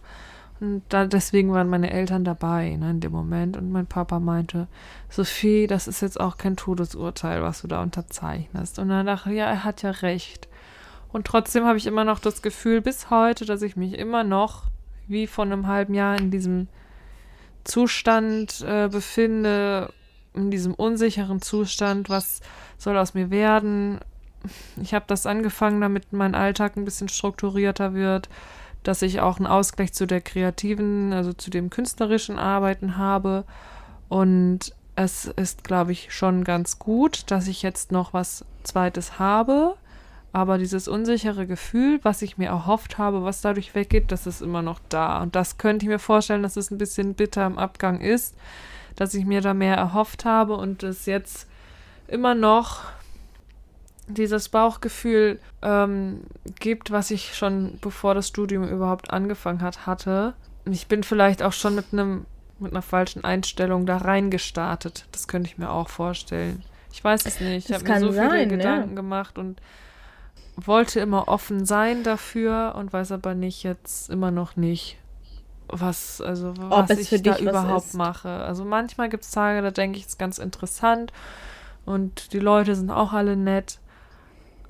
Und 0.61 0.83
da, 0.89 1.07
deswegen 1.07 1.51
waren 1.51 1.69
meine 1.69 1.91
Eltern 1.91 2.23
dabei, 2.23 2.75
ne, 2.75 2.91
in 2.91 2.99
dem 2.99 3.11
Moment. 3.11 3.57
Und 3.57 3.71
mein 3.71 3.87
Papa 3.87 4.19
meinte, 4.19 4.67
Sophie, 5.09 5.65
das 5.65 5.87
ist 5.87 6.01
jetzt 6.01 6.19
auch 6.19 6.37
kein 6.37 6.55
Todesurteil, 6.55 7.41
was 7.41 7.63
du 7.63 7.67
da 7.67 7.81
unterzeichnest. 7.81 8.77
Und 8.77 8.89
dann 8.89 9.07
dachte 9.07 9.31
ich, 9.31 9.37
ja, 9.37 9.45
er 9.45 9.63
hat 9.63 9.81
ja 9.81 9.89
recht. 9.89 10.47
Und 11.11 11.25
trotzdem 11.25 11.65
habe 11.65 11.79
ich 11.79 11.87
immer 11.87 12.03
noch 12.03 12.19
das 12.19 12.43
Gefühl 12.43 12.79
bis 12.79 13.09
heute, 13.09 13.45
dass 13.45 13.63
ich 13.63 13.75
mich 13.75 13.97
immer 13.97 14.23
noch 14.23 14.65
wie 15.07 15.25
vor 15.25 15.45
einem 15.45 15.65
halben 15.65 15.95
Jahr 15.95 16.17
in 16.19 16.29
diesem 16.29 16.67
Zustand 17.63 18.61
äh, 18.61 18.87
befinde, 18.87 19.91
in 20.35 20.51
diesem 20.51 20.75
unsicheren 20.75 21.41
Zustand, 21.41 22.07
was 22.07 22.39
soll 22.77 22.97
aus 22.97 23.15
mir 23.15 23.31
werden. 23.31 23.99
Ich 24.81 24.93
habe 24.93 25.05
das 25.07 25.25
angefangen, 25.25 25.81
damit 25.81 26.13
mein 26.13 26.35
Alltag 26.35 26.77
ein 26.77 26.85
bisschen 26.85 27.09
strukturierter 27.09 27.95
wird, 27.95 28.29
dass 28.83 29.01
ich 29.01 29.19
auch 29.21 29.37
einen 29.37 29.47
Ausgleich 29.47 29.93
zu 29.93 30.05
der 30.07 30.21
kreativen, 30.21 31.13
also 31.13 31.33
zu 31.33 31.49
dem 31.49 31.69
künstlerischen 31.69 32.39
Arbeiten 32.39 32.97
habe. 32.97 33.43
Und 34.09 34.73
es 34.95 35.25
ist, 35.25 35.63
glaube 35.63 35.91
ich, 35.91 36.13
schon 36.13 36.43
ganz 36.43 36.79
gut, 36.79 37.29
dass 37.31 37.47
ich 37.47 37.61
jetzt 37.61 37.91
noch 37.91 38.13
was 38.13 38.45
Zweites 38.63 39.19
habe. 39.19 39.75
Aber 40.33 40.57
dieses 40.57 40.87
unsichere 40.87 41.45
Gefühl, 41.45 41.99
was 42.03 42.21
ich 42.21 42.37
mir 42.37 42.47
erhofft 42.47 42.97
habe, 42.97 43.23
was 43.23 43.41
dadurch 43.41 43.75
weggeht, 43.75 44.11
das 44.11 44.27
ist 44.27 44.41
immer 44.41 44.61
noch 44.61 44.79
da. 44.87 45.21
Und 45.21 45.35
das 45.35 45.57
könnte 45.57 45.85
ich 45.85 45.89
mir 45.89 45.99
vorstellen, 45.99 46.43
dass 46.43 46.55
es 46.55 46.71
ein 46.71 46.77
bisschen 46.77 47.15
bitter 47.15 47.45
im 47.45 47.57
Abgang 47.57 47.99
ist, 47.99 48.35
dass 48.95 49.13
ich 49.13 49.25
mir 49.25 49.41
da 49.41 49.53
mehr 49.53 49.75
erhofft 49.75 50.23
habe 50.23 50.55
und 50.55 50.83
es 50.83 51.05
jetzt 51.05 51.47
immer 52.07 52.33
noch 52.33 52.83
dieses 54.13 54.49
Bauchgefühl 54.49 55.39
ähm, 55.61 56.21
gibt, 56.59 56.91
was 56.91 57.11
ich 57.11 57.35
schon 57.35 57.77
bevor 57.81 58.13
das 58.13 58.27
Studium 58.27 58.67
überhaupt 58.67 59.11
angefangen 59.11 59.61
hat, 59.61 59.85
hatte. 59.85 60.33
Ich 60.65 60.87
bin 60.87 61.03
vielleicht 61.03 61.43
auch 61.43 61.53
schon 61.53 61.75
mit 61.75 61.87
einem 61.91 62.25
mit 62.59 62.71
einer 62.71 62.83
falschen 62.83 63.23
Einstellung 63.23 63.85
da 63.85 63.97
reingestartet. 63.97 65.07
Das 65.11 65.27
könnte 65.27 65.49
ich 65.49 65.57
mir 65.57 65.71
auch 65.71 65.89
vorstellen. 65.89 66.63
Ich 66.93 67.03
weiß 67.03 67.25
es 67.25 67.39
nicht. 67.39 67.69
Ich 67.69 67.75
habe 67.75 67.83
mir 67.83 67.99
so 67.99 68.11
sein, 68.11 68.29
viele 68.29 68.47
Gedanken 68.47 68.89
ja. 68.89 68.95
gemacht 68.95 69.37
und 69.37 69.61
wollte 70.55 70.99
immer 70.99 71.27
offen 71.27 71.65
sein 71.65 72.03
dafür 72.03 72.75
und 72.77 72.93
weiß 72.93 73.13
aber 73.13 73.33
nicht 73.33 73.63
jetzt 73.63 74.09
immer 74.09 74.31
noch 74.31 74.55
nicht, 74.55 74.97
was, 75.67 76.21
also 76.21 76.53
was 76.57 76.89
ich 76.91 77.21
da 77.23 77.37
überhaupt 77.37 77.93
mache. 77.93 78.29
Also 78.29 78.65
manchmal 78.65 79.09
gibt 79.09 79.23
es 79.23 79.31
Tage, 79.31 79.61
da 79.61 79.71
denke 79.71 79.97
ich, 79.97 80.03
es 80.03 80.09
ist 80.11 80.19
ganz 80.19 80.37
interessant 80.37 81.11
und 81.85 82.33
die 82.33 82.39
Leute 82.39 82.75
sind 82.75 82.91
auch 82.91 83.13
alle 83.13 83.35
nett, 83.35 83.79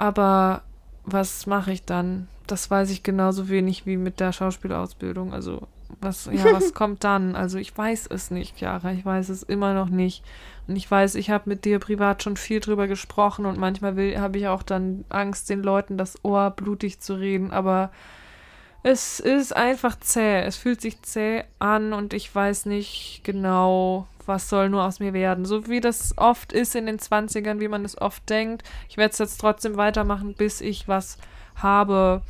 aber 0.01 0.63
was 1.05 1.45
mache 1.45 1.71
ich 1.71 1.85
dann? 1.85 2.27
Das 2.47 2.71
weiß 2.71 2.89
ich 2.89 3.03
genauso 3.03 3.49
wenig 3.49 3.85
wie 3.85 3.97
mit 3.97 4.19
der 4.19 4.31
Schauspielausbildung. 4.31 5.31
Also 5.31 5.67
was, 5.99 6.25
ja, 6.25 6.51
was 6.51 6.73
kommt 6.73 7.03
dann? 7.03 7.35
Also 7.35 7.59
ich 7.59 7.77
weiß 7.77 8.07
es 8.07 8.31
nicht, 8.31 8.57
Chiara. 8.57 8.93
Ich 8.93 9.05
weiß 9.05 9.29
es 9.29 9.43
immer 9.43 9.75
noch 9.75 9.89
nicht. 9.89 10.23
Und 10.67 10.75
ich 10.75 10.89
weiß, 10.89 11.13
ich 11.13 11.29
habe 11.29 11.47
mit 11.47 11.65
dir 11.65 11.77
privat 11.77 12.23
schon 12.23 12.35
viel 12.35 12.61
drüber 12.61 12.87
gesprochen 12.87 13.45
und 13.45 13.59
manchmal 13.59 13.95
habe 14.17 14.37
ich 14.39 14.47
auch 14.47 14.63
dann 14.63 15.05
Angst, 15.09 15.51
den 15.51 15.61
Leuten 15.61 15.99
das 15.99 16.25
Ohr 16.25 16.49
blutig 16.49 16.99
zu 16.99 17.13
reden, 17.13 17.51
aber 17.51 17.91
es 18.81 19.19
ist 19.19 19.55
einfach 19.55 19.99
zäh. 19.99 20.41
Es 20.41 20.55
fühlt 20.55 20.81
sich 20.81 20.99
zäh 21.03 21.43
an 21.59 21.93
und 21.93 22.15
ich 22.15 22.33
weiß 22.33 22.65
nicht 22.65 23.21
genau, 23.23 24.07
was 24.27 24.49
soll 24.49 24.69
nur 24.69 24.83
aus 24.83 24.99
mir 24.99 25.13
werden. 25.13 25.45
So 25.45 25.67
wie 25.67 25.79
das 25.79 26.17
oft 26.17 26.53
ist 26.53 26.75
in 26.75 26.85
den 26.85 26.99
20ern, 26.99 27.59
wie 27.59 27.67
man 27.67 27.85
es 27.85 27.99
oft 27.99 28.29
denkt. 28.29 28.63
Ich 28.89 28.97
werde 28.97 29.11
es 29.11 29.19
jetzt 29.19 29.39
trotzdem 29.39 29.77
weitermachen, 29.77 30.33
bis 30.33 30.61
ich 30.61 30.87
was 30.87 31.17
habe. 31.55 32.21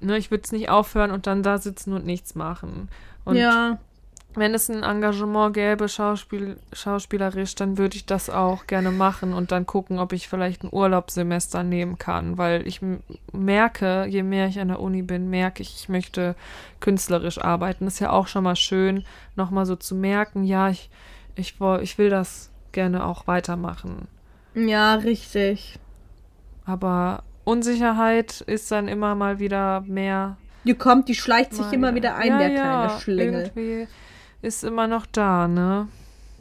Ne, 0.00 0.18
ich 0.18 0.30
würde 0.30 0.44
es 0.44 0.52
nicht 0.52 0.68
aufhören 0.68 1.10
und 1.10 1.26
dann 1.26 1.42
da 1.42 1.58
sitzen 1.58 1.92
und 1.92 2.04
nichts 2.04 2.34
machen. 2.34 2.88
Und 3.24 3.36
ja 3.36 3.78
wenn 4.36 4.54
es 4.54 4.68
ein 4.68 4.82
Engagement 4.82 5.54
gäbe, 5.54 5.88
Schauspiel, 5.88 6.56
schauspielerisch, 6.72 7.54
dann 7.54 7.78
würde 7.78 7.96
ich 7.96 8.04
das 8.04 8.30
auch 8.30 8.66
gerne 8.66 8.90
machen 8.90 9.32
und 9.32 9.52
dann 9.52 9.66
gucken, 9.66 9.98
ob 9.98 10.12
ich 10.12 10.28
vielleicht 10.28 10.64
ein 10.64 10.72
Urlaubssemester 10.72 11.62
nehmen 11.62 11.98
kann, 11.98 12.36
weil 12.36 12.66
ich 12.66 12.80
merke, 13.32 14.06
je 14.08 14.22
mehr 14.22 14.48
ich 14.48 14.58
an 14.58 14.68
der 14.68 14.80
Uni 14.80 15.02
bin, 15.02 15.30
merke 15.30 15.62
ich, 15.62 15.76
ich 15.76 15.88
möchte 15.88 16.34
künstlerisch 16.80 17.38
arbeiten. 17.38 17.84
Das 17.84 17.94
ist 17.94 18.00
ja 18.00 18.10
auch 18.10 18.26
schon 18.26 18.44
mal 18.44 18.56
schön, 18.56 19.04
nochmal 19.36 19.66
so 19.66 19.76
zu 19.76 19.94
merken, 19.94 20.44
ja, 20.44 20.68
ich, 20.68 20.90
ich, 21.36 21.54
ich 21.80 21.98
will 21.98 22.10
das 22.10 22.50
gerne 22.72 23.04
auch 23.04 23.26
weitermachen. 23.26 24.08
Ja, 24.54 24.94
richtig. 24.94 25.78
Aber 26.64 27.22
Unsicherheit 27.44 28.40
ist 28.42 28.70
dann 28.70 28.88
immer 28.88 29.14
mal 29.14 29.38
wieder 29.38 29.82
mehr. 29.82 30.36
Die 30.64 30.74
kommt, 30.74 31.08
die 31.08 31.14
schleicht 31.14 31.52
sich 31.54 31.72
immer 31.72 31.94
wieder 31.94 32.16
ein, 32.16 32.28
ja, 32.28 32.38
der 32.38 32.50
kleine 32.50 32.82
ja, 32.84 32.98
Schlingel. 32.98 33.42
Irgendwie 33.42 33.88
ist 34.40 34.64
immer 34.64 34.86
noch 34.86 35.06
da, 35.06 35.46
ne? 35.46 35.88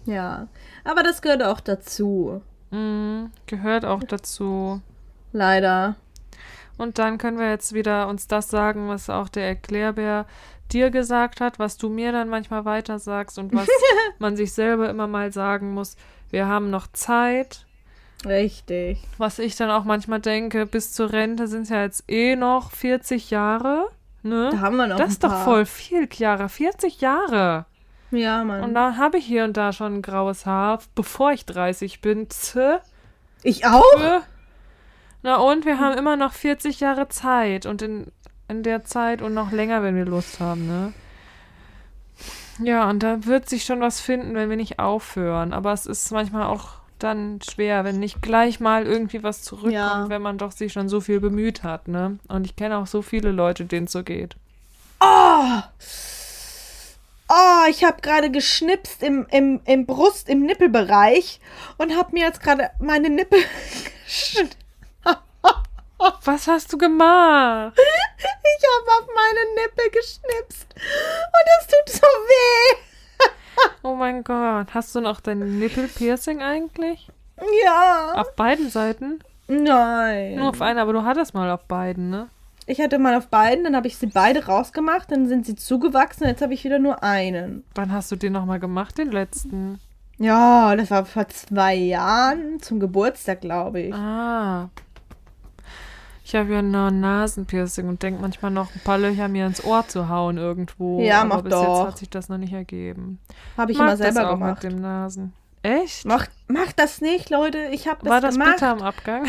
Ja, 0.05 0.47
aber 0.83 1.03
das 1.03 1.21
gehört 1.21 1.43
auch 1.43 1.59
dazu. 1.59 2.41
Mhm, 2.71 3.31
gehört 3.47 3.85
auch 3.85 4.03
dazu. 4.03 4.81
Leider. 5.33 5.95
Und 6.77 6.99
dann 6.99 7.17
können 7.17 7.37
wir 7.37 7.49
jetzt 7.49 7.73
wieder 7.73 8.07
uns 8.07 8.27
das 8.27 8.49
sagen, 8.49 8.87
was 8.87 9.09
auch 9.09 9.29
der 9.29 9.47
Erklärbär 9.47 10.25
dir 10.73 10.89
gesagt 10.89 11.41
hat, 11.41 11.59
was 11.59 11.77
du 11.77 11.89
mir 11.89 12.11
dann 12.11 12.29
manchmal 12.29 12.65
weiter 12.65 12.99
sagst 12.99 13.37
und 13.39 13.53
was 13.53 13.67
man 14.19 14.35
sich 14.35 14.53
selber 14.53 14.89
immer 14.89 15.07
mal 15.07 15.31
sagen 15.31 15.73
muss. 15.73 15.95
Wir 16.29 16.47
haben 16.47 16.69
noch 16.69 16.87
Zeit. 16.91 17.65
Richtig. 18.25 18.99
Was 19.17 19.39
ich 19.39 19.55
dann 19.55 19.69
auch 19.69 19.83
manchmal 19.83 20.19
denke, 20.19 20.65
bis 20.65 20.93
zur 20.93 21.11
Rente 21.11 21.47
sind 21.47 21.63
es 21.63 21.69
ja 21.69 21.83
jetzt 21.83 22.09
eh 22.09 22.35
noch 22.35 22.71
40 22.71 23.29
Jahre. 23.29 23.89
Ne? 24.23 24.49
Da 24.51 24.59
haben 24.59 24.77
wir 24.77 24.87
noch 24.87 24.97
Das 24.97 25.11
ist 25.11 25.23
doch 25.23 25.43
voll 25.43 25.65
viel, 25.65 26.07
Chiara. 26.07 26.47
40 26.47 27.01
Jahre. 27.01 27.65
Ja, 28.11 28.43
Mann. 28.43 28.63
Und 28.63 28.73
da 28.73 28.95
habe 28.95 29.17
ich 29.17 29.25
hier 29.25 29.43
und 29.43 29.57
da 29.57 29.73
schon 29.73 29.95
ein 29.95 30.01
graues 30.01 30.45
Haar, 30.45 30.79
bevor 30.95 31.33
ich 31.33 31.45
30 31.45 31.99
bin. 31.99 32.29
Tse. 32.29 32.79
Ich 33.41 33.65
auch? 33.65 33.83
Tse. 33.95 34.21
Na 35.23 35.37
und 35.37 35.65
wir 35.65 35.79
haben 35.79 35.97
immer 35.97 36.15
noch 36.15 36.33
40 36.33 36.79
Jahre 36.79 37.09
Zeit 37.09 37.65
und 37.65 37.81
in, 37.81 38.11
in 38.47 38.63
der 38.63 38.83
Zeit 38.83 39.21
und 39.21 39.33
noch 39.33 39.51
länger, 39.51 39.83
wenn 39.83 39.95
wir 39.95 40.05
Lust 40.05 40.39
haben, 40.39 40.67
ne? 40.67 40.93
Ja, 42.59 42.89
und 42.89 43.01
da 43.01 43.25
wird 43.25 43.49
sich 43.49 43.65
schon 43.65 43.81
was 43.81 43.99
finden, 43.99 44.35
wenn 44.35 44.49
wir 44.49 44.57
nicht 44.57 44.79
aufhören. 44.79 45.53
Aber 45.53 45.73
es 45.73 45.85
ist 45.85 46.11
manchmal 46.11 46.43
auch 46.43 46.69
dann 46.99 47.39
schwer, 47.41 47.83
wenn 47.83 47.99
nicht 47.99 48.21
gleich 48.21 48.59
mal 48.59 48.85
irgendwie 48.85 49.23
was 49.23 49.41
zurückkommt, 49.41 49.73
ja. 49.73 50.09
wenn 50.09 50.21
man 50.21 50.37
doch 50.37 50.51
sich 50.51 50.71
schon 50.71 50.87
so 50.87 51.01
viel 51.01 51.19
bemüht 51.19 51.63
hat, 51.63 51.87
ne? 51.87 52.19
Und 52.27 52.45
ich 52.45 52.55
kenne 52.55 52.77
auch 52.77 52.87
so 52.87 53.01
viele 53.01 53.31
Leute, 53.31 53.65
denen 53.65 53.87
es 53.87 53.91
so 53.91 54.03
geht. 54.03 54.35
Oh! 54.99 55.61
oh, 57.29 57.65
ich 57.69 57.83
habe 57.83 58.01
gerade 58.01 58.31
geschnipst 58.31 59.03
im, 59.03 59.25
im, 59.31 59.59
im 59.65 59.85
Brust, 59.85 60.29
im 60.29 60.45
Nippelbereich 60.45 61.39
und 61.77 61.95
habe 61.97 62.13
mir 62.13 62.25
jetzt 62.25 62.41
gerade 62.41 62.69
meine 62.79 63.09
Nippel 63.09 63.39
Was 66.25 66.47
hast 66.47 66.71
du 66.73 66.77
gemacht? 66.77 67.77
Habe 68.73 69.03
auf 69.03 69.07
meine 69.13 69.61
Nippel 69.61 69.89
geschnipst 69.91 70.67
und 70.75 71.47
es 71.59 71.67
tut 71.67 72.01
so 72.01 72.07
weh. 72.07 72.77
Oh 73.83 73.93
mein 73.95 74.23
Gott. 74.23 74.73
Hast 74.73 74.95
du 74.95 75.01
noch 75.01 75.19
dein 75.21 75.59
Nippelpiercing 75.59 76.41
eigentlich? 76.41 77.07
Ja. 77.63 78.13
Auf 78.15 78.35
beiden 78.35 78.69
Seiten? 78.69 79.19
Nein. 79.47 80.35
Nur 80.35 80.49
auf 80.49 80.61
einer, 80.61 80.81
aber 80.81 80.93
du 80.93 81.03
hattest 81.03 81.33
mal 81.33 81.51
auf 81.51 81.65
beiden, 81.65 82.09
ne? 82.09 82.29
Ich 82.65 82.79
hatte 82.79 82.97
mal 82.97 83.15
auf 83.15 83.27
beiden, 83.27 83.65
dann 83.65 83.75
habe 83.75 83.87
ich 83.87 83.97
sie 83.97 84.07
beide 84.07 84.45
rausgemacht, 84.45 85.11
dann 85.11 85.27
sind 85.27 85.45
sie 85.45 85.55
zugewachsen, 85.55 86.27
jetzt 86.27 86.41
habe 86.41 86.53
ich 86.53 86.63
wieder 86.63 86.79
nur 86.79 87.03
einen. 87.03 87.63
Wann 87.75 87.91
hast 87.91 88.11
du 88.11 88.15
den 88.15 88.33
nochmal 88.33 88.59
gemacht, 88.59 88.97
den 88.97 89.11
letzten? 89.11 89.79
Ja, 90.17 90.75
das 90.75 90.89
war 90.89 91.05
vor 91.05 91.27
zwei 91.27 91.75
Jahren 91.75 92.61
zum 92.61 92.79
Geburtstag, 92.79 93.41
glaube 93.41 93.81
ich. 93.81 93.93
Ah. 93.93 94.69
Ich 96.25 96.35
habe 96.35 96.53
ja 96.53 96.61
noch 96.61 96.87
ein 96.87 97.01
Nasenpiercing 97.01 97.87
und 97.89 98.01
denke 98.01 98.21
manchmal 98.21 98.49
noch 98.51 98.73
ein 98.73 98.81
paar 98.83 98.97
Löcher 98.97 99.27
mir 99.27 99.45
ins 99.45 99.63
Ohr 99.63 99.85
zu 99.87 100.07
hauen 100.07 100.37
irgendwo. 100.37 101.01
Ja, 101.01 101.19
aber 101.21 101.35
mach 101.35 101.41
bis 101.41 101.51
doch. 101.51 101.79
jetzt 101.79 101.87
hat 101.87 101.97
sich 101.97 102.09
das 102.09 102.29
noch 102.29 102.37
nicht 102.37 102.53
ergeben. 102.53 103.19
Habe 103.57 103.71
ich 103.73 103.77
Mag 103.77 103.87
immer 103.87 103.97
selber 103.97 104.19
das 104.21 104.29
auch 104.29 104.33
gemacht. 104.39 104.63
mit 104.63 104.71
dem 104.71 104.81
Nasen. 104.81 105.33
Echt? 105.63 106.05
Mach, 106.05 106.27
mach 106.47 106.71
das 106.73 107.01
nicht, 107.01 107.29
Leute. 107.29 107.57
Ich 107.71 107.87
habe 107.87 107.99
das 108.03 108.09
War 108.09 108.21
das 108.21 108.35
gemacht. 108.35 108.53
bitter 108.55 108.69
am 108.71 108.81
Abgang? 108.81 109.25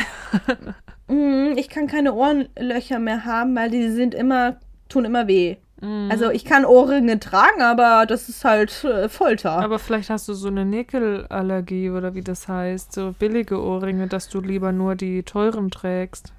Mm, 1.07 1.53
Ich 1.59 1.69
kann 1.69 1.87
keine 1.87 2.15
Ohrenlöcher 2.15 2.99
mehr 2.99 3.27
haben, 3.27 3.55
weil 3.55 3.69
die 3.71 3.91
sind 3.91 4.15
immer, 4.15 4.57
tun 4.89 5.05
immer 5.05 5.29
weh. 5.29 5.57
Mhm. 5.83 6.09
Also 6.11 6.31
ich 6.31 6.47
kann 6.47 6.65
Ohrringe 6.65 7.21
tragen, 7.21 7.61
aber 7.61 8.07
das 8.07 8.31
ist 8.31 8.43
halt 8.43 8.83
äh, 8.85 9.11
Folter. 9.11 9.51
Aber 9.53 9.79
vielleicht 9.79 10.09
hast 10.09 10.29
du 10.29 10.33
so 10.33 10.49
eine 10.49 10.65
Nickelallergie 10.65 11.91
oder 11.91 12.15
wie 12.15 12.23
das 12.23 12.49
heißt, 12.49 12.93
so 12.95 13.15
billige 13.19 13.61
Ohrringe, 13.63 14.07
dass 14.07 14.31
du 14.31 14.41
lieber 14.41 14.73
nur 14.73 14.95
die 14.95 15.23
teuren 15.25 15.71
trägst. 15.71 16.33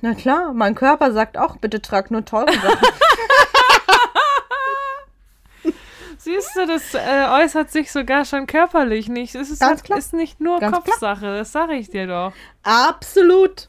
Na 0.00 0.14
klar, 0.14 0.52
mein 0.52 0.74
Körper 0.74 1.12
sagt 1.12 1.36
auch, 1.38 1.56
bitte 1.56 1.80
trag 1.82 2.10
nur 2.10 2.24
teure 2.24 2.52
Sachen. 2.52 2.78
Siehst 6.18 6.54
du, 6.54 6.66
das 6.66 6.94
äh, 6.94 7.26
äußert 7.30 7.70
sich 7.70 7.90
sogar 7.90 8.26
schon 8.26 8.46
körperlich 8.46 9.08
nicht. 9.08 9.34
Es 9.34 9.50
ist, 9.50 9.60
Ganz 9.60 9.70
halt, 9.78 9.84
klar. 9.84 9.98
ist 9.98 10.12
nicht 10.12 10.38
nur 10.38 10.60
Ganz 10.60 10.72
klar. 10.72 10.82
Kopfsache, 10.84 11.38
das 11.38 11.50
sage 11.50 11.74
ich 11.74 11.88
dir 11.88 12.06
doch. 12.06 12.32
Absolut. 12.62 13.68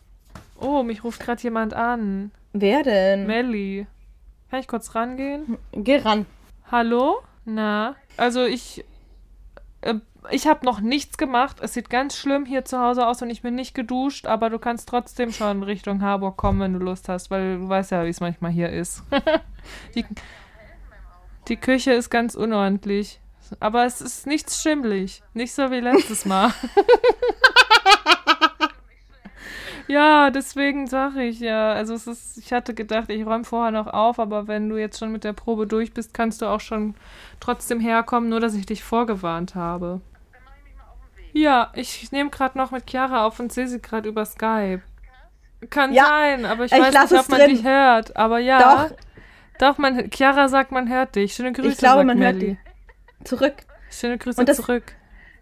Oh, 0.60 0.84
mich 0.84 1.04
ruft 1.04 1.22
gerade 1.22 1.42
jemand 1.42 1.74
an. 1.74 2.32
Wer 2.52 2.84
denn? 2.84 3.26
Melli. 3.26 3.88
Kann 4.50 4.60
ich 4.60 4.68
kurz 4.68 4.94
rangehen? 4.96 5.58
Geh 5.72 5.98
ran. 5.98 6.26
Hallo? 6.70 7.22
Na? 7.46 7.96
Also 8.18 8.44
ich. 8.44 8.84
Äh, 9.80 9.96
ich 10.30 10.48
habe 10.48 10.66
noch 10.66 10.80
nichts 10.80 11.18
gemacht. 11.18 11.58
Es 11.62 11.74
sieht 11.74 11.90
ganz 11.90 12.16
schlimm 12.16 12.46
hier 12.46 12.64
zu 12.64 12.80
Hause 12.80 13.08
aus 13.08 13.22
und 13.22 13.30
ich 13.30 13.42
bin 13.42 13.56
nicht 13.56 13.74
geduscht, 13.74 14.28
aber 14.28 14.50
du 14.50 14.60
kannst 14.60 14.88
trotzdem 14.88 15.32
schon 15.32 15.64
Richtung 15.64 16.02
Harburg 16.02 16.38
kommen, 16.38 16.60
wenn 16.60 16.74
du 16.74 16.80
Lust 16.80 17.10
hast, 17.10 17.32
weil 17.32 17.58
du 17.58 17.70
weißt 17.70 17.92
ja, 17.92 18.06
wie 18.06 18.10
es 18.10 18.20
manchmal 18.20 18.52
hier 18.52 18.70
ist. 18.70 19.04
die, 19.96 20.06
die 21.48 21.58
Küche 21.58 21.94
ist 21.94 22.10
ganz 22.10 22.36
unordentlich. 22.36 23.20
Aber 23.60 23.86
es 23.86 24.00
ist 24.00 24.28
nichts 24.28 24.62
schimmlig. 24.62 25.24
Nicht 25.34 25.54
so 25.54 25.72
wie 25.72 25.80
letztes 25.80 26.26
Mal. 26.26 26.54
Ja, 29.92 30.30
deswegen 30.30 30.88
sage 30.88 31.24
ich 31.24 31.42
ja. 31.42 31.74
Also 31.74 31.94
es 31.94 32.08
ist, 32.08 32.38
ich 32.38 32.54
hatte 32.54 32.74
gedacht, 32.74 33.10
ich 33.10 33.26
räume 33.26 33.44
vorher 33.44 33.72
noch 33.72 33.88
auf, 33.88 34.20
aber 34.20 34.48
wenn 34.48 34.70
du 34.70 34.78
jetzt 34.78 34.98
schon 34.98 35.12
mit 35.12 35.26
der 35.26 35.34
Probe 35.34 35.68
durch 35.68 35.94
bist, 35.94 36.14
kannst 36.14 36.42
du 36.42 36.46
auch 36.46 36.62
schon 36.62 36.96
trotzdem 37.42 37.82
herkommen, 37.82 38.30
nur 38.30 38.40
dass 38.40 38.56
ich 38.56 38.66
dich 38.66 38.84
vorgewarnt 38.84 39.54
habe. 39.54 40.00
Ja, 41.34 41.72
ich 41.76 42.12
nehme 42.12 42.30
gerade 42.30 42.58
noch 42.58 42.72
mit 42.72 42.90
Chiara 42.90 43.26
auf 43.26 43.40
und 43.40 43.52
sehe 43.54 43.68
sie 43.68 43.82
gerade 43.82 44.10
über 44.10 44.26
Skype. 44.26 44.82
Kann 45.70 45.94
Ja, 45.94 46.06
sein, 46.08 46.46
aber 46.46 46.66
ich, 46.66 46.72
ich 46.72 46.80
weiß 46.80 47.12
nicht, 47.12 47.20
ob 47.22 47.30
man 47.30 47.40
drin. 47.40 47.50
dich 47.52 47.64
hört. 47.64 48.16
Aber 48.18 48.40
ja. 48.40 48.88
Doch. 48.88 48.96
Doch, 49.60 49.78
man, 49.78 50.10
Chiara 50.10 50.48
sagt, 50.50 50.72
man 50.72 50.90
hört 50.90 51.16
dich. 51.16 51.34
Schöne 51.36 51.52
Grüße, 51.54 51.68
Ich 51.70 51.78
glaube, 51.78 51.98
sagt 52.00 52.08
man 52.08 52.20
hört 52.20 52.36
Melli. 52.38 52.58
Zurück. 53.24 53.54
Schöne 53.92 54.18
Grüße 54.18 54.40
Und 54.40 54.50
das- 54.50 54.58
zurück. 54.58 54.94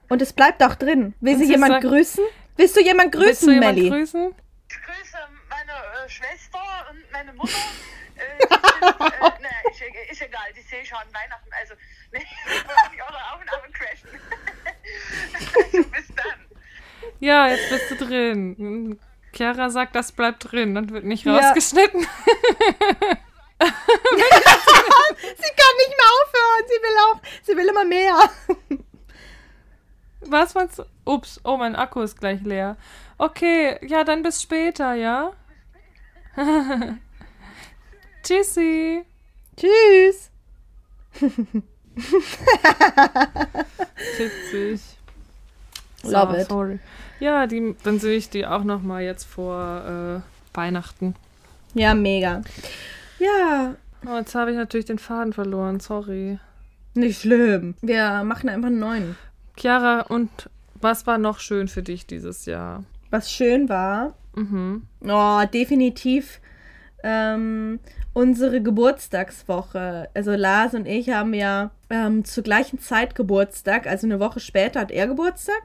Und 0.09 0.21
es 0.21 0.33
bleibt 0.33 0.61
auch 0.63 0.75
drin. 0.75 1.13
Will 1.21 1.35
Und 1.35 1.39
sie 1.39 1.45
jemand 1.49 1.71
sagt- 1.73 1.83
grüßen? 1.85 2.23
Willst 2.57 2.75
du 2.75 2.81
jemand 2.81 3.13
Willst 3.13 3.43
du 3.43 3.45
grüßen, 3.47 3.53
jemand 3.53 3.75
Melli? 3.77 3.89
grüßen? 3.89 4.31
Ich 4.69 4.75
grüße 4.81 4.87
meine 4.91 4.99
äh, 5.07 5.08
Schwester 6.09 6.59
und 6.89 7.11
meine 7.11 7.33
Mutter. 7.33 7.53
Äh, 8.19 8.37
sind, 8.41 8.51
äh, 8.51 8.59
naja, 9.19 9.61
ist, 9.71 9.79
e- 9.81 10.11
ist 10.11 10.21
egal, 10.21 10.41
die 10.53 10.61
sehe 10.63 10.81
ich 10.81 10.89
schon 10.89 10.97
an 10.97 11.07
Weihnachten. 11.13 11.49
Also, 11.57 11.73
nee, 12.11 12.19
ich 12.21 12.67
wollte 12.67 12.91
mich 12.91 13.01
auch 13.01 13.11
noch 13.11 13.33
auf 13.33 13.39
und 13.39 13.49
ab 13.53 13.63
und 13.65 13.73
crashen. 13.73 14.09
also, 15.55 15.83
bis 15.89 16.07
dann. 16.09 16.45
Ja, 17.21 17.47
jetzt 17.47 17.69
bist 17.69 17.91
du 17.91 17.95
drin. 17.95 18.99
Chiara 19.33 19.69
sagt, 19.69 19.95
das 19.95 20.11
bleibt 20.11 20.51
drin 20.51 20.75
und 20.75 20.91
wird 20.91 21.05
nicht 21.05 21.23
Ja. 21.23 21.37
rausgeschnitten. 21.37 22.01
Sie 23.61 23.67
kann 25.55 25.75
nicht 25.77 25.95
mehr 25.95 26.11
aufhören. 26.19 26.65
Sie 26.67 26.81
will 26.81 26.97
auch, 27.07 27.21
sie 27.43 27.55
will 27.57 27.67
immer 27.69 27.85
mehr. 27.85 28.29
Was 30.21 30.53
meinst 30.55 30.79
du? 30.79 30.83
Ups, 31.05 31.39
oh, 31.45 31.55
mein 31.57 31.75
Akku 31.77 32.01
ist 32.01 32.19
gleich 32.19 32.41
leer. 32.41 32.75
Okay, 33.17 33.77
ja, 33.87 34.03
dann 34.03 34.23
bis 34.23 34.41
später, 34.41 34.93
ja? 34.93 35.31
Tschüssi. 38.23 39.03
Tschüss. 39.57 40.29
Witzig. 44.17 44.81
Love 46.03 46.37
it. 46.39 46.47
Sorry. 46.47 46.79
Ja, 47.19 47.47
die, 47.47 47.75
dann 47.83 47.99
sehe 47.99 48.15
ich 48.17 48.29
die 48.29 48.45
auch 48.45 48.63
noch 48.63 48.81
mal 48.81 49.03
jetzt 49.03 49.25
vor 49.25 50.23
äh, 50.23 50.55
Weihnachten. 50.57 51.15
Ja, 51.73 51.93
mega. 51.93 52.41
Ja, 53.19 53.75
Oh, 54.07 54.15
jetzt 54.17 54.33
habe 54.33 54.51
ich 54.51 54.57
natürlich 54.57 54.85
den 54.85 54.97
Faden 54.99 55.33
verloren, 55.33 55.81
sorry. 55.81 56.39
nicht 56.93 57.21
schlimm. 57.21 57.75
Wir 57.81 58.23
machen 58.23 58.47
einfach 58.49 58.67
einen 58.67 58.79
neuen. 58.79 59.17
Chiara, 59.57 60.01
und 60.01 60.29
was 60.75 61.05
war 61.05 61.17
noch 61.17 61.39
schön 61.39 61.67
für 61.67 61.83
dich 61.83 62.07
dieses 62.07 62.45
Jahr? 62.45 62.85
Was 63.09 63.29
schön 63.29 63.67
war, 63.67 64.13
Mhm. 64.35 64.83
oh, 65.07 65.41
definitiv 65.53 66.39
ähm, 67.03 67.79
unsere 68.13 68.61
Geburtstagswoche. 68.61 70.09
Also 70.13 70.31
Lars 70.31 70.73
und 70.73 70.85
ich 70.85 71.09
haben 71.09 71.33
ja 71.33 71.71
ähm, 71.89 72.25
zur 72.25 72.43
gleichen 72.43 72.79
Zeit 72.79 73.15
Geburtstag, 73.15 73.87
also 73.87 74.07
eine 74.07 74.19
Woche 74.19 74.39
später 74.39 74.81
hat 74.81 74.91
er 74.91 75.07
Geburtstag. 75.07 75.61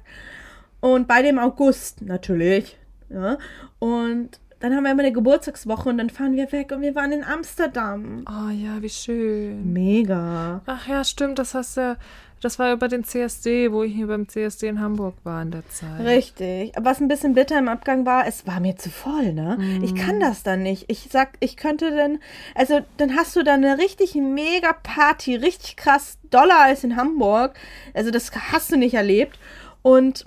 Und 0.80 1.08
beide 1.08 1.28
im 1.28 1.38
August 1.38 2.02
natürlich. 2.02 2.76
Ja. 3.08 3.38
Und 3.78 4.38
dann 4.60 4.74
haben 4.74 4.84
wir 4.84 4.92
immer 4.92 5.02
eine 5.02 5.12
Geburtstagswoche 5.12 5.88
und 5.88 5.98
dann 5.98 6.10
fahren 6.10 6.36
wir 6.36 6.50
weg 6.52 6.72
und 6.72 6.80
wir 6.82 6.94
waren 6.94 7.12
in 7.12 7.24
Amsterdam. 7.24 8.24
Oh 8.28 8.50
ja, 8.50 8.80
wie 8.80 8.88
schön. 8.88 9.72
Mega. 9.72 10.62
Ach 10.66 10.86
ja, 10.86 11.04
stimmt, 11.04 11.38
das 11.38 11.54
hast 11.54 11.76
du. 11.76 11.96
Das 12.40 12.58
war 12.58 12.72
über 12.72 12.88
den 12.88 13.04
CSD, 13.04 13.72
wo 13.72 13.82
ich 13.84 13.94
hier 13.94 14.06
beim 14.06 14.28
CSD 14.28 14.68
in 14.68 14.80
Hamburg 14.80 15.14
war 15.24 15.40
in 15.40 15.50
der 15.50 15.66
Zeit. 15.70 16.04
Richtig. 16.04 16.76
Aber 16.76 16.90
was 16.90 17.00
ein 17.00 17.08
bisschen 17.08 17.34
bitter 17.34 17.58
im 17.58 17.68
Abgang 17.68 18.04
war, 18.04 18.26
es 18.26 18.46
war 18.46 18.60
mir 18.60 18.76
zu 18.76 18.90
voll, 18.90 19.32
ne? 19.32 19.58
Ich 19.82 19.94
kann 19.94 20.20
das 20.20 20.42
dann 20.42 20.62
nicht. 20.62 20.84
Ich 20.88 21.08
sag, 21.10 21.38
ich 21.40 21.56
könnte 21.56 21.90
dann, 21.96 22.18
also 22.54 22.80
dann 22.98 23.16
hast 23.16 23.34
du 23.36 23.42
da 23.42 23.54
eine 23.54 23.78
richtig 23.78 24.14
mega 24.14 24.74
Party, 24.74 25.36
richtig 25.36 25.76
krass, 25.76 26.18
doller 26.30 26.60
als 26.60 26.84
in 26.84 26.96
Hamburg. 26.96 27.54
Also 27.94 28.10
das 28.10 28.30
hast 28.52 28.70
du 28.70 28.76
nicht 28.76 28.94
erlebt. 28.94 29.38
Und 29.80 30.26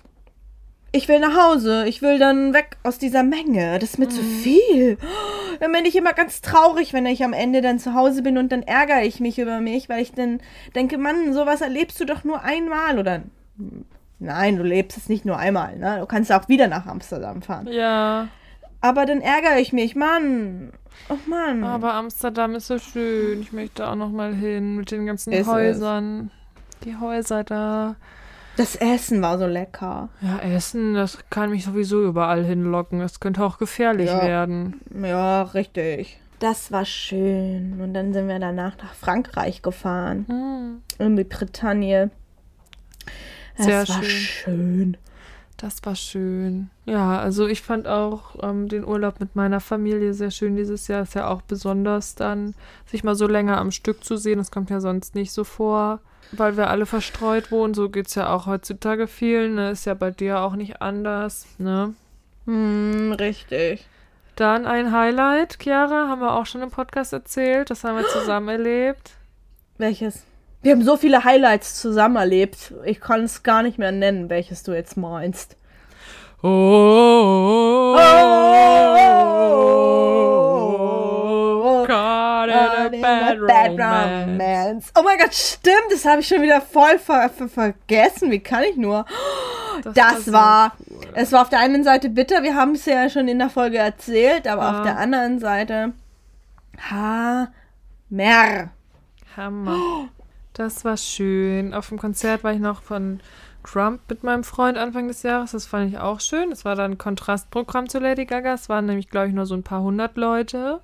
ich 0.98 1.08
will 1.08 1.20
nach 1.20 1.36
Hause. 1.38 1.86
Ich 1.88 2.02
will 2.02 2.20
dann 2.20 2.54
weg 2.54 2.78
aus 2.84 2.98
dieser 2.98 3.24
Menge. 3.24 3.80
Das 3.80 3.92
ist 3.92 4.00
mir 4.00 4.10
zu 4.10 4.22
viel. 4.22 4.98
Dann 5.60 5.72
bin 5.72 5.86
ich 5.86 5.96
immer 5.96 6.14
ganz 6.14 6.42
traurig, 6.42 6.94
wenn 6.94 7.06
ich 7.08 7.24
am 7.24 7.34
Ende 7.34 7.62
dann 7.62 7.80
zu 7.80 7.96
Hause 7.96 8.22
bin 8.22 8.38
und 8.38 8.52
dann 8.52 8.62
ärgere 8.62 9.02
ich 9.02 9.20
mich 9.20 9.40
über 9.40 9.60
mich, 9.60 9.90
weil 9.90 10.04
ich 10.04 10.12
dann 10.12 10.40
denke, 10.76 11.00
Mann, 11.00 11.34
sowas 11.34 11.62
erlebst 11.62 12.00
du 12.00 12.06
doch 12.06 12.24
nur 12.24 12.44
einmal 12.44 13.00
oder 13.00 13.24
Nein, 14.20 14.58
du 14.58 14.64
lebst 14.64 14.98
es 14.98 15.10
nicht 15.10 15.26
nur 15.26 15.38
einmal, 15.38 15.78
ne? 15.78 15.98
Du 16.00 16.06
kannst 16.06 16.32
auch 16.32 16.48
wieder 16.48 16.68
nach 16.68 16.86
Amsterdam 16.86 17.42
fahren. 17.42 17.68
Ja, 17.72 18.28
Aber 18.82 19.06
dann 19.08 19.22
ärgere 19.22 19.58
ich 19.60 19.74
mich, 19.74 19.96
Mann. 19.96 20.72
Oh 21.10 21.18
Mann. 21.28 21.64
aber 21.64 21.94
Amsterdam 21.94 22.54
ist 22.56 22.68
so 22.68 22.78
schön. 22.80 23.42
Ich 23.42 23.52
möchte 23.52 23.88
auch 23.88 23.96
noch 23.96 24.10
mal 24.12 24.34
hin 24.36 24.76
mit 24.76 24.92
den 24.92 25.06
ganzen 25.08 25.34
Ist 25.34 25.42
es. 25.42 25.48
Häusern. 25.48 26.30
Die 26.84 26.96
Häuser 26.98 27.44
da. 27.44 27.96
Das 28.58 28.76
Essen 28.76 29.22
war 29.22 29.38
so 29.38 29.46
lecker. 29.48 30.10
Ja, 30.22 30.40
Essen, 30.40 30.94
das 30.96 31.18
kann 31.30 31.52
mich 31.52 31.64
sowieso 31.64 32.04
überall 32.04 32.44
hinlocken. 32.44 33.00
Das 33.00 33.20
könnte 33.22 33.44
auch 33.44 33.58
gefährlich 33.58 34.08
Ja. 34.08 34.22
werden. 34.24 34.82
Ja, 35.02 35.44
richtig. 35.44 36.20
Das 36.40 36.72
war 36.72 36.86
schön. 36.86 37.80
Und 37.82 37.94
dann 37.94 38.14
sind 38.14 38.28
wir 38.28 38.38
danach 38.40 38.78
nach 38.78 38.94
Frankreich 38.94 39.62
gefahren. 39.62 40.26
Hm, 40.28 40.82
In 41.00 41.16
die 41.16 41.24
Bretagne. 41.24 42.12
Das 43.56 43.66
Sehr 43.66 43.88
war 43.90 44.04
schön. 44.04 44.04
schön. 44.04 44.98
das 45.58 45.84
war 45.84 45.96
schön. 45.96 46.70
Ja, 46.86 47.18
also 47.20 47.48
ich 47.48 47.64
fand 47.64 47.88
auch 47.88 48.36
ähm, 48.44 48.68
den 48.68 48.86
Urlaub 48.86 49.20
mit 49.20 49.36
meiner 49.36 49.60
Familie 49.60 50.14
sehr 50.14 50.30
schön 50.30 50.56
dieses 50.56 50.88
Jahr. 50.88 51.02
Ist 51.02 51.16
ja 51.16 51.28
auch 51.28 51.42
besonders 51.42 52.14
dann, 52.14 52.54
sich 52.86 53.04
mal 53.04 53.16
so 53.16 53.26
länger 53.26 53.58
am 53.58 53.72
Stück 53.72 54.04
zu 54.04 54.18
sehen. 54.18 54.38
Das 54.38 54.52
kommt 54.52 54.70
ja 54.70 54.80
sonst 54.80 55.16
nicht 55.16 55.32
so 55.32 55.44
vor. 55.44 56.00
Weil 56.32 56.58
wir 56.58 56.70
alle 56.70 56.86
verstreut 56.86 57.52
wohnen, 57.52 57.74
so 57.74 57.90
geht's 57.90 58.16
ja 58.16 58.34
auch 58.34 58.46
heutzutage 58.46 59.08
vielen. 59.08 59.56
Ne? 59.56 59.72
Ist 59.72 59.86
ja 59.86 59.94
bei 59.94 60.12
dir 60.12 60.42
auch 60.42 60.56
nicht 60.56 60.82
anders, 60.82 61.46
ne? 61.58 61.94
Hm, 62.46 63.14
richtig. 63.14 63.86
Dann 64.36 64.66
ein 64.68 64.92
Highlight, 64.92 65.58
Chiara, 65.60 66.08
haben 66.08 66.22
wir 66.22 66.36
auch 66.36 66.46
schon 66.46 66.62
im 66.62 66.70
Podcast 66.70 67.12
erzählt. 67.12 67.70
Das 67.70 67.84
haben 67.84 67.98
wir 67.98 68.08
zusammen 68.08 68.50
erlebt. 68.50 69.12
Welches? 69.78 70.24
Wir 70.62 70.74
haben 70.74 70.84
so 70.84 70.98
viele 70.98 71.24
Highlights 71.24 71.80
zusammen 71.80 72.18
erlebt. 72.18 72.74
Ich 72.86 73.00
kann 73.00 73.24
es 73.24 73.44
gar 73.44 73.64
nicht 73.64 73.78
mehr 73.78 73.92
nennen, 73.92 74.30
welches 74.30 74.64
du 74.64 74.74
jetzt 74.74 74.98
meinst. 74.98 75.56
Oh, 76.44 76.48
oh, 76.48 77.98
oh, 77.98 78.96
oh, 79.00 79.77
a 83.28 83.36
bad 83.48 83.72
romance. 83.72 84.92
Oh 84.98 85.02
mein 85.04 85.18
Gott, 85.18 85.34
stimmt, 85.34 85.92
das 85.92 86.06
habe 86.06 86.22
ich 86.22 86.28
schon 86.28 86.42
wieder 86.42 86.62
voll 86.62 86.98
ver 87.00 87.30
ver 87.30 87.48
vergessen. 87.50 88.32
Wie 88.32 88.40
kann 88.40 88.64
ich 88.64 88.78
nur? 88.78 89.06
Das, 89.94 90.26
so 90.26 90.34
war, 90.34 90.74
cool. 90.90 91.06
es 91.14 91.32
war 91.32 91.44
auf 91.44 91.50
der 91.50 91.60
einen 91.60 91.84
Seite 91.84 92.10
bitter, 92.10 92.42
wir 92.44 92.56
haben 92.56 92.74
es 92.74 92.86
ja 92.86 93.10
schon 93.10 93.28
in 93.28 93.38
der 93.40 93.50
Folge 93.50 93.78
erzählt, 93.78 94.48
aber 94.48 94.64
Ja. 94.64 94.78
auf 94.78 94.84
der 94.84 94.98
anderen 94.98 95.40
Seite 95.40 95.94
Hammer. 96.90 98.70
Hammer. 99.36 100.10
Das 100.54 100.84
war 100.86 100.98
schön. 100.98 101.74
Auf 101.74 101.90
dem 101.90 102.00
Konzert 102.00 102.44
war 102.44 102.54
ich 102.54 102.60
noch 102.60 102.82
von 102.82 103.20
Trump 103.64 104.02
mit 104.10 104.24
meinem 104.24 104.44
Freund 104.44 104.78
Anfang 104.78 105.08
des 105.08 105.22
Jahres. 105.24 105.52
Das 105.52 105.66
fand 105.68 105.92
ich 105.92 106.00
auch 106.00 106.20
schön. 106.20 106.50
Das 106.50 106.66
war 106.66 106.76
dann 106.76 106.94
ein 106.94 106.98
Kontrastprogramm 106.98 107.90
zu 107.90 108.00
Lady 108.00 108.26
Gaga. 108.26 108.54
Es 108.54 108.70
waren 108.70 108.86
nämlich, 108.86 109.10
glaube 109.10 109.28
ich, 109.28 109.34
nur 109.34 109.46
so 109.46 109.54
ein 109.56 109.64
paar 109.64 109.82
hundert 109.82 110.18
Leute. 110.18 110.82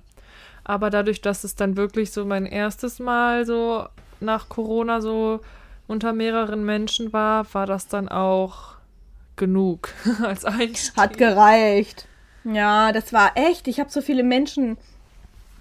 Aber 0.64 0.90
dadurch, 0.90 1.20
dass 1.20 1.44
es 1.44 1.54
dann 1.54 1.76
wirklich 1.76 2.10
so 2.10 2.24
mein 2.24 2.46
erstes 2.46 2.98
Mal 2.98 3.44
so 3.44 3.86
nach 4.20 4.48
Corona 4.48 5.00
so 5.00 5.40
unter 5.86 6.12
mehreren 6.12 6.64
Menschen 6.64 7.12
war, 7.12 7.46
war 7.52 7.66
das 7.66 7.88
dann 7.88 8.08
auch 8.08 8.74
genug 9.36 9.90
als 10.22 10.44
Einstieg. 10.44 10.96
Hat 10.96 11.18
gereicht. 11.18 12.08
Ja, 12.44 12.92
das 12.92 13.12
war 13.12 13.32
echt. 13.36 13.68
Ich 13.68 13.80
habe 13.80 13.90
so 13.90 14.00
viele 14.00 14.22
Menschen 14.22 14.76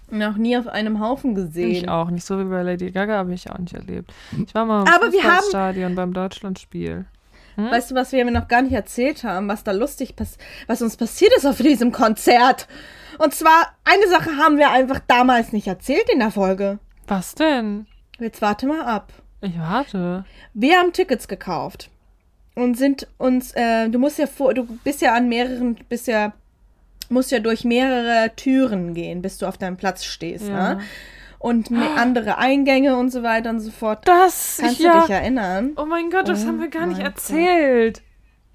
noch 0.09 0.37
nie 0.37 0.57
auf 0.57 0.67
einem 0.67 0.99
Haufen 0.99 1.33
gesehen. 1.35 1.71
Ich 1.71 1.89
auch. 1.89 2.09
Nicht 2.09 2.25
so 2.25 2.39
wie 2.39 2.43
bei 2.43 2.61
Lady 2.61 2.91
Gaga, 2.91 3.17
habe 3.17 3.33
ich 3.33 3.49
auch 3.49 3.57
nicht 3.57 3.73
erlebt. 3.73 4.13
Ich 4.45 4.53
war 4.53 4.65
mal 4.65 4.81
im 4.81 5.11
Fußballstadion 5.11 5.95
beim 5.95 6.13
Deutschlandspiel. 6.13 7.05
Weißt 7.55 7.91
du, 7.91 7.95
was 7.95 8.11
wir 8.11 8.25
mir 8.25 8.31
noch 8.31 8.47
gar 8.47 8.63
nicht 8.63 8.73
erzählt 8.73 9.23
haben, 9.23 9.47
was 9.47 9.63
da 9.63 9.71
lustig 9.71 10.15
pass 10.15 10.37
was 10.65 10.81
uns 10.81 10.97
passiert 10.97 11.31
ist 11.37 11.45
auf 11.45 11.57
diesem 11.57 11.91
Konzert? 11.91 12.67
Und 13.18 13.34
zwar, 13.36 13.74
eine 13.84 14.07
Sache 14.07 14.38
haben 14.38 14.57
wir 14.57 14.72
einfach 14.72 14.99
damals 15.07 15.51
nicht 15.53 15.68
erzählt 15.68 16.09
in 16.11 16.20
der 16.20 16.32
Folge. 16.32 16.80
Was 17.07 17.36
denn? 17.36 17.86
Jetzt 18.20 18.41
warte 18.41 18.66
mal 18.68 18.82
ab. 18.86 19.11
Ich 19.41 19.57
warte. 19.59 20.26
Wir 20.53 20.78
haben 20.78 20.93
Tickets 20.93 21.28
gekauft 21.28 21.89
und 22.55 22.78
sind 22.78 23.07
uns, 23.18 23.51
äh, 23.55 23.89
du 23.89 23.99
musst 23.99 24.18
ja 24.20 24.28
vor, 24.28 24.53
du 24.53 24.66
bist 24.84 25.01
ja 25.01 25.14
an 25.14 25.28
mehreren, 25.28 25.76
bist 25.89 26.07
ja, 26.07 26.34
musst 27.09 27.32
ja 27.32 27.39
durch 27.39 27.66
mehrere 27.66 28.32
Türen 28.36 28.93
gehen, 28.93 29.22
bis 29.22 29.38
du 29.38 29.45
auf 29.47 29.57
deinem 29.57 29.78
Platz 29.78 30.05
stehst, 30.05 30.47
Ja. 30.47 30.76
ne? 30.76 30.82
Und 31.39 31.70
andere 31.97 32.38
Eingänge 32.38 32.95
und 32.95 33.09
so 33.09 33.22
weiter 33.22 33.49
und 33.49 33.59
so 33.59 33.70
fort. 33.70 34.07
Das, 34.07 34.59
Kannst 34.61 34.80
ja. 34.80 34.93
du 34.93 35.01
dich 35.01 35.09
erinnern? 35.09 35.74
Oh 35.76 35.84
mein 35.86 36.09
Gott, 36.09 36.30
das 36.30 36.45
Oh 36.45 36.47
haben 36.47 36.61
wir 36.61 36.70
gar 36.70 36.86
nicht 36.86 37.01
erzählt. 37.01 38.01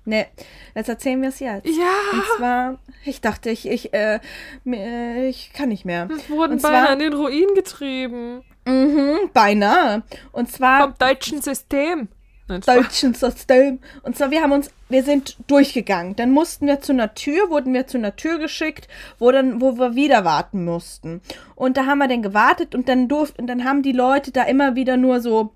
Ne, 0.09 0.25
jetzt 0.75 0.89
erzählen 0.89 1.21
wir 1.21 1.29
es 1.29 1.39
jetzt. 1.39 1.67
Ja, 1.67 1.93
Und 2.13 2.23
zwar, 2.39 2.79
ich 3.05 3.21
dachte, 3.21 3.51
ich, 3.51 3.69
ich, 3.69 3.93
äh, 3.93 4.21
mir- 4.65 5.29
ich 5.29 5.53
kann 5.53 5.69
nicht 5.69 5.85
mehr. 5.85 6.09
wir 6.09 6.35
wurden 6.35 6.55
Und 6.55 6.63
beinahe 6.63 6.85
zwar- 6.85 6.93
in 6.95 6.99
den 7.01 7.13
Ruin 7.13 7.49
getrieben. 7.55 8.43
Mhm, 8.65 9.29
beinahe. 9.35 10.03
Und 10.33 10.51
zwar 10.51 10.81
Vom 10.85 10.95
deutschen 10.99 11.43
System. 11.43 12.09
Nein, 12.51 12.63
deutschen 12.65 13.13
System. 13.13 13.81
Und 14.03 14.17
zwar, 14.17 14.31
wir 14.31 14.41
haben 14.41 14.53
uns, 14.53 14.71
wir 14.89 15.03
sind 15.03 15.37
durchgegangen. 15.47 16.17
Dann 16.17 16.31
mussten 16.31 16.67
wir 16.67 16.81
zu 16.81 16.93
einer 16.93 17.13
Tür, 17.15 17.51
wurden 17.51 17.75
wir 17.75 17.87
zu 17.87 17.99
einer 17.99 18.17
Tür 18.17 18.39
geschickt, 18.39 18.89
wo 19.19 19.31
dann, 19.31 19.61
wo 19.61 19.77
wir 19.77 19.95
wieder 19.95 20.25
warten 20.25 20.65
mussten. 20.65 21.21
Und 21.55 21.77
da 21.77 21.85
haben 21.85 21.99
wir 21.99 22.09
dann 22.09 22.23
gewartet 22.23 22.75
und 22.75 22.89
dann 22.89 23.09
durften, 23.09 23.47
dann 23.47 23.65
haben 23.67 23.83
die 23.83 23.93
Leute 23.93 24.31
da 24.33 24.45
immer 24.45 24.75
wieder 24.75 24.97
nur 24.97 25.21
so, 25.21 25.51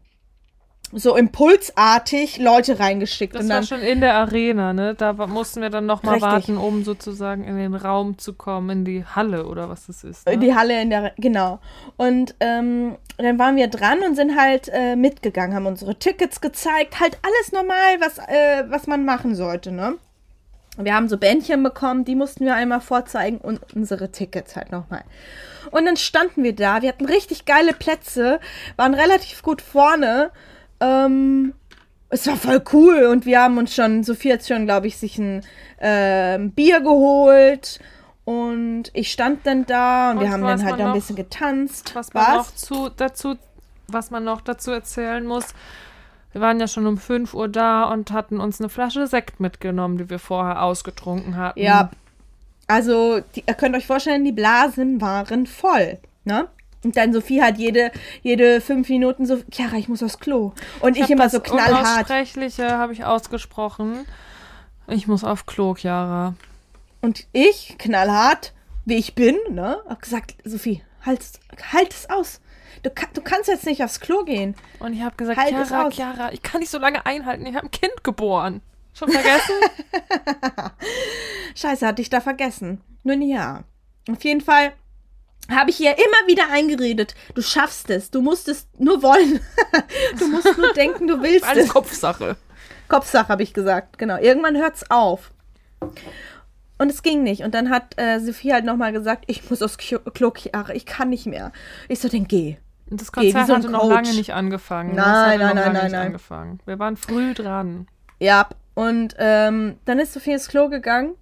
so 0.92 1.16
impulsartig 1.16 2.38
Leute 2.38 2.78
reingeschickt. 2.78 3.34
Das 3.34 3.42
und 3.42 3.48
war 3.48 3.56
dann, 3.56 3.66
schon 3.66 3.80
in 3.80 4.00
der 4.00 4.14
Arena, 4.14 4.72
ne? 4.72 4.94
Da 4.94 5.12
mussten 5.12 5.62
wir 5.62 5.70
dann 5.70 5.86
nochmal 5.86 6.20
warten, 6.20 6.58
um 6.58 6.84
sozusagen 6.84 7.44
in 7.44 7.56
den 7.56 7.74
Raum 7.74 8.18
zu 8.18 8.34
kommen, 8.34 8.70
in 8.70 8.84
die 8.84 9.04
Halle 9.04 9.46
oder 9.46 9.68
was 9.68 9.86
das 9.86 10.04
ist. 10.04 10.26
Ne? 10.26 10.38
Die 10.38 10.54
Halle 10.54 10.80
in 10.80 10.90
der, 10.90 11.12
genau. 11.16 11.60
Und 11.96 12.34
ähm, 12.40 12.96
dann 13.16 13.38
waren 13.38 13.56
wir 13.56 13.68
dran 13.68 14.00
und 14.02 14.16
sind 14.16 14.38
halt 14.38 14.68
äh, 14.72 14.96
mitgegangen, 14.96 15.56
haben 15.56 15.66
unsere 15.66 15.94
Tickets 15.94 16.40
gezeigt, 16.40 17.00
halt 17.00 17.18
alles 17.22 17.52
normal, 17.52 18.00
was, 18.00 18.18
äh, 18.18 18.64
was 18.68 18.86
man 18.86 19.04
machen 19.04 19.34
sollte, 19.34 19.72
ne? 19.72 19.94
Wir 20.78 20.94
haben 20.94 21.08
so 21.08 21.18
Bändchen 21.18 21.62
bekommen, 21.62 22.06
die 22.06 22.14
mussten 22.14 22.46
wir 22.46 22.54
einmal 22.54 22.80
vorzeigen 22.80 23.38
und 23.38 23.60
unsere 23.74 24.10
Tickets 24.10 24.56
halt 24.56 24.72
nochmal. 24.72 25.04
Und 25.70 25.84
dann 25.84 25.96
standen 25.96 26.42
wir 26.44 26.54
da, 26.54 26.80
wir 26.80 26.88
hatten 26.88 27.04
richtig 27.04 27.44
geile 27.44 27.74
Plätze, 27.74 28.40
waren 28.76 28.94
relativ 28.94 29.42
gut 29.42 29.60
vorne. 29.60 30.30
Ähm, 30.82 31.54
es 32.08 32.26
war 32.26 32.36
voll 32.36 32.62
cool 32.72 33.06
und 33.06 33.24
wir 33.24 33.40
haben 33.40 33.56
uns 33.56 33.74
schon, 33.74 34.04
Sophie 34.04 34.32
hat 34.34 34.46
schon, 34.46 34.66
glaube 34.66 34.86
ich, 34.86 34.98
sich 34.98 35.16
ein 35.16 35.42
ähm, 35.80 36.50
Bier 36.50 36.80
geholt 36.80 37.80
und 38.24 38.84
ich 38.92 39.10
stand 39.10 39.46
dann 39.46 39.64
da 39.64 40.10
und, 40.10 40.20
wir 40.20 40.26
Und 40.26 40.32
haben 40.32 40.42
was 40.42 40.60
dann 40.60 40.68
halt 40.68 40.78
noch 40.78 40.86
ein 40.88 40.92
bisschen 40.92 41.16
getanzt. 41.16 41.94
Was 41.94 42.12
man 42.12 42.36
noch 42.36 42.54
zu, 42.54 42.90
dazu, 42.90 43.36
was 43.88 44.10
man 44.10 44.24
noch 44.24 44.42
dazu 44.42 44.72
erzählen 44.72 45.24
muss, 45.24 45.54
wir 46.32 46.40
waren 46.40 46.60
ja 46.60 46.68
schon 46.68 46.86
um 46.86 46.98
5 46.98 47.32
Uhr 47.34 47.48
da 47.48 47.84
und 47.84 48.10
hatten 48.10 48.40
uns 48.40 48.60
eine 48.60 48.68
Flasche 48.68 49.06
Sekt 49.06 49.40
mitgenommen, 49.40 49.98
die 49.98 50.10
wir 50.10 50.18
vorher 50.18 50.62
ausgetrunken 50.62 51.36
hatten. 51.36 51.60
Ja, 51.60 51.90
also 52.66 53.20
die, 53.34 53.44
ihr 53.46 53.54
könnt 53.54 53.76
euch 53.76 53.86
vorstellen, 53.86 54.24
die 54.24 54.32
Blasen 54.32 55.00
waren 55.00 55.46
voll, 55.46 55.98
ne? 56.24 56.48
Und 56.84 56.96
dann 56.96 57.12
Sophie 57.12 57.42
hat 57.42 57.58
jede, 57.58 57.92
jede 58.22 58.60
fünf 58.60 58.88
Minuten 58.88 59.24
so, 59.26 59.38
Chiara, 59.50 59.76
ich 59.76 59.88
muss 59.88 60.02
aufs 60.02 60.18
Klo. 60.18 60.52
Und 60.80 60.96
ich, 60.96 61.04
hab 61.04 61.10
immer 61.10 61.24
das 61.24 61.32
so 61.32 61.40
knallhart. 61.40 61.70
Unaussprechliche 61.70 62.72
habe 62.72 62.92
ich 62.92 63.04
ausgesprochen. 63.04 64.04
Ich 64.88 65.06
muss 65.06 65.22
auf 65.22 65.46
Klo, 65.46 65.74
Chiara. 65.74 66.34
Und 67.00 67.26
ich, 67.32 67.76
knallhart, 67.78 68.52
wie 68.84 68.96
ich 68.96 69.14
bin, 69.14 69.36
ne, 69.50 69.78
hab 69.88 70.02
gesagt, 70.02 70.34
Sophie, 70.44 70.82
halt, 71.04 71.20
halt 71.72 71.92
es 71.92 72.10
aus. 72.10 72.40
Du, 72.82 72.90
du 73.14 73.20
kannst 73.22 73.48
jetzt 73.48 73.64
nicht 73.64 73.84
aufs 73.84 74.00
Klo 74.00 74.24
gehen. 74.24 74.56
Und 74.80 74.92
ich 74.92 75.02
habe 75.02 75.14
gesagt, 75.14 75.38
Halt 75.38 75.50
Chiara. 75.50 75.90
Chiara, 75.90 76.32
ich 76.32 76.42
kann 76.42 76.60
nicht 76.60 76.70
so 76.70 76.78
lange 76.78 77.06
einhalten. 77.06 77.46
Ich 77.46 77.54
habe 77.54 77.66
ein 77.66 77.70
Kind 77.70 78.02
geboren. 78.02 78.60
Schon 78.92 79.08
vergessen? 79.08 79.54
Scheiße, 81.54 81.86
hatte 81.86 82.02
ich 82.02 82.10
da 82.10 82.20
vergessen. 82.20 82.80
Nun 83.04 83.22
ja. 83.22 83.62
Auf 84.10 84.22
jeden 84.24 84.40
Fall 84.40 84.72
habe 85.50 85.70
ich 85.70 85.80
ihr 85.80 85.92
immer 85.92 86.26
wieder 86.28 86.50
eingeredet, 86.50 87.14
du 87.34 87.42
schaffst 87.42 87.90
es, 87.90 88.10
du 88.10 88.20
musst 88.20 88.48
es 88.48 88.68
nur 88.78 89.02
wollen. 89.02 89.40
du 90.18 90.28
musst 90.28 90.56
nur 90.56 90.72
denken, 90.72 91.06
du 91.06 91.20
willst 91.22 91.44
Alles 91.44 91.66
es. 91.66 91.70
Kopfsache. 91.72 92.36
Kopfsache, 92.88 93.28
habe 93.28 93.42
ich 93.42 93.54
gesagt. 93.54 93.98
Genau. 93.98 94.18
Irgendwann 94.18 94.56
hört's 94.56 94.90
auf. 94.90 95.32
Und 96.78 96.90
es 96.90 97.02
ging 97.02 97.22
nicht. 97.22 97.42
Und 97.42 97.54
dann 97.54 97.70
hat 97.70 97.98
äh, 97.98 98.18
Sophie 98.20 98.52
halt 98.52 98.64
nochmal 98.64 98.92
gesagt, 98.92 99.24
ich 99.26 99.48
muss 99.48 99.62
aufs 99.62 99.78
Klo, 99.78 99.98
Klo, 99.98 100.32
Chiara, 100.32 100.74
ich 100.74 100.86
kann 100.86 101.10
nicht 101.10 101.26
mehr. 101.26 101.52
Ich 101.88 102.00
so, 102.00 102.08
dann 102.08 102.26
geh. 102.26 102.58
Und 102.90 103.00
das 103.00 103.10
Geh, 103.12 103.32
Konzert 103.32 103.46
so 103.46 103.52
ein 103.54 103.58
hatte 103.60 103.70
noch 103.70 103.80
Coach. 103.80 103.94
lange 103.94 104.14
nicht 104.14 104.34
angefangen. 104.34 104.94
Nein, 104.94 105.38
nein, 105.38 105.48
noch 105.48 105.54
nein, 105.54 105.72
nein, 105.72 105.92
nein. 105.92 106.06
angefangen. 106.06 106.60
Wir 106.66 106.78
waren 106.78 106.96
früh 106.96 107.34
dran. 107.34 107.86
Ja. 108.18 108.48
Und 108.74 109.14
ähm, 109.18 109.76
dann 109.84 109.98
ist 109.98 110.12
Sophie 110.12 110.32
ins 110.32 110.48
Klo 110.48 110.68
gegangen. 110.68 111.14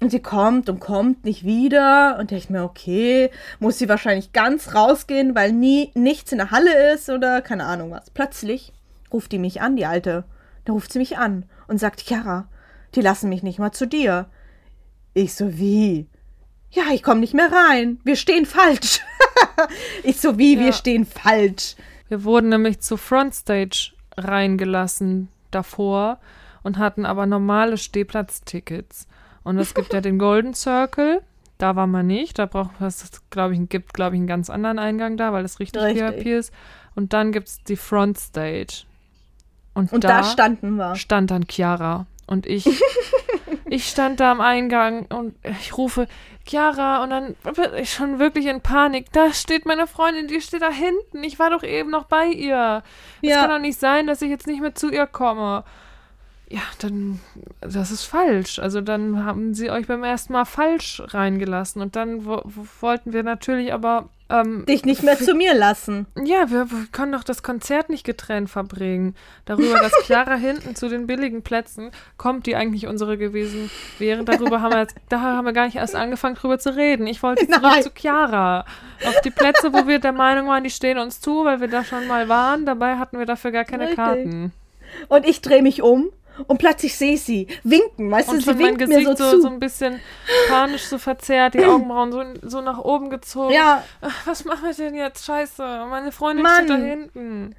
Und 0.00 0.10
sie 0.10 0.20
kommt 0.20 0.68
und 0.68 0.78
kommt 0.78 1.24
nicht 1.24 1.44
wieder. 1.44 2.18
Und 2.18 2.30
ich 2.32 2.50
mir, 2.50 2.64
okay, 2.64 3.30
muss 3.60 3.78
sie 3.78 3.88
wahrscheinlich 3.88 4.32
ganz 4.32 4.74
rausgehen, 4.74 5.34
weil 5.34 5.52
nie 5.52 5.90
nichts 5.94 6.32
in 6.32 6.38
der 6.38 6.50
Halle 6.50 6.92
ist 6.92 7.08
oder 7.08 7.40
keine 7.40 7.64
Ahnung 7.64 7.90
was. 7.90 8.10
Plötzlich 8.10 8.72
ruft 9.12 9.32
die 9.32 9.38
mich 9.38 9.62
an, 9.62 9.76
die 9.76 9.86
Alte. 9.86 10.24
Da 10.66 10.72
ruft 10.74 10.92
sie 10.92 10.98
mich 10.98 11.16
an 11.16 11.46
und 11.66 11.78
sagt, 11.78 12.00
Chiara, 12.02 12.46
die 12.94 13.00
lassen 13.00 13.28
mich 13.30 13.42
nicht 13.42 13.58
mal 13.58 13.72
zu 13.72 13.86
dir. 13.86 14.26
Ich 15.14 15.34
so, 15.34 15.56
wie? 15.58 16.06
Ja, 16.70 16.84
ich 16.92 17.02
komme 17.02 17.20
nicht 17.20 17.32
mehr 17.32 17.50
rein. 17.50 17.98
Wir 18.04 18.16
stehen 18.16 18.44
falsch. 18.44 19.00
ich 20.02 20.20
so, 20.20 20.36
wie, 20.36 20.58
wir 20.58 20.66
Ja. 20.66 20.72
stehen 20.72 21.06
falsch. 21.06 21.74
Wir 22.08 22.22
wurden 22.24 22.50
nämlich 22.50 22.80
zur 22.80 22.98
Frontstage 22.98 23.92
reingelassen 24.18 25.28
davor 25.50 26.18
und 26.62 26.76
hatten 26.78 27.06
aber 27.06 27.24
normale 27.24 27.78
Stehplatztickets. 27.78 29.06
Und 29.46 29.58
es 29.58 29.74
gibt 29.74 29.92
ja 29.92 30.00
den 30.00 30.18
Golden 30.18 30.54
Circle. 30.54 31.22
Da 31.58 31.76
war 31.76 31.86
man 31.86 32.06
nicht. 32.06 32.38
Da 32.38 32.46
braucht 32.46 32.72
es, 32.80 33.10
glaube 33.30 33.54
ich, 33.54 33.68
gibt, 33.68 33.94
glaube 33.94 34.16
ich, 34.16 34.18
einen 34.18 34.26
ganz 34.26 34.50
anderen 34.50 34.78
Eingang 34.80 35.16
da, 35.16 35.32
weil 35.32 35.44
es 35.44 35.60
richtig, 35.60 35.80
Richtig. 35.82 36.24
VIP 36.24 36.26
ist. 36.26 36.52
Und 36.96 37.12
dann 37.12 37.30
gibt 37.30 37.46
es 37.48 37.62
die 37.62 37.76
Frontstage. 37.76 38.84
Und, 39.72 39.92
Und 39.92 40.04
da, 40.04 40.24
standen 40.24 40.76
wir. 40.76 40.96
stand 40.96 41.30
dann 41.30 41.44
Chiara. 41.48 42.06
Und 42.26 42.46
ich, 42.46 42.66
ich 43.66 43.88
stand 43.88 44.18
da 44.20 44.32
am 44.32 44.40
Eingang 44.40 45.06
und 45.06 45.36
ich 45.60 45.78
rufe 45.78 46.08
Chiara 46.44 47.04
und 47.04 47.10
dann 47.10 47.36
bin 47.54 47.66
ich 47.78 47.92
schon 47.92 48.18
wirklich 48.18 48.46
in 48.46 48.60
Panik. 48.60 49.12
Da 49.12 49.32
steht 49.32 49.64
meine 49.64 49.86
Freundin, 49.86 50.26
die 50.26 50.40
steht 50.40 50.62
da 50.62 50.70
hinten. 50.70 51.22
Ich 51.22 51.38
war 51.38 51.50
doch 51.50 51.62
eben 51.62 51.90
noch 51.90 52.06
bei 52.06 52.26
ihr. 52.26 52.82
Es 53.22 53.30
Ja. 53.30 53.42
kann 53.42 53.50
doch 53.50 53.58
nicht 53.60 53.78
sein, 53.78 54.08
dass 54.08 54.22
ich 54.22 54.28
jetzt 54.30 54.46
nicht 54.48 54.60
mehr 54.60 54.74
zu 54.74 54.90
ihr 54.90 55.06
komme. 55.06 55.62
Ja, 56.48 56.62
dann, 56.78 57.20
das 57.60 57.90
ist 57.90 58.04
falsch. 58.04 58.58
Also 58.60 58.80
dann 58.80 59.24
haben 59.24 59.54
sie 59.54 59.70
euch 59.70 59.86
beim 59.86 60.04
ersten 60.04 60.32
Mal 60.32 60.44
falsch 60.44 61.02
reingelassen. 61.04 61.82
Und 61.82 61.96
dann 61.96 62.24
wo, 62.24 62.40
wo 62.44 62.66
wollten 62.80 63.12
wir 63.12 63.24
natürlich 63.24 63.72
aber 63.72 64.08
ähm, 64.28 64.66
Dich 64.66 64.84
nicht 64.84 65.04
mehr 65.04 65.16
zu 65.16 65.34
mir 65.34 65.54
lassen. 65.54 66.06
Ja, 66.24 66.50
wir, 66.50 66.70
wir 66.70 66.86
können 66.90 67.12
doch 67.12 67.22
das 67.22 67.44
Konzert 67.44 67.90
nicht 67.90 68.04
getrennt 68.04 68.50
verbringen. 68.50 69.14
Darüber, 69.44 69.78
dass 69.78 69.92
Chiara 70.04 70.34
hinten 70.36 70.74
zu 70.74 70.88
den 70.88 71.06
billigen 71.06 71.42
Plätzen 71.42 71.90
kommt, 72.16 72.46
die 72.46 72.56
eigentlich 72.56 72.88
unsere 72.88 73.18
gewesen 73.18 73.70
wären. 73.98 74.24
Darüber 74.24 74.60
haben 74.62 74.72
wir 74.72 74.80
jetzt, 74.80 74.96
da 75.08 75.20
haben 75.20 75.44
wir 75.44 75.52
gar 75.52 75.66
nicht 75.66 75.76
erst 75.76 75.94
angefangen, 75.94 76.34
drüber 76.34 76.58
zu 76.58 76.74
reden. 76.74 77.06
Ich 77.06 77.22
wollte 77.22 77.46
zurück 77.46 77.62
Nein. 77.62 77.82
zu 77.82 77.90
Chiara. 77.90 78.64
Auf 79.06 79.20
die 79.20 79.30
Plätze, 79.30 79.72
wo 79.72 79.86
wir 79.86 80.00
der 80.00 80.12
Meinung 80.12 80.48
waren, 80.48 80.64
die 80.64 80.70
stehen 80.70 80.98
uns 80.98 81.20
zu, 81.20 81.44
weil 81.44 81.60
wir 81.60 81.68
da 81.68 81.84
schon 81.84 82.08
mal 82.08 82.28
waren. 82.28 82.66
Dabei 82.66 82.96
hatten 82.96 83.18
wir 83.18 83.26
dafür 83.26 83.52
gar 83.52 83.64
keine 83.64 83.84
Richtig. 83.84 83.96
Karten. 83.96 84.52
Und 85.08 85.26
ich 85.26 85.40
drehe 85.40 85.62
mich 85.62 85.82
um 85.82 86.10
und 86.46 86.58
plötzlich 86.58 86.96
sehe 86.96 87.14
ich 87.14 87.22
sie 87.24 87.46
winken. 87.64 88.10
Weißt 88.10 88.28
du, 88.28 88.32
Und 88.32 88.38
sie 88.40 88.44
schon 88.44 88.56
mein 88.58 88.66
winkt 88.78 88.80
mir 88.80 88.86
Gesicht 89.00 89.18
so, 89.18 89.24
so, 89.24 89.30
zu. 89.36 89.42
so 89.42 89.48
ein 89.48 89.60
bisschen 89.60 90.00
panisch 90.48 90.84
so 90.84 90.98
verzerrt, 90.98 91.54
die 91.54 91.64
Augenbrauen 91.64 92.12
so, 92.12 92.22
so 92.42 92.60
nach 92.60 92.78
oben 92.78 93.10
gezogen. 93.10 93.52
ja, 93.54 93.82
Ach, 94.00 94.26
Was 94.26 94.44
machen 94.44 94.64
wir 94.64 94.74
denn 94.74 94.94
jetzt? 94.94 95.24
Scheiße, 95.24 95.62
meine 95.90 96.12
Freundin 96.12 96.42
Mann. 96.42 96.64
steht 96.64 96.70
da 96.70 96.76
hinten. 96.76 97.54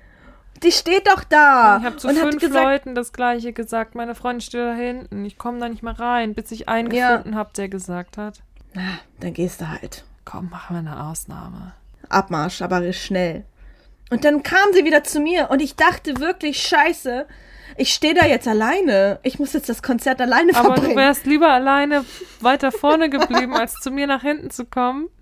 die 0.63 0.71
steht 0.71 1.07
doch 1.07 1.23
da. 1.23 1.77
Ich 1.79 1.85
habe 1.85 1.97
zu 1.97 2.07
und 2.07 2.17
fünf 2.17 2.39
gesagt, 2.39 2.65
Leuten 2.65 2.95
das 2.95 3.13
gleiche 3.13 3.53
gesagt. 3.53 3.95
Meine 3.95 4.15
Freundin 4.15 4.41
steht 4.41 4.61
da 4.61 4.73
hinten. 4.73 5.25
Ich 5.25 5.37
komme 5.37 5.59
da 5.59 5.69
nicht 5.69 5.83
mal 5.83 5.93
rein, 5.93 6.33
bis 6.33 6.51
ich 6.51 6.67
einen 6.69 6.91
Ja. 6.91 7.17
gefunden 7.17 7.35
habe, 7.37 7.51
der 7.55 7.69
gesagt 7.69 8.17
hat. 8.17 8.41
na, 8.73 8.99
dann 9.19 9.33
gehst 9.33 9.61
du 9.61 9.69
halt. 9.69 10.03
Komm, 10.25 10.49
machen 10.49 10.75
wir 10.75 10.79
eine 10.91 11.03
Ausnahme. 11.09 11.73
Abmarsch, 12.09 12.61
aber 12.61 12.91
schnell. 12.93 13.43
Und 14.09 14.23
dann 14.23 14.41
kam 14.43 14.71
sie 14.73 14.85
wieder 14.85 15.03
zu 15.03 15.19
mir 15.19 15.49
und 15.51 15.61
ich 15.61 15.75
dachte 15.75 16.19
wirklich, 16.19 16.61
scheiße, 16.61 17.25
ich 17.75 17.93
stehe 17.93 18.13
da 18.13 18.25
jetzt 18.25 18.47
alleine. 18.47 19.19
Ich 19.23 19.37
muss 19.37 19.53
jetzt 19.53 19.69
das 19.69 19.83
Konzert 19.83 20.19
alleine 20.21 20.55
Aber 20.55 20.69
du 20.69 20.73
verbringen. 20.75 20.95
wärst 20.97 21.25
lieber 21.25 21.49
alleine 21.49 22.05
weiter 22.39 22.71
vorne 22.71 23.09
geblieben, 23.09 23.53
als 23.55 23.73
zu 23.75 23.91
mir 23.91 24.07
nach 24.07 24.21
hinten 24.21 24.49
zu 24.49 24.65
kommen. 24.65 25.09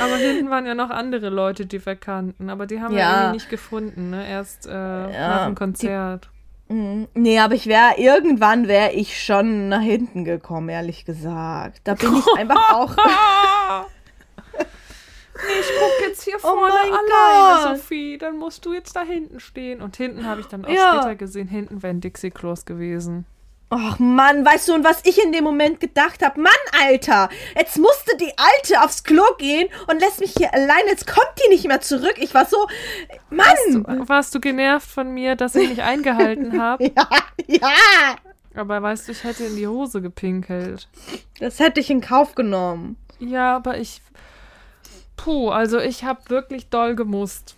Aber 0.00 0.16
hinten 0.16 0.48
waren 0.50 0.64
ja 0.66 0.74
noch 0.74 0.90
andere 0.90 1.28
Leute, 1.28 1.66
die 1.66 1.84
wir 1.84 1.96
kannten. 1.96 2.50
Aber 2.50 2.66
die 2.66 2.80
haben 2.80 2.92
wir 2.94 3.00
Ja. 3.00 3.16
irgendwie 3.20 3.36
nicht 3.36 3.50
gefunden, 3.50 4.10
ne? 4.10 4.28
Erst 4.28 4.66
äh, 4.66 4.70
nach 4.72 5.46
dem 5.46 5.54
die- 5.54 5.58
Konzert. 5.58 6.28
Mhm. 6.68 7.06
Nee, 7.14 7.38
aber 7.38 7.54
ich 7.54 7.66
wäre, 7.66 7.94
irgendwann 7.96 8.66
wäre 8.66 8.90
ich 8.92 9.22
schon 9.22 9.68
nach 9.68 9.80
hinten 9.82 10.24
gekommen, 10.24 10.68
ehrlich 10.68 11.04
gesagt. 11.04 11.80
Da 11.84 11.94
bin 11.94 12.16
ich 12.16 12.24
einfach 12.38 12.72
auch. 12.74 12.96
Nee, 15.36 15.60
ich 15.60 15.66
guck 15.78 16.08
jetzt 16.08 16.22
hier 16.22 16.36
Oh 16.36 16.48
vorne 16.48 16.72
alleine, 16.72 17.68
Gott. 17.70 17.78
Sophie. 17.78 18.18
Dann 18.18 18.38
musst 18.38 18.64
du 18.64 18.72
jetzt 18.72 18.94
da 18.96 19.02
hinten 19.02 19.40
stehen. 19.40 19.82
Und 19.82 19.96
hinten 19.96 20.24
habe 20.26 20.40
ich 20.40 20.46
dann 20.46 20.64
auch 20.64 20.68
Ja. 20.70 20.94
später 21.00 21.14
gesehen, 21.16 21.48
hinten 21.48 21.82
wäre 21.82 21.92
ein 21.94 22.00
Dixie-Klos 22.00 22.64
gewesen. 22.64 23.26
Ach 23.68 23.98
Mann, 23.98 24.44
weißt 24.44 24.68
du, 24.68 24.74
und 24.74 24.84
was 24.84 25.00
ich 25.04 25.20
in 25.20 25.32
dem 25.32 25.42
Moment 25.42 25.80
gedacht 25.80 26.24
habe? 26.24 26.40
Mann, 26.40 26.52
Alter, 26.84 27.28
jetzt 27.56 27.76
musste 27.78 28.16
die 28.16 28.32
Alte 28.38 28.80
aufs 28.84 29.02
Klo 29.02 29.24
gehen 29.38 29.68
und 29.88 30.00
lässt 30.00 30.20
mich 30.20 30.34
hier 30.38 30.54
allein. 30.54 30.86
Jetzt 30.86 31.08
kommt 31.08 31.32
die 31.44 31.48
nicht 31.48 31.66
mehr 31.66 31.80
zurück. 31.80 32.14
Ich 32.18 32.32
war 32.32 32.46
so, 32.46 32.68
Mann! 33.28 33.46
Du, 33.72 34.08
warst 34.08 34.32
du 34.36 34.40
genervt 34.40 34.88
von 34.88 35.12
mir, 35.12 35.34
dass 35.34 35.56
ich 35.56 35.68
nicht 35.68 35.82
eingehalten 35.82 36.60
habe? 36.62 36.84
Ja, 36.96 37.08
ja, 37.48 37.68
Aber 38.54 38.80
weißt 38.82 39.08
du, 39.08 39.12
ich 39.12 39.24
hätte 39.24 39.42
in 39.44 39.56
die 39.56 39.66
Hose 39.66 40.00
gepinkelt. 40.00 40.88
das 41.40 41.58
hätte 41.58 41.80
ich 41.80 41.90
in 41.90 42.00
Kauf 42.00 42.36
genommen. 42.36 42.96
Ja, 43.18 43.56
aber 43.56 43.78
ich. 43.78 44.00
Puh, 45.16 45.50
also 45.50 45.78
ich 45.78 46.04
habe 46.04 46.20
wirklich 46.28 46.68
doll 46.68 46.94
gemusst. 46.94 47.54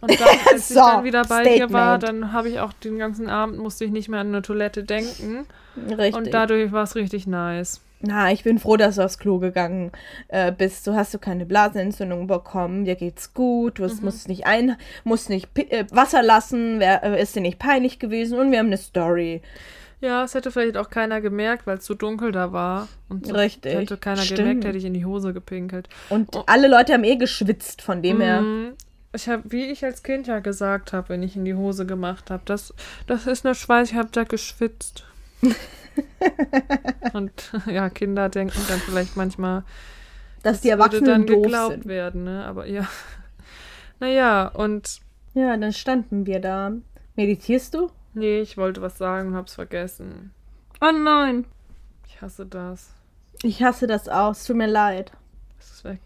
Und 0.00 0.10
dann, 0.20 0.28
als 0.52 0.70
ich 0.70 0.76
So, 0.76 0.80
dann 0.80 1.04
wieder 1.04 1.22
bei 1.24 1.42
dir 1.44 1.72
war, 1.72 1.98
Statement. 1.98 2.02
dann 2.24 2.32
habe 2.32 2.48
ich 2.48 2.60
auch 2.60 2.72
den 2.74 2.98
ganzen 2.98 3.28
Abend 3.28 3.58
musste 3.58 3.84
ich 3.84 3.90
nicht 3.90 4.08
mehr 4.08 4.20
an 4.20 4.28
eine 4.28 4.42
Toilette 4.42 4.84
denken. 4.84 5.46
Richtig. 5.88 6.14
Und 6.14 6.32
dadurch 6.34 6.72
war 6.72 6.84
es 6.84 6.94
richtig 6.94 7.26
nice. 7.26 7.80
Na, 8.02 8.30
ich 8.30 8.44
bin 8.44 8.58
froh, 8.58 8.76
dass 8.76 8.96
du 8.96 9.02
aufs 9.04 9.18
Klo 9.18 9.38
gegangen 9.38 9.90
äh, 10.28 10.52
bist. 10.52 10.86
Du 10.86 10.94
hast 10.94 11.14
du 11.14 11.18
keine 11.18 11.46
Blasenentzündung 11.46 12.26
bekommen. 12.26 12.84
Dir 12.84 12.94
geht's 12.94 13.32
gut. 13.32 13.78
Du 13.78 13.84
hast- 13.84 14.02
musst 14.02 14.28
nicht 14.28 14.46
ein, 14.46 14.76
musst 15.04 15.30
nicht 15.30 15.48
äh, 15.58 15.86
Wasser 15.90 16.22
lassen. 16.22 16.78
Wär, 16.78 17.02
äh, 17.02 17.22
ist 17.22 17.34
dir 17.34 17.40
nicht 17.40 17.58
peinlich 17.58 17.98
gewesen. 17.98 18.38
Und 18.38 18.52
wir 18.52 18.58
haben 18.58 18.66
eine 18.66 18.76
Story. 18.76 19.40
Ja, 20.00 20.24
es 20.24 20.34
hätte 20.34 20.50
vielleicht 20.50 20.76
auch 20.76 20.90
keiner 20.90 21.20
gemerkt, 21.22 21.66
weil 21.66 21.78
es 21.78 21.86
so 21.86 21.94
dunkel 21.94 22.30
da 22.32 22.52
war. 22.52 22.86
Und 23.08 23.26
so 23.26 23.34
Richtig, 23.34 23.74
hätte 23.74 23.96
keiner 23.96 24.20
stimmt. 24.22 24.38
gemerkt, 24.40 24.64
hätte 24.66 24.78
ich 24.78 24.84
in 24.84 24.92
die 24.94 25.04
Hose 25.06 25.32
gepinkelt. 25.32 25.88
Und 26.10 26.34
Oh. 26.36 26.44
alle 26.46 26.68
Leute 26.68 26.92
haben 26.92 27.04
eh 27.04 27.16
geschwitzt, 27.16 27.80
von 27.82 28.02
dem 28.02 28.20
her. 28.20 28.42
Mhm. 28.42 28.72
Ich 29.14 29.28
habe, 29.30 29.42
wie 29.46 29.64
ich 29.70 29.82
als 29.84 30.02
Kind 30.02 30.26
ja 30.26 30.40
gesagt 30.40 30.92
habe, 30.92 31.08
wenn 31.08 31.22
ich 31.22 31.34
in 31.36 31.46
die 31.46 31.54
Hose 31.54 31.86
gemacht 31.86 32.30
habe, 32.30 32.42
das, 32.44 32.74
das 33.06 33.26
ist 33.26 33.44
nur 33.44 33.54
Schweiß, 33.54 33.90
ich 33.92 33.96
habe 33.96 34.10
da 34.12 34.24
geschwitzt. 34.24 35.04
Und 37.12 37.52
ja, 37.66 37.88
Kinder 37.88 38.28
denken 38.28 38.60
dann 38.68 38.78
vielleicht 38.80 39.16
manchmal, 39.16 39.64
Dass 40.42 40.60
die 40.60 40.68
würde 40.68 40.82
Erwachsenen 40.82 41.04
dann 41.06 41.26
doof 41.26 41.42
geglaubt 41.42 41.72
sind. 41.72 41.86
werden, 41.86 42.24
ne? 42.24 42.44
Aber 42.44 42.66
ja. 42.66 42.86
Naja, 44.00 44.48
und 44.48 45.00
Ja, 45.32 45.56
dann 45.56 45.72
standen 45.72 46.26
wir 46.26 46.38
da. 46.40 46.72
Meditierst 47.14 47.72
du? 47.74 47.90
Nee, 48.16 48.40
ich 48.40 48.56
wollte 48.56 48.82
was 48.82 48.98
sagen 48.98 49.28
und 49.28 49.34
hab's 49.36 49.54
vergessen. 49.54 50.32
Oh 50.80 50.92
nein. 50.92 51.46
Ich 52.06 52.20
hasse 52.20 52.46
das. 52.46 52.90
Ich 53.42 53.62
hasse 53.62 53.86
das 53.86 54.08
auch. 54.08 54.32
Es 54.32 54.44
tut 54.44 54.56
mir 54.56 54.66
leid. 54.66 55.12
Es 55.58 55.70
ist 55.70 55.84
weg. 55.84 56.00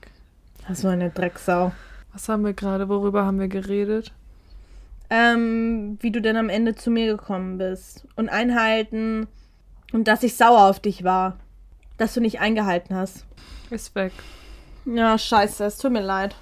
Das 0.68 0.84
war 0.84 0.92
eine 0.92 1.10
Drecksau. 1.10 1.72
Was 2.12 2.28
haben 2.28 2.44
wir 2.44 2.52
gerade, 2.52 2.88
worüber 2.88 3.24
haben 3.24 3.38
wir 3.38 3.48
geredet? 3.48 4.12
Ähm, 5.08 5.98
wie 6.00 6.10
du 6.10 6.20
denn 6.20 6.36
am 6.36 6.48
Ende 6.48 6.74
zu 6.74 6.90
mir 6.90 7.06
gekommen 7.06 7.58
bist. 7.58 8.06
Und 8.16 8.28
einhalten. 8.28 9.26
Und 9.92 10.06
dass 10.06 10.22
ich 10.22 10.36
sauer 10.36 10.68
auf 10.68 10.80
dich 10.80 11.04
war. 11.04 11.38
Dass 11.96 12.14
du 12.14 12.20
nicht 12.20 12.40
eingehalten 12.40 12.94
hast. 12.94 13.26
Ist 13.70 13.94
weg. 13.94 14.12
Ja, 14.84 15.16
scheiße. 15.18 15.64
Es 15.64 15.78
tut 15.78 15.92
mir 15.92 16.02
leid. 16.02 16.36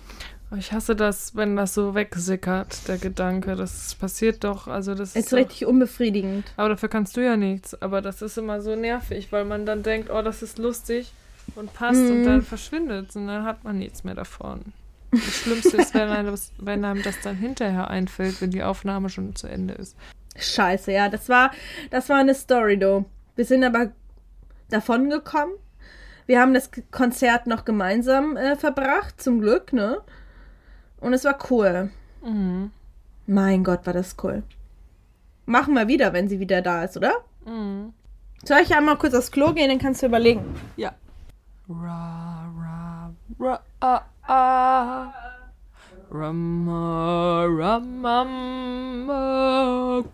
Ich 0.56 0.72
hasse 0.72 0.96
das, 0.96 1.36
wenn 1.36 1.56
das 1.56 1.74
so 1.74 1.94
wegsickert, 1.94 2.88
der 2.88 2.96
Gedanke. 2.96 3.54
Das 3.54 3.94
passiert 3.94 4.44
doch, 4.44 4.66
also 4.66 4.94
das 4.94 5.10
Ist 5.10 5.16
ist. 5.16 5.32
doch- 5.32 5.38
richtig 5.38 5.66
unbefriedigend. 5.66 6.46
Aber 6.56 6.70
dafür 6.70 6.88
kannst 6.88 7.16
du 7.18 7.20
ja 7.24 7.36
nichts. 7.36 7.80
Aber 7.82 8.00
das 8.00 8.22
ist 8.22 8.38
immer 8.38 8.62
so 8.62 8.74
nervig, 8.74 9.30
weil 9.30 9.44
man 9.44 9.66
dann 9.66 9.82
denkt, 9.82 10.10
oh, 10.10 10.22
das 10.22 10.42
ist 10.42 10.58
lustig 10.58 11.12
und 11.54 11.72
passt 11.74 12.00
und 12.00 12.20
Mhm. 12.22 12.24
dann 12.24 12.42
verschwindet 12.42 13.14
und 13.14 13.26
dann 13.26 13.44
hat 13.44 13.62
man 13.64 13.78
nichts 13.78 14.04
mehr 14.04 14.14
davon. 14.14 14.60
Das 15.10 15.20
Schlimmste 15.36 15.76
ist, 15.78 15.94
wenn 15.94 16.08
einem, 16.08 16.30
das, 16.30 16.52
wenn 16.58 16.84
einem 16.84 17.02
das 17.02 17.20
dann 17.22 17.36
hinterher 17.36 17.88
einfällt, 17.88 18.40
wenn 18.40 18.50
die 18.50 18.62
Aufnahme 18.62 19.08
schon 19.10 19.34
zu 19.36 19.46
Ende 19.48 19.74
ist. 19.74 19.96
Scheiße, 20.36 20.92
ja. 20.92 21.08
Das 21.10 21.28
war, 21.28 21.50
das 21.90 22.08
war 22.08 22.18
eine 22.18 22.34
Story, 22.34 22.78
du. 22.78 23.04
Wir 23.36 23.44
sind 23.44 23.64
aber 23.64 23.90
davon 24.70 25.10
gekommen. 25.10 25.52
Wir 26.26 26.40
haben 26.40 26.52
das 26.52 26.70
Konzert 26.90 27.46
noch 27.46 27.64
gemeinsam 27.64 28.36
äh, 28.36 28.54
verbracht, 28.56 29.20
zum 29.20 29.40
Glück, 29.40 29.72
ne? 29.72 29.98
Und 31.00 31.12
es 31.12 31.24
war 31.24 31.38
cool. 31.50 31.90
Mhm. 32.22 32.70
Mein 33.26 33.64
Gott, 33.64 33.86
war 33.86 33.92
das 33.92 34.16
cool. 34.22 34.42
Machen 35.46 35.74
wir 35.74 35.88
wieder, 35.88 36.12
wenn 36.12 36.28
sie 36.28 36.40
wieder 36.40 36.62
da 36.62 36.84
ist, 36.84 36.96
oder? 36.96 37.12
Mhm. 37.46 37.92
Soll 38.44 38.60
ich 38.62 38.74
einmal 38.74 38.96
kurz 38.96 39.14
aufs 39.14 39.30
Klo 39.30 39.52
gehen, 39.52 39.68
dann 39.68 39.78
kannst 39.78 40.02
du 40.02 40.06
überlegen. 40.06 40.42
Ja. 40.76 40.92
Ra, 41.68 42.50
ra, 42.58 43.12
ra, 43.38 43.60
ah, 43.80 44.00
ah. 44.26 45.12
Rama, 46.10 47.44
ramama, 47.44 49.12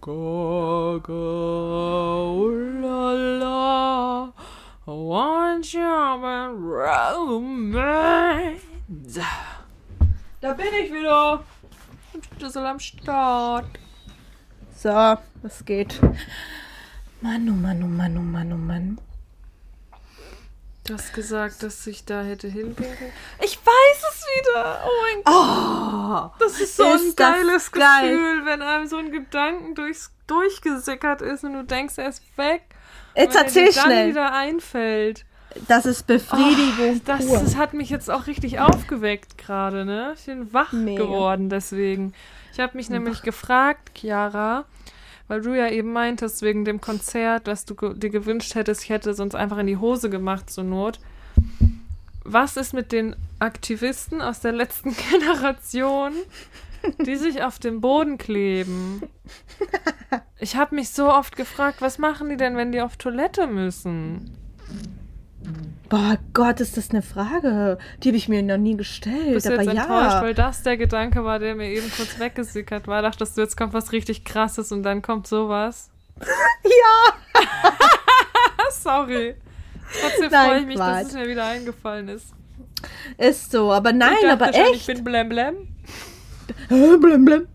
go, 0.01 0.99
go, 1.01 2.51
la, 2.83 3.13
la. 3.13 4.33
Want 4.87 5.73
you 5.73 5.81
romance. 7.31 8.65
Da 10.45 10.53
bin 10.53 10.67
ich 10.79 10.93
wieder. 10.93 11.43
Und 12.13 12.29
Schlüssel 12.37 12.67
am 12.67 12.79
Start. 12.79 13.65
So, 14.77 15.17
das 15.43 15.65
geht. 15.65 15.99
Mann, 17.23 17.49
oh 17.49 17.55
Mann, 17.55 17.83
oh 17.83 17.87
Mann, 17.87 18.19
oh 18.19 18.21
Mann, 18.21 18.53
oh 18.53 18.57
Mann. 18.59 19.01
Du 20.87 20.93
hast 20.93 21.15
gesagt, 21.15 21.63
dass 21.63 21.87
ich 21.87 22.05
da 22.05 22.23
hätte 22.23 22.49
hinpinkeln. 22.49 23.11
Ich 23.43 23.57
weiß 23.57 24.03
es 24.11 24.27
wieder. 24.37 24.83
Oh 24.85 24.91
mein 25.03 25.25
Gott. 25.25 26.35
Oh, 26.35 26.39
Das 26.39 26.61
ist 26.61 26.77
so 26.77 26.83
ein 26.85 26.97
Ist 26.97 27.19
das 27.19 27.33
geiles 27.33 27.73
geil. 27.73 28.11
Gefühl, 28.11 28.45
wenn 28.45 28.61
einem 28.61 28.87
so 28.87 28.99
ein 28.99 29.11
Gedanken 29.13 29.75
durchs, 29.75 30.13
durchgesickert 30.27 31.23
ist 31.23 31.45
und 31.45 31.55
du 31.55 31.65
denkst, 31.65 31.97
er 31.97 32.11
ist 32.11 32.23
weg. 32.37 32.65
jetzt 33.17 33.35
er 33.35 33.45
erzähl 33.45 33.69
dir 33.69 33.73
dann 33.77 33.85
schnell. 33.85 34.09
wieder 34.11 34.35
einfällt. 34.35 35.25
Das 35.69 35.87
ist 35.87 36.07
Befriedigung 36.07 36.97
Oh, 36.97 37.01
das, 37.05 37.27
das 37.27 37.57
hat 37.57 37.75
mich 37.75 37.91
jetzt 37.91 38.11
auch 38.11 38.27
richtig 38.27 38.59
aufgeweckt 38.59 39.39
gerade, 39.39 39.85
ne? 39.85 40.15
Ich 40.17 40.27
bin 40.27 40.53
wach 40.53 40.73
Mega. 40.73 41.05
geworden 41.05 41.49
deswegen. 41.49 42.13
Ich 42.53 42.61
habe 42.61 42.77
mich 42.77 42.91
nämlich 42.91 43.23
gefragt, 43.23 43.93
Chiara, 43.99 44.65
weil 45.29 45.41
du 45.41 45.57
ja 45.57 45.69
eben 45.69 45.93
meintest 45.93 46.43
wegen 46.43 46.65
dem 46.65 46.81
Konzert, 46.81 47.47
dass 47.47 47.65
du 47.65 47.75
dir 47.95 48.11
gewünscht 48.11 48.55
hättest, 48.55 48.85
ich 48.85 48.91
hätte 48.91 49.15
sonst 49.15 49.35
einfach 49.35 49.59
in 49.59 49.67
die 49.67 49.77
Hose 49.77 50.11
gemacht 50.11 50.51
zur 50.51 50.65
Not. 50.65 51.01
Was 52.25 52.57
ist 52.57 52.73
mit 52.73 52.93
den 52.93 53.17
Aktivisten 53.39 54.23
aus 54.23 54.41
der 54.41 54.53
letzten 54.53 54.95
Generation, 55.11 56.13
die 57.05 57.17
sich 57.17 57.43
auf 57.43 57.59
dem 57.59 57.81
Boden 57.81 58.19
kleben? 58.19 59.03
Ich 60.39 60.57
habe 60.57 60.75
mich 60.75 60.91
so 60.91 61.13
oft 61.13 61.37
gefragt, 61.37 61.81
was 61.81 61.99
machen 61.99 62.29
die 62.29 62.37
denn, 62.37 62.57
wenn 62.57 62.73
die 62.73 62.81
auf 62.81 62.97
Toilette 62.97 63.47
müssen? 63.47 64.37
Boah 65.89 66.19
Gott, 66.33 66.61
ist 66.61 66.77
das 66.77 66.91
eine 66.91 67.03
Frage. 67.03 67.79
Die 68.03 68.09
habe 68.09 68.17
ich 68.17 68.29
mir 68.29 68.43
noch 68.43 68.57
nie 68.57 68.77
gestellt. 68.77 69.35
Bist 69.35 69.47
du 69.47 69.53
aber 69.53 69.63
jetzt 69.63 69.73
enttäuscht, 69.73 70.15
ja. 70.15 70.23
weil 70.23 70.35
das 70.35 70.63
der 70.63 70.77
Gedanke 70.77 71.25
war, 71.25 71.39
der 71.39 71.55
mir 71.55 71.69
eben 71.69 71.91
kurz 71.95 72.19
weggesickert 72.19 72.89
war. 72.89 73.03
Dachtest 73.03 73.37
du, 73.37 73.43
jetzt 73.43 73.57
kommt 73.57 73.75
was 73.75 73.93
richtig 73.93 74.25
krasses 74.25 74.73
und 74.73 74.83
dann 74.83 75.03
kommt 75.03 75.27
sowas. 75.27 75.91
Ja. 76.65 77.43
Sorry. 78.71 79.35
Trotzdem 80.01 80.31
freue 80.31 80.61
ich 80.61 80.67
mich, 80.67 80.77
dass 80.77 81.01
Quatsch. 81.01 81.07
es 81.09 81.13
mir 81.13 81.29
wieder 81.29 81.45
eingefallen 81.45 82.09
ist. 82.09 82.29
Ist 83.19 83.53
so, 83.53 83.71
aber 83.71 83.93
nein, 83.93 84.15
ich 84.21 84.27
dachte 84.27 84.45
aber 84.45 84.55
echt. 84.55 84.75
Ich 84.75 84.87
bin 84.87 85.05
blem 85.05 85.29
blem. 85.29 85.55
Blim, 86.69 87.25
blim. 87.25 87.49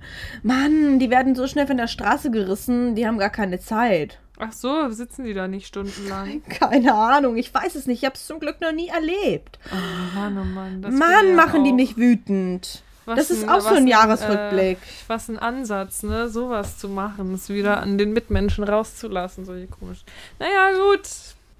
Mann, 0.43 0.99
die 0.99 1.09
werden 1.09 1.35
so 1.35 1.47
schnell 1.47 1.67
von 1.67 1.77
der 1.77 1.87
Straße 1.87 2.31
gerissen, 2.31 2.95
die 2.95 3.07
haben 3.07 3.17
gar 3.17 3.29
keine 3.29 3.59
Zeit. 3.59 4.19
Ach 4.39 4.53
so, 4.53 4.89
sitzen 4.89 5.25
die 5.25 5.33
da 5.33 5.47
nicht 5.47 5.67
stundenlang? 5.67 6.41
Keine 6.49 6.93
Ahnung, 6.93 7.35
ich 7.37 7.53
weiß 7.53 7.75
es 7.75 7.85
nicht. 7.87 7.99
Ich 7.99 8.05
habe 8.05 8.15
es 8.15 8.25
zum 8.25 8.39
Glück 8.39 8.61
noch 8.61 8.71
nie 8.71 8.87
erlebt. 8.87 9.59
Oh 9.71 10.15
Mann, 10.17 10.37
oh 10.39 10.43
Mann. 10.45 10.81
Das 10.81 10.93
Mann, 10.93 11.35
machen 11.35 11.63
die 11.65 11.71
auch. 11.71 11.75
mich 11.75 11.97
wütend. 11.97 12.81
Was 13.05 13.17
das 13.19 13.31
ist 13.31 13.43
ein- 13.43 13.49
auch 13.49 13.61
so 13.61 13.75
ein 13.75 13.87
Jahresrückblick. 13.87 14.77
Äh, 14.77 15.07
was 15.07 15.27
ein 15.29 15.37
Ansatz, 15.39 16.03
ne? 16.03 16.29
Sowas 16.29 16.77
zu 16.77 16.87
machen, 16.89 17.33
es 17.33 17.49
wieder 17.49 17.81
an 17.81 17.97
den 17.97 18.13
Mitmenschen 18.13 18.63
rauszulassen, 18.63 19.45
solche 19.45 19.67
komisch. 19.67 19.99
Naja, 20.39 20.69
gut. 20.77 21.01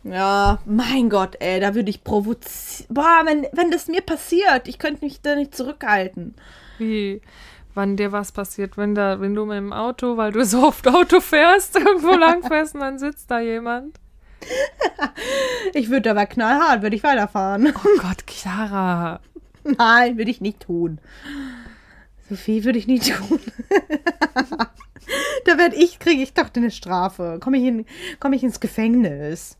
Ja, 0.03 0.59
mein 0.65 1.09
Gott, 1.09 1.36
ey, 1.41 1.59
da 1.59 1.75
würde 1.75 1.89
ich 1.89 2.03
provozieren. 2.05 2.86
Boah, 2.93 3.23
wenn, 3.25 3.45
wenn 3.51 3.71
das 3.71 3.88
mir 3.88 4.01
passiert, 4.01 4.67
ich 4.69 4.80
könnte 4.80 5.03
mich 5.03 5.19
da 5.21 5.36
nicht 5.36 5.53
zurückhalten. 5.53 6.36
Wie, 6.77 7.21
wann 7.80 7.95
dir 7.95 8.11
was 8.11 8.34
passiert, 8.34 8.75
wenn 8.75 8.93
da, 8.93 9.21
wenn 9.21 9.34
du 9.34 9.45
mit 9.45 9.55
dem 9.55 9.71
Auto, 9.71 10.17
weil 10.17 10.34
du 10.34 10.43
so 10.43 10.67
oft 10.67 10.86
Auto 10.86 11.21
fährst, 11.21 11.75
irgendwo 11.80 12.11
lang 12.11 12.43
fährst 12.43 12.75
und 12.75 12.82
dann 12.82 12.99
sitzt 12.99 13.32
da 13.32 13.39
jemand. 13.39 13.99
Ich 15.73 15.89
würde 15.89 16.11
aber 16.11 16.25
knallhart, 16.25 16.82
würde 16.82 16.95
ich 16.95 17.03
weiterfahren. 17.03 17.71
Oh 17.75 18.01
Gott, 18.01 18.25
Chiara. 18.27 19.19
Nein, 19.63 20.17
würde 20.17 20.32
ich 20.32 20.41
nicht 20.41 20.61
tun. 20.61 20.99
Sophie 22.27 22.63
würde 22.63 22.80
ich 22.80 22.88
nie 22.88 22.99
tun. 22.99 23.39
da 25.45 25.57
werde 25.57 25.75
ich, 25.75 25.99
kriege 25.99 26.23
ich 26.23 26.34
doch 26.34 26.49
eine 26.55 26.71
Strafe. 26.71 27.38
Komme 27.41 27.57
ich, 27.57 27.65
in, 27.65 27.86
komm 28.19 28.34
ich 28.34 28.43
ins 28.43 28.59
Gefängnis. 28.59 29.57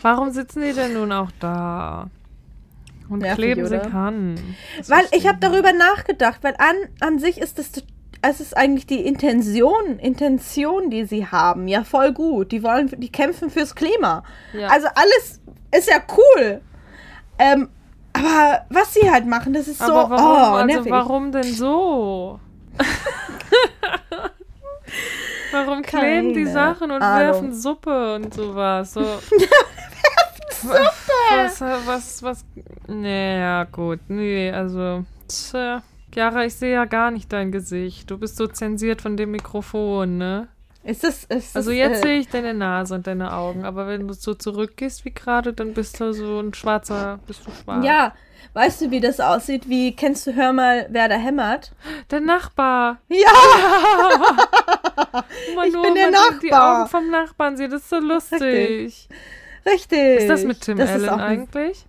Warum 0.00 0.30
sitzen 0.30 0.62
die 0.62 0.72
denn 0.72 0.94
nun 0.94 1.12
auch 1.12 1.30
da? 1.38 2.10
Und 3.14 3.20
Nervig, 3.20 3.54
kleben 3.54 3.66
oder? 3.66 3.94
an. 3.94 4.34
Das 4.76 4.90
Weil 4.90 5.04
ich 5.12 5.26
habe 5.26 5.38
darüber 5.40 5.72
nachgedacht, 5.72 6.38
weil 6.42 6.54
an, 6.58 6.76
an 7.00 7.18
sich 7.18 7.38
ist 7.40 7.58
das, 7.58 7.70
es 8.22 8.40
ist 8.40 8.56
eigentlich 8.56 8.86
die 8.86 9.04
Intention, 9.06 9.98
Intention, 9.98 10.90
die 10.90 11.04
sie 11.04 11.26
haben, 11.26 11.68
ja 11.68 11.84
voll 11.84 12.12
gut. 12.12 12.52
Die 12.52 12.62
wollen, 12.62 12.90
die 12.96 13.10
kämpfen 13.10 13.50
fürs 13.50 13.74
Klima. 13.74 14.22
Ja. 14.52 14.68
Also 14.68 14.88
alles 14.94 15.40
ist 15.76 15.88
ja 15.88 15.96
cool. 16.16 16.60
Ähm, 17.38 17.68
aber 18.12 18.64
was 18.70 18.94
sie 18.94 19.10
halt 19.10 19.26
machen, 19.26 19.52
das 19.52 19.68
ist 19.68 19.78
so, 19.78 19.92
Aber 19.92 20.10
warum, 20.10 20.26
oh, 20.26 20.54
also 20.56 20.66
nervig. 20.66 20.92
warum 20.92 21.32
denn 21.32 21.52
so? 21.52 22.38
warum 25.52 25.82
kleben 25.82 26.34
die 26.34 26.44
Keine 26.44 26.52
Sachen 26.52 26.90
und 26.90 27.02
Ahnung. 27.02 27.32
werfen 27.34 27.54
Suppe 27.54 28.14
und 28.16 28.34
sowas? 28.34 28.94
So. 28.94 29.02
Suppe! 30.62 30.82
Was, 31.34 31.60
was, 31.60 32.22
was? 32.22 32.44
Nee, 32.88 33.38
ja, 33.38 33.64
gut. 33.64 34.00
Nee, 34.08 34.50
also. 34.50 35.04
Tja. 35.28 35.82
Chiara, 36.12 36.44
ich 36.44 36.54
sehe 36.54 36.72
ja 36.74 36.84
gar 36.84 37.10
nicht 37.10 37.32
dein 37.32 37.50
Gesicht. 37.50 38.10
Du 38.10 38.18
bist 38.18 38.36
so 38.36 38.46
zensiert 38.46 39.02
von 39.02 39.16
dem 39.16 39.32
Mikrofon, 39.32 40.18
ne? 40.18 40.48
Ist 40.84 41.02
das, 41.02 41.24
ist 41.24 41.56
Also 41.56 41.70
jetzt 41.70 42.04
äh, 42.04 42.08
sehe 42.08 42.18
ich 42.18 42.28
deine 42.28 42.52
Nase 42.52 42.94
und 42.94 43.06
deine 43.06 43.32
Augen, 43.32 43.64
aber 43.64 43.86
wenn 43.88 44.06
du 44.06 44.12
so 44.12 44.34
zurückgehst 44.34 45.04
wie 45.06 45.12
gerade, 45.14 45.54
dann 45.54 45.72
bist 45.72 45.98
du 45.98 46.12
so 46.12 46.38
ein 46.40 46.52
schwarzer, 46.52 47.20
bist 47.26 47.46
du 47.46 47.50
schwarz. 47.50 47.84
Ja, 47.84 48.12
weißt 48.52 48.82
du, 48.82 48.90
wie 48.90 49.00
das 49.00 49.18
aussieht? 49.18 49.66
Wie, 49.68 49.96
kennst 49.96 50.26
du, 50.26 50.34
hör 50.34 50.52
mal, 50.52 50.86
wer 50.90 51.08
da 51.08 51.14
hämmert? 51.16 51.72
Der 52.10 52.20
Nachbar. 52.20 52.98
Ja, 53.08 53.30
Man 55.56 55.66
Ich 55.66 55.72
nur, 55.72 55.82
bin 55.84 55.94
der 55.94 56.10
man 56.10 56.38
Die 56.40 56.50
Nachbar. 56.50 56.80
Augen 56.82 56.90
vom 56.90 57.10
Nachbarn 57.10 57.56
sieht, 57.56 57.72
das 57.72 57.80
ist 57.82 57.90
so 57.90 57.98
lustig. 57.98 58.42
Richtig. 58.42 59.08
Richtig. 59.66 60.20
Ist 60.20 60.28
das 60.28 60.44
mit 60.44 60.60
Tim 60.60 60.78
Das 60.78 60.90
Allen 60.90 61.08
eigentlich? 61.08 61.86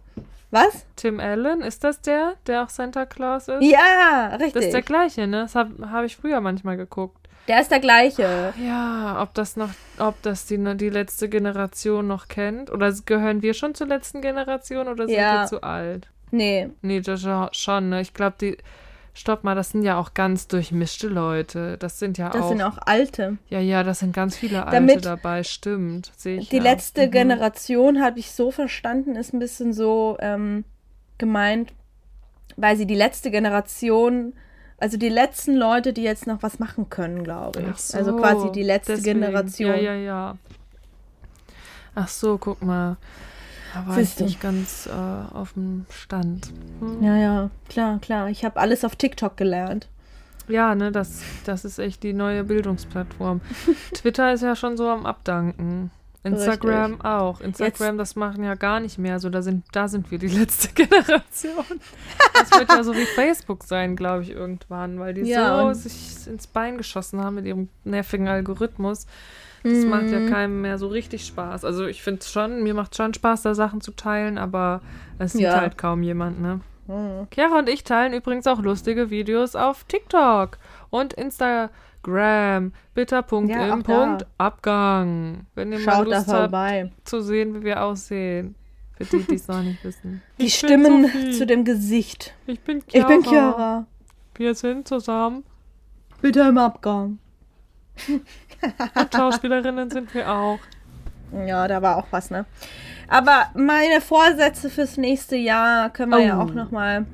Was? 0.52 0.86
Tim 0.96 1.20
Allen, 1.20 1.62
ist 1.62 1.84
das 1.84 2.02
der, 2.02 2.36
der 2.48 2.64
auch 2.64 2.70
Santa 2.70 3.06
Claus 3.06 3.48
ist? 3.48 3.62
Ja, 3.64 4.36
richtig. 4.36 4.54
Das 4.54 4.66
ist 4.66 4.74
der 4.74 4.82
gleiche, 4.84 5.28
ne? 5.28 5.42
Das 5.42 5.56
habe 5.56 5.92
hab 5.92 6.06
ich 6.06 6.16
früher 6.16 6.40
manchmal 6.40 6.78
geguckt. 6.78 7.28
Der 7.48 7.62
ist 7.62 7.70
der 7.70 7.80
gleiche. 7.80 8.54
Ja, 8.64 9.22
ob 9.22 9.34
das 9.34 9.56
noch, 9.56 9.70
ob 10.00 10.20
das 10.24 10.46
die, 10.48 10.58
die 10.78 10.90
letzte 10.90 11.30
Generation 11.30 12.08
noch 12.08 12.28
kennt? 12.28 12.72
Oder 12.72 12.92
gehören 13.06 13.42
wir 13.42 13.54
schon 13.54 13.76
zur 13.76 13.88
letzten 13.88 14.22
Generation 14.22 14.88
oder 14.88 15.06
sind 15.06 15.16
Ja. 15.16 15.42
wir 15.42 15.48
zu 15.48 15.62
alt? 15.62 16.08
Nee. 16.32 16.70
Nee, 16.82 17.02
das 17.02 17.26
schon, 17.52 17.90
ne? 17.90 18.02
Ich 18.02 18.14
glaube, 18.14 18.36
die. 18.42 18.58
Stopp 19.18 19.46
mal, 19.46 19.56
das 19.56 19.70
sind 19.72 19.84
ja 19.84 19.98
auch 19.98 20.14
ganz 20.14 20.48
durchmischte 20.50 21.08
Leute. 21.08 21.78
Das 21.78 22.00
sind 22.00 22.18
ja 22.18 22.30
Das 22.30 22.42
auch. 22.42 22.50
sind 22.50 22.62
auch 22.62 22.78
alte. 22.86 23.38
Ja, 23.50 23.60
ja, 23.62 23.82
das 23.84 24.00
sind 24.00 24.14
ganz 24.14 24.36
viele 24.36 24.66
Alte 24.66 24.76
Damit- 24.76 25.06
dabei, 25.06 25.44
stimmt. 25.44 26.12
Sehe 26.18 26.40
ich. 26.40 26.50
Die 26.50 26.58
ja. 26.58 26.64
letzte 26.64 27.08
Mhm. 27.08 27.12
Generation, 27.12 28.02
habe 28.04 28.20
ich 28.20 28.32
so 28.32 28.52
verstanden, 28.52 29.16
ist 29.16 29.34
ein 29.34 29.40
bisschen 29.40 29.72
so 29.72 30.18
ähm, 30.20 30.66
gemeint, 31.18 31.72
weil 32.58 32.76
sie 32.76 32.86
die 32.86 32.96
letzte 32.96 33.32
Generation, 33.32 34.34
also 34.80 34.98
die 34.98 35.08
letzten 35.08 35.56
Leute, 35.56 35.94
die 35.94 36.04
jetzt 36.04 36.28
noch 36.28 36.44
was 36.44 36.60
machen 36.60 36.90
können, 36.90 37.24
glaube 37.24 37.62
ich. 37.62 37.68
Ach 37.72 37.78
so, 37.78 37.98
also 37.98 38.18
quasi 38.18 38.52
die 38.52 38.64
letzte 38.64 38.96
deswegen. 38.96 39.22
Generation. 39.22 39.70
Ja, 39.72 39.76
ja, 39.78 39.96
ja. 39.96 40.38
Ach 41.96 42.10
so, 42.10 42.38
guck 42.38 42.62
mal. 42.62 42.98
Da 43.76 43.86
war 43.86 43.98
ich 43.98 44.08
Siehst 44.08 44.22
du. 44.22 44.24
nicht 44.24 44.40
ganz 44.40 44.88
äh, 44.88 45.36
auf 45.36 45.54
dem 45.54 45.86
Stand. 45.90 46.54
Hm. 46.80 47.04
Ja, 47.04 47.18
ja, 47.18 47.50
klar, 47.68 48.00
klar. 48.00 48.30
Ich 48.30 48.46
habe 48.46 48.58
alles 48.58 48.86
auf 48.86 48.96
TikTok 48.96 49.36
gelernt. 49.36 49.90
Ja, 50.48 50.76
ne, 50.76 50.94
das, 50.94 51.22
das 51.44 51.66
ist 51.66 51.80
echt 51.80 52.02
die 52.04 52.14
neue 52.14 52.46
Bildungsplattform. 52.46 53.42
Twitter 53.94 54.32
ist 54.32 54.44
ja 54.44 54.56
schon 54.56 54.78
so 54.78 54.88
am 54.88 55.06
Abdanken. 55.06 55.92
Instagram 56.24 57.02
auch. 57.02 57.42
Instagram, 57.42 57.98
das 57.98 58.16
machen 58.16 58.44
ja 58.44 58.56
gar 58.56 58.80
nicht 58.80 58.98
mehr. 58.98 59.20
So, 59.20 59.30
da 59.30 59.42
sind, 59.42 59.66
da 59.74 59.90
sind 59.90 60.10
wir 60.10 60.20
die 60.20 60.28
letzte 60.40 60.70
Generation. 60.70 61.66
Das 62.34 62.52
wird 62.58 62.72
ja 62.72 62.84
so 62.84 62.96
wie 62.96 63.06
Facebook 63.06 63.64
sein, 63.64 63.96
glaube 63.98 64.24
ich, 64.24 64.32
irgendwann, 64.32 65.00
weil 65.00 65.14
die 65.14 65.22
Ja, 65.22 65.74
so 65.74 65.74
sich 65.74 66.28
ins 66.28 66.48
Bein 66.48 66.78
geschossen 66.78 67.22
haben 67.22 67.36
mit 67.36 67.46
ihrem 67.46 67.68
nervigen 67.84 68.28
Algorithmus. 68.28 69.06
Das 69.66 69.84
macht 69.86 70.04
Mhm. 70.04 70.14
ja 70.14 70.30
keinem 70.30 70.62
mehr 70.62 70.78
so 70.78 70.88
richtig 70.88 71.26
Spaß. 71.26 71.66
Also 71.66 71.86
ich 71.88 72.02
finde 72.04 72.24
schon, 72.24 72.64
mir 72.64 72.74
macht 72.74 72.96
schon 72.96 73.14
Spaß, 73.14 73.42
da 73.42 73.54
Sachen 73.56 73.82
zu 73.82 73.92
teilen, 73.92 74.38
aber 74.38 74.82
es 75.18 75.34
sieht 75.34 75.42
Ja. 75.42 75.60
halt 75.60 75.78
kaum 75.78 76.04
jemand, 76.04 76.40
ne? 76.42 76.62
Mhm. 76.88 77.28
Chiara 77.34 77.60
und 77.60 77.68
ich 77.68 77.84
teilen 77.84 78.14
übrigens 78.14 78.46
auch 78.48 78.62
lustige 78.62 79.10
Videos 79.10 79.56
auf 79.56 79.84
TikTok 79.86 80.58
und 80.92 81.14
Instagram. 81.14 82.72
Bitter.im.abgang. 82.94 85.46
Wenn 85.56 85.72
ihr 85.72 85.80
mal 85.80 85.84
Schaut 85.96 86.08
da 86.12 86.18
Lust 86.18 86.28
habt 86.28 86.40
vorbei. 86.40 86.92
zu 87.04 87.22
sehen, 87.22 87.56
wie 87.56 87.64
wir 87.64 87.84
aussehen. 87.84 88.56
Für 88.98 89.04
die, 89.06 89.24
die 89.24 89.36
es 89.36 89.48
noch 89.48 89.62
nicht 89.62 89.84
wissen. 89.84 90.22
Die 90.40 90.46
Ich 90.46 90.56
Stimmen 90.56 91.10
zu 91.34 91.46
dem 91.46 91.66
Gesicht. 91.66 92.34
Ich 92.48 92.62
bin 92.62 92.78
Ich 92.78 92.86
Chiara. 92.94 93.08
bin 93.10 93.24
Chiara. 93.24 93.86
Wir 94.36 94.56
sind 94.56 94.88
zusammen. 94.88 95.44
Bitte 96.22 96.42
im 96.42 96.58
Abgang. 96.58 97.20
Und 98.96 99.14
Schauspielerinnen 99.14 99.90
sind 99.90 100.14
wir 100.14 100.30
auch. 100.32 100.60
Ja, 101.46 101.68
da 101.68 101.82
war 101.82 101.98
auch 101.98 102.08
was, 102.12 102.30
ne? 102.30 102.46
Aber 103.08 103.48
meine 103.54 104.02
Vorsätze 104.02 104.70
fürs 104.70 104.98
nächste 104.98 105.36
Jahr 105.36 105.90
können 105.90 106.12
wir 106.12 106.20
ja 106.20 106.38
Oh. 106.38 106.44
auch 106.44 106.52
noch 106.54 106.72
mal 106.72 107.06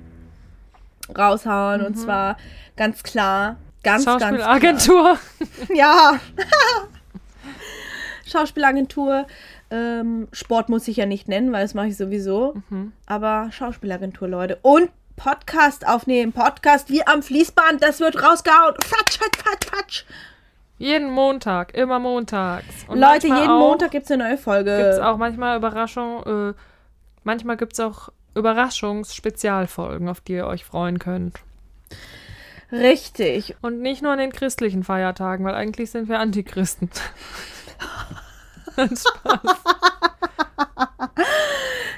raushauen. 1.18 1.82
Und 1.86 1.96
zwar 1.96 2.38
ganz 2.78 3.04
klar, 3.04 3.58
ganz, 3.84 4.06
ganz 4.06 4.18
klar. 4.20 4.30
Schauspielagentur. 4.32 5.18
Ja. 5.76 6.20
Schauspielagentur. 8.26 9.28
Ähm, 9.70 10.28
Sport 10.32 10.70
muss 10.70 10.88
ich 10.88 10.98
ja 10.98 11.06
nicht 11.06 11.28
nennen, 11.28 11.52
weil 11.52 11.64
das 11.64 11.74
mache 11.74 11.88
ich 11.88 11.98
sowieso. 11.98 12.56
Mhm. 12.70 12.94
Aber 13.06 13.50
Schauspielagentur, 13.52 14.28
Leute. 14.28 14.60
Und 14.62 14.90
Podcast 15.16 15.88
aufnehmen. 15.88 16.34
Podcast 16.34 16.90
wie 16.90 17.06
am 17.06 17.22
Fließband. 17.24 17.82
Das 17.84 18.00
wird 18.00 18.22
rausgehauen. 18.24 18.76
Fatsch, 18.84 19.18
fatsch, 19.20 19.38
fatsch, 19.44 19.68
fatsch. 19.70 20.06
Jeden 20.82 21.12
Montag, 21.12 21.76
immer 21.76 22.00
montags. 22.00 22.66
Und 22.88 23.00
Leute, 23.00 23.28
jeden 23.28 23.38
auch- 23.50 23.60
Montag 23.60 23.92
gibt 23.92 24.06
es 24.06 24.12
eine 24.12 24.24
neue 24.24 24.38
Folge. 24.38 24.76
Gibt 24.78 24.90
es 24.94 25.00
auch 25.00 25.18
manchmal 25.18 25.58
Überraschungen, 25.58 26.52
äh, 26.52 26.54
manchmal 27.24 27.56
gibt 27.58 27.74
es 27.74 27.80
auch 27.80 28.10
Überraschungsspezialfolgen, 28.34 30.10
auf 30.10 30.22
die 30.22 30.34
ihr 30.34 30.48
euch 30.48 30.66
freuen 30.66 30.98
könnt. 30.98 31.38
Richtig. 32.72 33.56
Und 33.62 33.82
nicht 33.82 34.02
nur 34.02 34.12
an 34.14 34.18
den 34.18 34.32
christlichen 34.32 34.84
Feiertagen, 34.84 35.46
weil 35.46 35.54
eigentlich 35.56 35.92
sind 35.92 36.10
wir 36.10 36.20
Antichristen. 36.20 36.90
Spaß. 38.76 39.40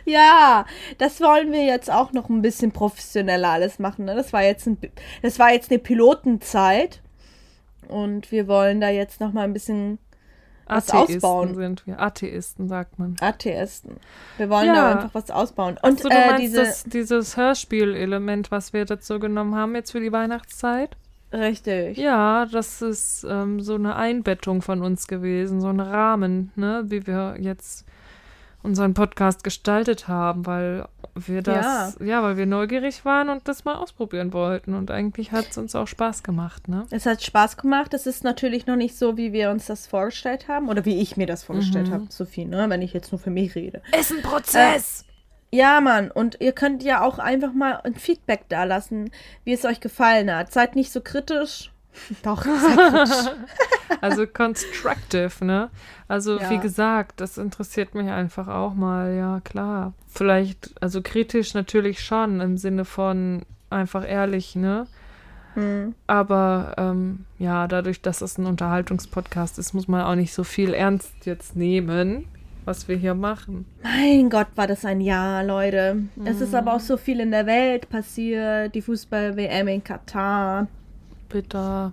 Ja, 0.05 0.65
das 0.97 1.21
wollen 1.21 1.53
wir 1.53 1.63
jetzt 1.63 1.89
auch 1.89 2.11
noch 2.11 2.27
ein 2.27 2.41
bisschen 2.41 2.73
professioneller 2.73 3.49
alles 3.49 3.79
machen. 3.79 4.03
Ne? 4.03 4.15
Das 4.15 4.33
war 4.33 4.43
jetzt 4.43 4.67
ein, 4.67 4.77
das 5.21 5.39
war 5.39 5.53
jetzt 5.53 5.71
eine 5.71 5.79
Pilotenzeit 5.79 7.01
und 7.93 8.31
wir 8.31 8.47
wollen 8.47 8.81
da 8.81 8.89
jetzt 8.89 9.21
noch 9.21 9.31
mal 9.33 9.43
ein 9.43 9.53
bisschen 9.53 9.99
was 10.65 10.89
Atheisten 10.89 11.15
ausbauen. 11.17 11.55
sind 11.55 11.85
wir. 11.87 11.99
Atheisten, 11.99 12.67
sagt 12.67 12.97
man. 12.97 13.15
Atheisten. 13.21 13.97
Wir 14.37 14.49
wollen 14.49 14.67
Ja. 14.67 14.73
da 14.73 14.91
einfach 14.93 15.13
was 15.13 15.29
ausbauen. 15.29 15.77
Und 15.81 15.99
so, 15.99 16.09
du 16.09 16.15
äh, 16.15 16.27
meinst 16.27 16.43
diese. 16.43 16.57
das, 16.63 16.83
dieses 16.85 17.37
Hörspielelement, 17.37 18.49
was 18.51 18.73
wir 18.73 18.85
dazu 18.85 19.19
genommen 19.19 19.55
haben 19.55 19.75
jetzt 19.75 19.91
für 19.91 19.99
die 19.99 20.11
Weihnachtszeit? 20.11 20.95
Richtig. 21.33 21.97
Ja, 21.97 22.45
das 22.45 22.81
ist 22.81 23.25
ähm, 23.27 23.59
so 23.59 23.75
eine 23.75 23.95
Einbettung 23.95 24.61
von 24.61 24.81
uns 24.83 25.07
gewesen, 25.07 25.61
so 25.61 25.67
ein 25.67 25.79
Rahmen, 25.79 26.51
ne, 26.55 26.83
wie 26.87 27.07
wir 27.07 27.35
jetzt 27.39 27.85
unseren 28.63 28.93
Podcast 28.93 29.43
gestaltet 29.43 30.07
haben, 30.07 30.45
weil 30.45 30.85
wir 31.15 31.43
das, 31.43 31.97
ja, 32.03 32.23
weil 32.23 32.37
wir 32.37 32.45
neugierig 32.47 33.05
waren 33.05 33.29
und 33.29 33.47
das 33.47 33.65
mal 33.65 33.75
ausprobieren 33.75 34.33
wollten. 34.33 34.73
Und 34.73 34.89
eigentlich 34.89 35.31
hat 35.31 35.49
es 35.51 35.57
uns 35.59 35.75
auch 35.75 35.87
Spaß 35.87 36.23
gemacht, 36.23 36.67
ne? 36.67 36.85
Es 36.89 37.05
hat 37.05 37.21
Spaß 37.21 37.57
gemacht. 37.57 37.93
Es 37.93 38.07
ist 38.07 38.23
natürlich 38.23 38.65
noch 38.65 38.75
nicht 38.77 38.97
so, 38.97 39.15
wie 39.17 39.31
wir 39.31 39.51
uns 39.51 39.67
das 39.67 39.85
vorgestellt 39.85 40.47
haben. 40.47 40.69
Oder 40.69 40.85
wie 40.85 40.99
ich 40.99 41.15
mir 41.17 41.27
das 41.27 41.43
vorgestellt 41.43 41.89
Mhm. 41.89 41.93
habe, 41.93 42.05
Sophie, 42.09 42.45
ne? 42.45 42.65
Wenn 42.69 42.81
ich 42.81 42.93
jetzt 42.93 43.11
nur 43.11 43.19
für 43.19 43.29
mich 43.29 43.53
rede. 43.53 43.81
Ist 43.97 44.11
ein 44.11 44.23
Prozess! 44.23 45.05
Ja, 45.51 45.81
Mann. 45.81 46.09
Und 46.09 46.37
ihr 46.39 46.51
könnt 46.51 46.81
ja 46.81 47.01
auch 47.03 47.19
einfach 47.19 47.53
mal 47.53 47.79
ein 47.83 47.93
Feedback 47.93 48.45
da 48.49 48.63
lassen, 48.63 49.11
wie 49.43 49.53
es 49.53 49.65
euch 49.65 49.81
gefallen 49.81 50.33
hat. 50.33 50.51
Seid 50.51 50.75
nicht 50.75 50.91
so 50.91 50.99
kritisch. 50.99 51.71
Doch. 52.23 52.45
Also 54.01 54.25
constructive, 54.27 55.45
ne? 55.45 55.69
Also 56.07 56.39
Ja. 56.39 56.49
wie 56.49 56.57
gesagt, 56.57 57.21
das 57.21 57.37
interessiert 57.37 57.93
mich 57.95 58.09
einfach 58.09 58.47
auch 58.47 58.73
mal, 58.73 59.13
ja 59.15 59.39
klar. 59.43 59.93
Vielleicht, 60.07 60.73
also 60.81 61.01
kritisch 61.01 61.53
natürlich 61.53 62.01
schon 62.01 62.41
im 62.41 62.57
Sinne 62.57 62.85
von 62.85 63.43
einfach 63.69 64.07
ehrlich, 64.07 64.55
ne? 64.55 64.87
Hm. 65.53 65.93
Aber 66.07 66.73
ähm, 66.77 67.25
ja, 67.39 67.67
dadurch, 67.67 68.01
dass 68.01 68.21
es 68.21 68.37
ein 68.37 68.45
Unterhaltungspodcast 68.47 69.59
ist, 69.59 69.73
muss 69.73 69.87
man 69.87 70.01
auch 70.01 70.15
nicht 70.15 70.33
so 70.33 70.43
viel 70.43 70.73
ernst 70.73 71.13
jetzt 71.25 71.55
nehmen, 71.55 72.25
was 72.65 72.87
wir 72.87 72.95
hier 72.97 73.13
machen. 73.13 73.65
Mein 73.83 74.29
Gott, 74.29 74.47
war 74.55 74.67
das 74.67 74.83
ein 74.85 74.99
Jahr, 75.01 75.43
Leute. 75.43 75.97
Es 76.25 76.41
ist 76.41 76.49
Mhm. 76.51 76.55
aber 76.57 76.73
auch 76.73 76.79
so 76.79 76.97
viel 76.97 77.19
in 77.19 77.31
der 77.31 77.45
Welt 77.45 77.89
passiert. 77.89 78.73
Die 78.73 78.81
Fußball-WM 78.81 79.67
in 79.67 79.83
Katar. 79.83 80.67
Bitter. 81.33 81.91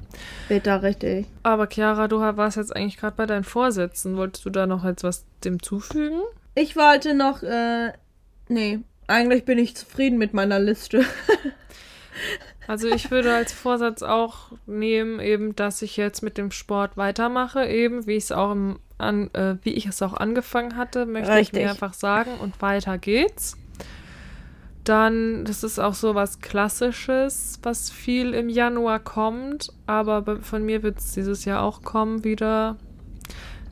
Bitter, 0.49 0.83
richtig. 0.83 1.27
Aber 1.43 1.67
Chiara, 1.67 2.09
du 2.09 2.21
warst 2.21 2.59
jetzt 2.59 2.77
eigentlich 2.77 2.99
gerade 2.99 3.17
bei 3.17 3.25
deinen 3.25 3.45
Vorsätzen. 3.45 4.19
Wolltest 4.19 4.45
du 4.45 4.51
da 4.51 4.67
noch 4.67 4.85
jetzt 4.85 5.03
was 5.03 5.25
dem 5.45 5.63
zufügen? 5.63 6.21
Ich 6.55 6.77
wollte 6.77 7.15
noch, 7.15 7.43
äh, 7.43 7.93
nee, 8.49 8.81
eigentlich 9.07 9.47
bin 9.47 9.59
ich 9.59 9.75
zufrieden 9.75 10.19
mit 10.19 10.35
meiner 10.35 10.61
Liste. 10.61 11.05
Also 12.67 12.87
ich 12.87 13.11
würde 13.11 13.35
als 13.35 13.53
Vorsatz 13.53 14.03
auch 14.03 14.53
nehmen, 14.67 15.19
eben, 15.19 15.57
dass 15.57 15.83
ich 15.83 15.97
jetzt 15.97 16.23
mit 16.23 16.39
dem 16.39 16.53
Sport 16.53 16.97
weitermache, 16.97 17.67
eben 17.67 18.07
wie 18.07 18.13
ich 18.13 18.25
es 18.25 18.33
auch 18.33 18.53
im, 18.53 18.79
an, 18.97 19.29
äh, 19.35 19.57
wie 19.63 19.73
ich 19.73 19.87
es 19.87 20.01
auch 20.03 20.15
angefangen 20.15 20.77
hatte, 20.77 21.05
möchte 21.05 21.33
ich 21.33 21.39
Richtig. 21.39 21.63
mir 21.65 21.71
einfach 21.71 21.95
sagen 21.95 22.31
und 22.41 22.63
weiter 22.63 22.97
geht's. 22.97 23.57
Dann, 24.85 25.45
das 25.45 25.63
ist 25.63 25.79
auch 25.79 25.95
so 25.95 26.15
was 26.15 26.41
Klassisches, 26.41 27.59
was 27.63 27.91
viel 27.91 28.33
im 28.35 28.49
Januar 28.49 28.99
kommt, 28.99 29.73
aber 29.87 30.41
von 30.43 30.65
mir 30.65 30.83
wird 30.83 30.99
es 30.99 31.13
dieses 31.13 31.45
Jahr 31.45 31.63
auch 31.63 31.83
kommen 31.83 32.25
wieder, 32.25 32.77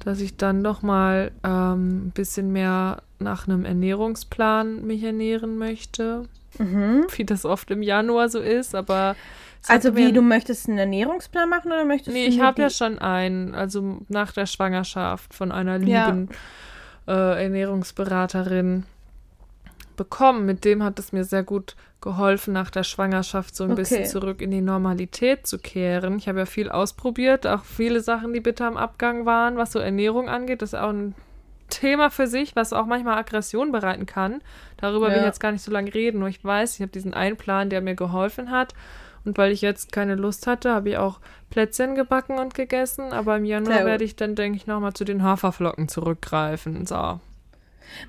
dass 0.04 0.20
ich 0.20 0.36
dann 0.36 0.62
doch 0.62 0.82
mal 0.82 1.32
ähm, 1.44 2.06
ein 2.08 2.10
bisschen 2.14 2.52
mehr 2.52 3.02
nach 3.18 3.48
einem 3.48 3.64
Ernährungsplan 3.64 4.86
mich 4.86 5.02
ernähren 5.02 5.56
möchte 5.58 6.24
Mhm. 6.58 7.06
wie 7.16 7.24
das 7.24 7.44
oft 7.44 7.70
im 7.70 7.82
Januar 7.82 8.28
so 8.30 8.40
ist, 8.40 8.74
aber 8.74 9.14
Also 9.68 9.94
wie, 9.94 10.12
du 10.12 10.22
möchtest 10.22 10.68
einen 10.68 10.78
Ernährungsplan 10.78 11.48
machen 11.48 11.70
oder 11.70 11.84
möchtest 11.84 12.14
Nee, 12.16 12.24
du 12.24 12.30
ich 12.30 12.36
nur 12.38 12.46
habe 12.46 12.62
ja 12.62 12.70
schon 12.70 12.98
einen, 12.98 13.54
also 13.54 13.98
nach 14.08 14.32
der 14.32 14.46
Schwangerschaft 14.46 15.34
von 15.34 15.52
einer 15.52 15.78
Ja. 15.84 16.06
lieben 16.06 16.28
äh, 17.06 17.44
Ernährungsberaterin 17.44 18.84
bekommen. 19.98 20.46
Mit 20.46 20.64
dem 20.64 20.82
hat 20.82 20.98
es 20.98 21.12
mir 21.12 21.24
sehr 21.24 21.42
gut 21.42 21.76
geholfen, 22.00 22.54
nach 22.54 22.70
der 22.70 22.84
Schwangerschaft 22.84 23.54
so 23.54 23.64
ein 23.64 23.72
Okay. 23.72 23.80
bisschen 23.82 24.06
zurück 24.06 24.40
in 24.40 24.50
die 24.50 24.62
Normalität 24.62 25.46
zu 25.46 25.58
kehren. 25.58 26.16
Ich 26.16 26.28
habe 26.28 26.38
ja 26.38 26.46
viel 26.46 26.70
ausprobiert, 26.70 27.46
auch 27.46 27.64
viele 27.64 28.00
Sachen, 28.00 28.32
die 28.32 28.40
bitter 28.40 28.66
am 28.66 28.78
Abgang 28.78 29.26
waren, 29.26 29.58
was 29.58 29.72
so 29.72 29.78
Ernährung 29.80 30.30
angeht. 30.30 30.62
Das 30.62 30.72
ist 30.72 30.78
auch 30.78 30.88
ein 30.90 31.14
Thema 31.68 32.08
für 32.10 32.26
sich, 32.26 32.56
was 32.56 32.72
auch 32.72 32.86
manchmal 32.86 33.18
Aggression 33.18 33.72
bereiten 33.72 34.06
kann. 34.06 34.40
Darüber 34.78 35.08
will 35.08 35.16
ich 35.16 35.20
Ja. 35.20 35.26
jetzt 35.26 35.40
gar 35.40 35.52
nicht 35.52 35.62
so 35.62 35.70
lange 35.70 35.92
reden, 35.92 36.20
nur 36.20 36.28
ich 36.28 36.42
weiß, 36.42 36.76
ich 36.76 36.80
habe 36.80 36.92
diesen 36.92 37.12
einen 37.12 37.36
Plan, 37.36 37.68
der 37.68 37.82
mir 37.82 37.94
geholfen 37.94 38.50
hat. 38.50 38.72
Und 39.24 39.36
weil 39.36 39.52
ich 39.52 39.60
jetzt 39.60 39.92
keine 39.92 40.14
Lust 40.14 40.46
hatte, 40.46 40.72
habe 40.72 40.90
ich 40.90 40.96
auch 40.96 41.20
Plätzchen 41.50 41.94
gebacken 41.94 42.38
und 42.38 42.54
gegessen. 42.54 43.12
Aber 43.12 43.36
im 43.36 43.44
Januar 43.44 43.84
werde 43.84 44.04
ich 44.04 44.16
dann, 44.16 44.34
denke 44.36 44.56
ich, 44.56 44.66
nochmal 44.66 44.94
zu 44.94 45.04
den 45.04 45.22
Haferflocken 45.22 45.88
zurückgreifen. 45.88 46.86
So. 46.86 47.20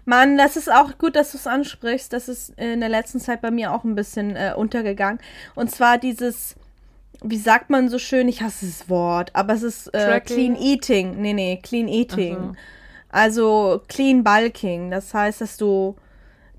Mann, 0.05 0.37
das 0.37 0.57
ist 0.57 0.71
auch 0.71 0.97
gut, 0.97 1.15
dass 1.15 1.31
du 1.31 1.37
es 1.37 1.47
ansprichst. 1.47 2.11
Das 2.13 2.29
ist 2.29 2.49
in 2.57 2.79
der 2.79 2.89
letzten 2.89 3.19
Zeit 3.19 3.41
bei 3.41 3.51
mir 3.51 3.73
auch 3.73 3.83
ein 3.83 3.95
bisschen 3.95 4.35
äh, 4.35 4.53
untergegangen. 4.55 5.19
Und 5.55 5.71
zwar 5.71 5.97
dieses, 5.97 6.55
wie 7.21 7.37
sagt 7.37 7.69
man 7.69 7.89
so 7.89 7.99
schön, 7.99 8.27
ich 8.27 8.41
hasse 8.41 8.65
das 8.65 8.89
Wort, 8.89 9.35
aber 9.35 9.53
es 9.53 9.63
ist 9.63 9.93
äh? 9.93 10.19
Clean 10.21 10.55
Eating. 10.55 11.21
Nee, 11.21 11.33
nee, 11.33 11.59
Clean 11.61 11.87
Eating. 11.87 12.35
So. 12.35 12.55
Also 13.09 13.81
Clean 13.87 14.23
Bulking. 14.23 14.91
Das 14.91 15.13
heißt, 15.13 15.41
dass 15.41 15.57
du, 15.57 15.95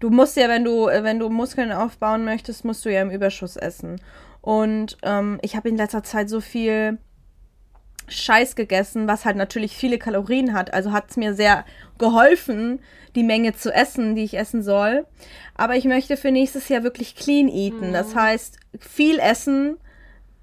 du 0.01 0.11
musst 0.11 0.37
ja, 0.37 0.49
wenn 0.49 0.65
du, 0.65 0.89
äh, 0.89 1.03
wenn 1.03 1.19
du 1.19 1.29
Muskeln 1.29 1.73
aufbauen 1.73 2.25
möchtest, 2.25 2.65
musst 2.65 2.85
du 2.85 2.93
ja 2.93 3.03
im 3.03 3.11
Überschuss 3.11 3.57
essen. 3.57 4.01
Und 4.43 4.97
ähm, 5.03 5.39
ich 5.43 5.57
habe 5.57 5.69
in 5.69 5.77
letzter 5.77 6.03
Zeit 6.03 6.29
so 6.29 6.41
viel 6.41 6.99
Scheiß 8.11 8.57
gegessen, 8.57 9.09
was 9.09 9.25
halt 9.25 9.37
natürlich 9.37 9.77
viele 9.77 9.99
Kalorien 9.99 10.53
hat. 10.53 10.75
Also 10.75 10.93
hat 10.93 11.11
es 11.11 11.17
mir 11.17 11.35
sehr 11.35 11.65
geholfen, 11.99 12.81
die 13.15 13.23
Menge 13.23 13.55
zu 13.55 13.73
essen, 13.73 14.15
die 14.15 14.25
ich 14.25 14.37
essen 14.37 14.63
soll. 14.63 15.07
Aber 15.55 15.77
ich 15.77 15.85
möchte 15.85 16.17
für 16.17 16.31
nächstes 16.31 16.69
Jahr 16.69 16.83
wirklich 16.83 17.17
clean 17.17 17.49
eaten. 17.49 17.93
Das 17.93 18.15
heißt, 18.15 18.59
viel 18.79 19.19
essen, 19.19 19.79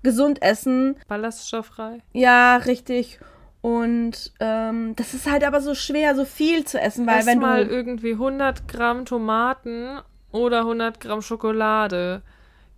gesund 0.04 0.42
essen. 0.42 0.96
Ballaststofffrei. 1.08 2.00
Ja, 2.14 2.58
richtig. 2.58 3.20
Und 3.62 4.32
ähm, 4.40 4.96
das 4.96 5.14
ist 5.14 5.30
halt 5.30 5.44
aber 5.44 5.62
so 5.62 5.76
schwer, 5.76 6.16
so 6.16 6.26
viel 6.26 6.66
zu 6.66 6.80
essen, 6.80 7.06
weil 7.08 7.20
Ess 7.20 7.26
wenn 7.26 7.40
mal 7.40 7.66
du. 7.66 7.76
irgendwie 7.76 8.14
100 8.14 8.68
Gramm 8.68 9.06
Tomaten 9.06 10.00
oder 10.32 10.60
100 10.60 11.00
Gramm 11.00 11.22
Schokolade. 11.22 12.22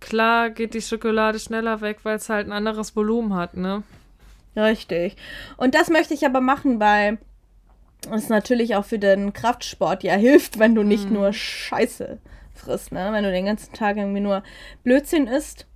Klar 0.00 0.50
geht 0.50 0.72
die 0.74 0.80
Schokolade 0.80 1.38
schneller 1.38 1.80
weg, 1.82 1.98
weil 2.04 2.16
es 2.16 2.28
halt 2.28 2.46
ein 2.46 2.52
anderes 2.52 2.96
Volumen 2.96 3.34
hat, 3.34 3.56
ne? 3.56 3.82
Richtig. 4.56 5.16
Und 5.56 5.74
das 5.74 5.88
möchte 5.88 6.14
ich 6.14 6.26
aber 6.26 6.40
machen, 6.40 6.80
weil 6.80 7.18
es 8.10 8.28
natürlich 8.28 8.74
auch 8.76 8.84
für 8.84 8.98
den 8.98 9.32
Kraftsport 9.32 10.02
ja 10.02 10.14
hilft, 10.16 10.58
wenn 10.58 10.74
du 10.74 10.82
nicht 10.82 11.10
nur 11.10 11.32
Scheiße 11.32 12.18
frisst, 12.54 12.92
ne? 12.92 13.10
Wenn 13.12 13.24
du 13.24 13.30
den 13.30 13.46
ganzen 13.46 13.72
Tag 13.72 13.96
irgendwie 13.96 14.20
nur 14.20 14.42
Blödsinn 14.82 15.26
isst, 15.26 15.66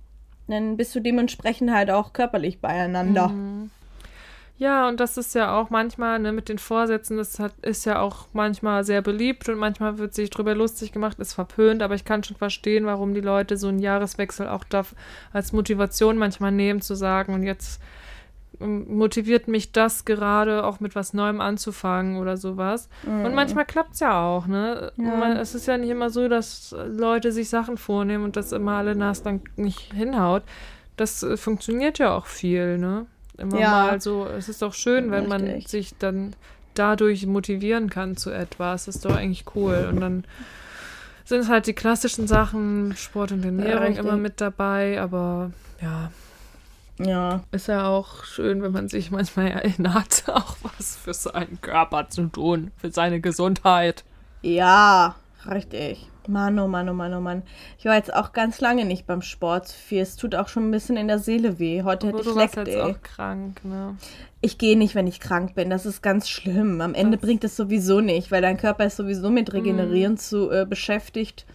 dann 0.47 0.77
bist 0.77 0.93
du 0.93 0.99
dementsprechend 0.99 1.71
halt 1.71 1.89
auch 1.89 2.13
körperlich 2.13 2.59
beieinander. 2.59 3.31
Ja, 4.57 4.87
und 4.87 5.01
das 5.01 5.17
ist 5.17 5.35
ja 5.35 5.59
auch 5.59 5.69
manchmal, 5.69 6.17
ne, 6.19 6.31
mit 6.31 6.47
den 6.47 6.59
Vorsätzen, 6.59 7.17
das 7.17 7.39
hat, 7.39 7.53
ist 7.61 7.85
ja 7.85 7.99
auch 7.99 8.27
manchmal 8.31 8.85
sehr 8.85 9.01
beliebt 9.01 9.49
und 9.49 9.57
manchmal 9.57 9.97
wird 9.97 10.13
sich 10.13 10.29
drüber 10.29 10.55
lustig 10.55 10.93
gemacht, 10.93 11.19
ist 11.19 11.33
verpönt, 11.33 11.81
aber 11.81 11.95
ich 11.95 12.05
kann 12.05 12.23
schon 12.23 12.37
verstehen, 12.37 12.85
warum 12.85 13.13
die 13.13 13.21
Leute 13.21 13.57
so 13.57 13.67
einen 13.67 13.79
Jahreswechsel 13.79 14.47
auch 14.47 14.63
da 14.63 14.85
als 15.33 15.51
Motivation 15.51 16.17
manchmal 16.17 16.53
nehmen, 16.53 16.79
zu 16.79 16.95
sagen, 16.95 17.33
und 17.33 17.43
jetzt 17.43 17.81
motiviert 18.59 19.47
mich 19.47 19.71
das 19.71 20.05
gerade 20.05 20.63
auch 20.63 20.79
mit 20.79 20.95
was 20.95 21.13
Neuem 21.13 21.41
anzufangen 21.41 22.17
oder 22.17 22.37
sowas. 22.37 22.89
Und 23.05 23.33
manchmal 23.33 23.65
klappt 23.65 23.93
es 23.95 23.99
ja 23.99 24.21
auch, 24.25 24.47
ne? 24.47 24.91
Mhm. 24.95 25.05
Ja. 25.05 25.15
Man, 25.15 25.37
es 25.37 25.55
ist 25.55 25.67
ja 25.67 25.77
nicht 25.77 25.89
immer 25.89 26.09
so, 26.09 26.27
dass 26.27 26.75
Leute 26.87 27.31
sich 27.31 27.49
Sachen 27.49 27.77
vornehmen 27.77 28.23
und 28.23 28.35
das 28.35 28.51
immer 28.51 28.73
alle 28.73 28.95
Nas 28.95 29.23
dann 29.23 29.41
nicht 29.55 29.93
hinhaut. 29.93 30.43
Das 30.97 31.23
äh, 31.23 31.37
funktioniert 31.37 31.97
ja 31.99 32.13
auch 32.15 32.25
viel, 32.25 32.77
ne? 32.77 33.05
Immer 33.37 33.59
Ja. 33.59 33.69
mal 33.71 34.01
so. 34.01 34.25
Es 34.27 34.47
ist 34.47 34.61
doch 34.61 34.73
schön, 34.73 35.11
wenn 35.11 35.27
man 35.27 35.41
Richtig. 35.43 35.67
sich 35.67 35.97
dann 35.97 36.33
dadurch 36.73 37.25
motivieren 37.25 37.89
kann 37.89 38.15
zu 38.17 38.31
etwas. 38.31 38.85
Das 38.85 38.95
ist 38.95 39.05
doch 39.05 39.15
eigentlich 39.15 39.45
cool. 39.55 39.87
Und 39.91 39.99
dann 39.99 40.23
sind 41.25 41.39
es 41.41 41.49
halt 41.49 41.67
die 41.67 41.73
klassischen 41.73 42.27
Sachen, 42.27 42.93
Sport 42.95 43.31
und 43.33 43.43
Ernährung 43.43 43.87
richtig. 43.87 44.05
immer 44.05 44.15
mit 44.17 44.39
dabei, 44.39 45.01
aber 45.01 45.51
ja, 45.81 46.11
Ja. 46.99 47.41
ist 47.51 47.67
ja 47.67 47.87
auch 47.87 48.23
schön, 48.23 48.61
wenn 48.61 48.71
man 48.71 48.87
sich 48.87 49.11
manchmal 49.11 49.47
erinnert, 49.51 50.23
auch 50.27 50.55
was 50.63 50.95
für 50.95 51.13
seinen 51.13 51.59
Körper 51.61 52.09
zu 52.09 52.27
tun, 52.27 52.71
für 52.77 52.91
seine 52.91 53.19
Gesundheit. 53.19 54.03
Ja, 54.41 55.15
richtig. 55.49 56.07
Mann, 56.27 56.57
oh 56.57 56.67
Mann, 56.67 56.89
oh 56.89 56.93
Mann, 56.93 57.13
oh 57.13 57.19
Mann. 57.21 57.43
Ich 57.77 57.85
war 57.85 57.95
jetzt 57.95 58.11
auch 58.11 58.33
ganz 58.33 58.59
lange 58.59 58.85
nicht 58.85 59.05
beim 59.05 59.21
Sport. 59.21 59.67
Viel. 59.69 60.01
Es 60.01 60.15
tut 60.15 60.33
auch 60.33 60.47
schon 60.47 60.67
ein 60.67 60.71
bisschen 60.71 60.97
in 60.97 61.07
der 61.07 61.19
Seele 61.19 61.59
weh. 61.59 61.83
Heute 61.83 62.07
hätte 62.07 62.17
Aber 62.17 62.25
ich 62.27 62.33
du 62.33 62.35
warst 62.35 62.55
leckt, 62.55 62.67
ey. 62.69 62.81
auch 62.81 63.01
krank, 63.03 63.63
ne? 63.63 63.95
Ich 64.41 64.57
gehe 64.57 64.75
nicht, 64.77 64.95
wenn 64.95 65.05
ich 65.05 65.19
krank 65.19 65.53
bin. 65.53 65.69
Das 65.69 65.85
ist 65.85 66.01
ganz 66.01 66.27
schlimm. 66.27 66.81
Am 66.81 66.95
Ende 66.95 67.17
bringt 67.17 67.43
es 67.43 67.55
sowieso 67.55 68.01
nicht, 68.01 68.31
weil 68.31 68.41
dein 68.41 68.57
Körper 68.57 68.85
ist 68.85 68.95
sowieso 68.97 69.29
mit 69.29 69.53
Regenerieren 69.53 70.13
Mhm. 70.13 70.17
zu 70.17 70.49
äh, 70.49 70.65
beschäftigt. 70.65 71.45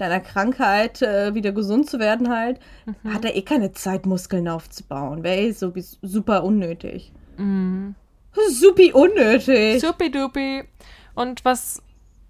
Deiner 0.00 0.20
Krankheit 0.20 1.02
äh, 1.02 1.34
wieder 1.34 1.52
gesund 1.52 1.88
zu 1.90 1.98
werden 1.98 2.30
halt, 2.30 2.58
Mhm. 2.86 3.12
hat 3.14 3.24
er 3.24 3.36
eh 3.36 3.42
keine 3.42 3.72
Zeit, 3.72 4.06
Muskeln 4.06 4.48
aufzubauen. 4.48 5.22
Wäre 5.22 5.40
eh 5.40 5.50
sowieso 5.52 5.96
super 6.02 6.42
unnötig. 6.44 7.12
Mhm. 7.36 7.94
Supi 8.50 8.92
unnötig. 8.92 9.80
Supi-dupi. 9.80 10.64
Und 11.14 11.44
was 11.44 11.82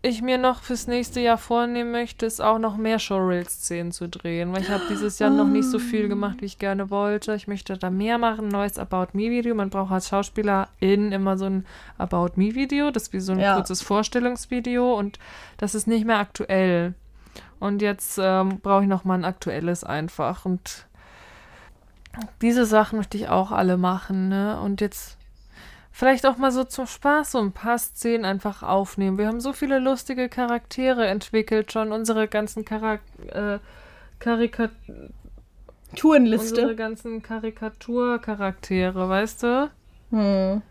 ich 0.02 0.22
mir 0.22 0.38
noch 0.38 0.62
fürs 0.62 0.86
nächste 0.86 1.20
Jahr 1.20 1.36
vornehmen 1.36 1.90
möchte, 1.92 2.24
ist 2.24 2.40
auch 2.40 2.58
noch 2.58 2.78
mehr 2.78 2.98
Showreel-Szenen 2.98 3.92
zu 3.92 4.08
drehen, 4.08 4.50
weil 4.54 4.62
ich 4.62 4.70
habe 4.70 4.82
dieses 4.88 5.18
Jahr 5.18 5.28
noch 5.28 5.46
nicht 5.46 5.66
so 5.68 5.78
viel 5.78 6.08
gemacht, 6.08 6.36
wie 6.40 6.46
ich 6.46 6.58
gerne 6.58 6.88
wollte. 6.88 7.34
Ich 7.34 7.46
möchte 7.48 7.76
da 7.76 7.90
mehr 7.90 8.16
machen, 8.16 8.46
ein 8.46 8.48
neues 8.48 8.78
About 8.78 9.08
Me-Video. 9.12 9.54
Man 9.54 9.68
braucht 9.68 9.92
als 9.92 10.08
Schauspielerin 10.08 11.12
immer 11.12 11.36
so 11.36 11.44
ein 11.44 11.66
About 11.98 12.30
Me-Video, 12.36 12.90
das 12.90 13.04
ist 13.04 13.12
wie 13.12 13.20
so 13.20 13.32
ein 13.32 13.40
Ja. 13.40 13.56
kurzes 13.56 13.82
Vorstellungsvideo 13.82 14.94
und 14.98 15.18
das 15.58 15.74
ist 15.74 15.86
nicht 15.86 16.06
mehr 16.06 16.18
aktuell. 16.18 16.94
Und 17.60 17.82
jetzt 17.82 18.18
ähm, 18.20 18.58
brauche 18.60 18.82
ich 18.82 18.88
noch 18.88 19.04
mal 19.04 19.14
ein 19.14 19.24
aktuelles 19.24 19.84
einfach 19.84 20.44
und 20.44 20.86
diese 22.40 22.64
Sachen 22.64 22.96
möchte 22.96 23.16
ich 23.16 23.28
auch 23.28 23.52
alle 23.52 23.76
machen, 23.76 24.28
ne? 24.28 24.58
Und 24.60 24.80
jetzt 24.80 25.16
vielleicht 25.92 26.26
auch 26.26 26.38
mal 26.38 26.50
so 26.50 26.64
zum 26.64 26.86
Spaß 26.86 27.32
so 27.32 27.38
ein 27.38 27.52
paar 27.52 27.78
Szenen 27.78 28.24
einfach 28.24 28.62
aufnehmen. 28.62 29.18
Wir 29.18 29.28
haben 29.28 29.40
so 29.40 29.52
viele 29.52 29.78
lustige 29.78 30.28
Charaktere 30.28 31.06
entwickelt, 31.06 31.70
schon 31.70 31.92
unsere 31.92 32.26
ganzen 32.26 32.64
Charak 32.64 33.00
äh, 33.28 33.58
Karika 34.18 34.70
unsere 36.54 36.76
ganzen 36.76 37.22
Karikaturcharaktere, 37.22 39.08
weißt 39.08 39.42
du? 39.42 39.70
Hm. 40.10 40.62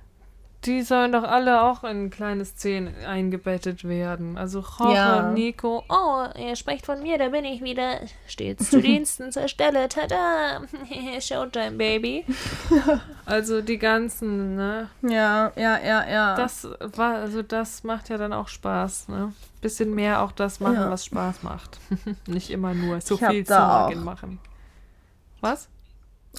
Die 0.65 0.81
sollen 0.81 1.13
doch 1.13 1.23
alle 1.23 1.61
auch 1.63 1.85
in 1.85 2.09
kleine 2.09 2.43
Szenen 2.43 2.93
eingebettet 3.05 3.85
werden. 3.87 4.37
Also 4.37 4.59
Jorge, 4.59 4.93
Ja. 4.93 5.31
Nico, 5.31 5.85
Oh, 5.87 6.25
ihr 6.37 6.57
sprecht 6.57 6.85
von 6.85 7.01
mir, 7.01 7.17
da 7.17 7.29
bin 7.29 7.45
ich 7.45 7.61
wieder. 7.63 8.01
Stets 8.27 8.69
zu 8.69 8.81
Diensten 8.81 9.31
zur 9.31 9.47
Stelle. 9.47 9.87
Tada! 9.87 10.61
Showtime, 11.21 11.77
Baby. 11.77 12.25
also 13.25 13.61
die 13.61 13.77
ganzen, 13.77 14.57
ne? 14.57 14.89
Ja, 15.01 15.53
ja, 15.55 15.79
ja, 15.79 16.09
ja. 16.09 16.35
Das 16.35 16.67
war, 16.95 17.15
also 17.15 17.41
das 17.41 17.85
macht 17.85 18.09
ja 18.09 18.17
dann 18.17 18.33
auch 18.33 18.49
Spaß, 18.49 19.07
ne? 19.07 19.31
Bisschen 19.61 19.95
mehr 19.95 20.21
auch 20.21 20.33
das 20.33 20.59
machen, 20.59 20.75
Ja. 20.75 20.91
was 20.91 21.05
Spaß 21.05 21.41
macht. 21.43 21.79
Nicht 22.27 22.49
immer 22.49 22.73
nur 22.73 22.99
so 22.99 23.15
Ich 23.15 23.25
viel 23.25 23.53
auch- 23.53 23.95
machen. 23.95 24.39
Was? 25.39 25.69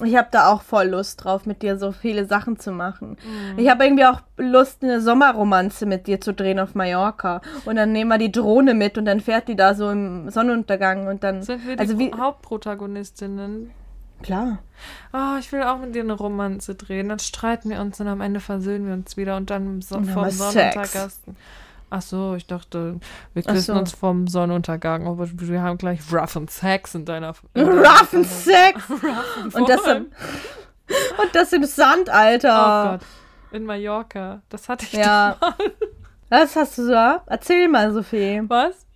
Ich 0.03 0.15
habe 0.15 0.27
da 0.31 0.51
auch 0.51 0.61
voll 0.61 0.87
Lust 0.87 1.23
drauf, 1.23 1.45
mit 1.45 1.61
dir 1.61 1.77
so 1.77 1.91
viele 1.91 2.25
Sachen 2.25 2.59
zu 2.59 2.71
machen. 2.71 3.17
Mhm. 3.23 3.59
Ich 3.59 3.69
habe 3.69 3.83
irgendwie 3.83 4.05
auch 4.05 4.21
Lust, 4.37 4.83
eine 4.83 5.01
Sommerromanze 5.01 5.85
mit 5.85 6.07
dir 6.07 6.21
zu 6.21 6.33
drehen 6.33 6.59
auf 6.59 6.75
Mallorca. 6.75 7.41
Und 7.65 7.75
dann 7.75 7.91
nehmen 7.91 8.09
wir 8.09 8.17
die 8.17 8.31
Drohne 8.31 8.73
mit 8.73 8.97
und 8.97 9.05
dann 9.05 9.19
fährt 9.19 9.47
die 9.47 9.55
da 9.55 9.73
so 9.73 9.89
im 9.89 10.29
Sonnenuntergang 10.29 11.07
und 11.07 11.23
dann. 11.23 11.41
Sind 11.43 11.65
wir 11.67 11.75
die 11.75 11.79
also 11.79 11.99
wie. 11.99 12.11
Hauptprotagonistinnen? 12.11 13.71
Klar. 14.21 14.59
Oh, 15.13 15.37
ich 15.39 15.51
will 15.51 15.63
auch 15.63 15.79
mit 15.79 15.95
dir 15.95 16.03
eine 16.03 16.13
Romanze 16.13 16.75
drehen. 16.75 17.09
Dann 17.09 17.19
streiten 17.19 17.69
wir 17.69 17.81
uns 17.81 17.99
und 17.99 18.07
am 18.07 18.21
Ende 18.21 18.39
versöhnen 18.39 18.87
wir 18.87 18.93
uns 18.93 19.17
wieder 19.17 19.35
und 19.35 19.49
dann 19.49 19.81
so 19.81 19.95
Und 19.95 20.07
dann 20.07 20.13
vom 20.13 20.29
Sonnenuntergang. 20.29 21.11
Ach 21.93 22.01
so, 22.01 22.35
ich 22.35 22.47
dachte, 22.47 23.01
wir 23.33 23.43
küssen 23.43 23.73
so. 23.75 23.79
uns 23.79 23.91
vom 23.91 24.25
Sonnenuntergang, 24.25 25.07
aber 25.07 25.27
wir 25.29 25.61
haben 25.61 25.77
gleich 25.77 25.99
Rough 26.09 26.37
and 26.37 26.49
Sex 26.49 26.95
in 26.95 27.03
deiner. 27.03 27.33
in 27.53 27.67
Rough 27.67 28.13
and 28.13 28.25
Sex! 28.25 28.81
Rough 28.89 29.53
Und 29.53 29.67
das, 29.67 29.85
im, 29.85 29.97
und 31.21 31.35
das 31.35 31.51
im 31.51 31.65
Sand, 31.65 32.07
Oh 32.07 32.13
Alter. 32.13 32.99
Gott. 32.99 33.07
In 33.51 33.65
Mallorca. 33.65 34.41
Das 34.47 34.69
hatte 34.69 34.85
ich 34.85 34.93
Ja. 34.93 35.35
Was 36.29 36.55
hast 36.55 36.77
du 36.77 36.87
da? 36.87 37.23
Erzähl 37.25 37.67
mal, 37.67 37.91
Sophie. 37.91 38.41
Was? 38.47 38.87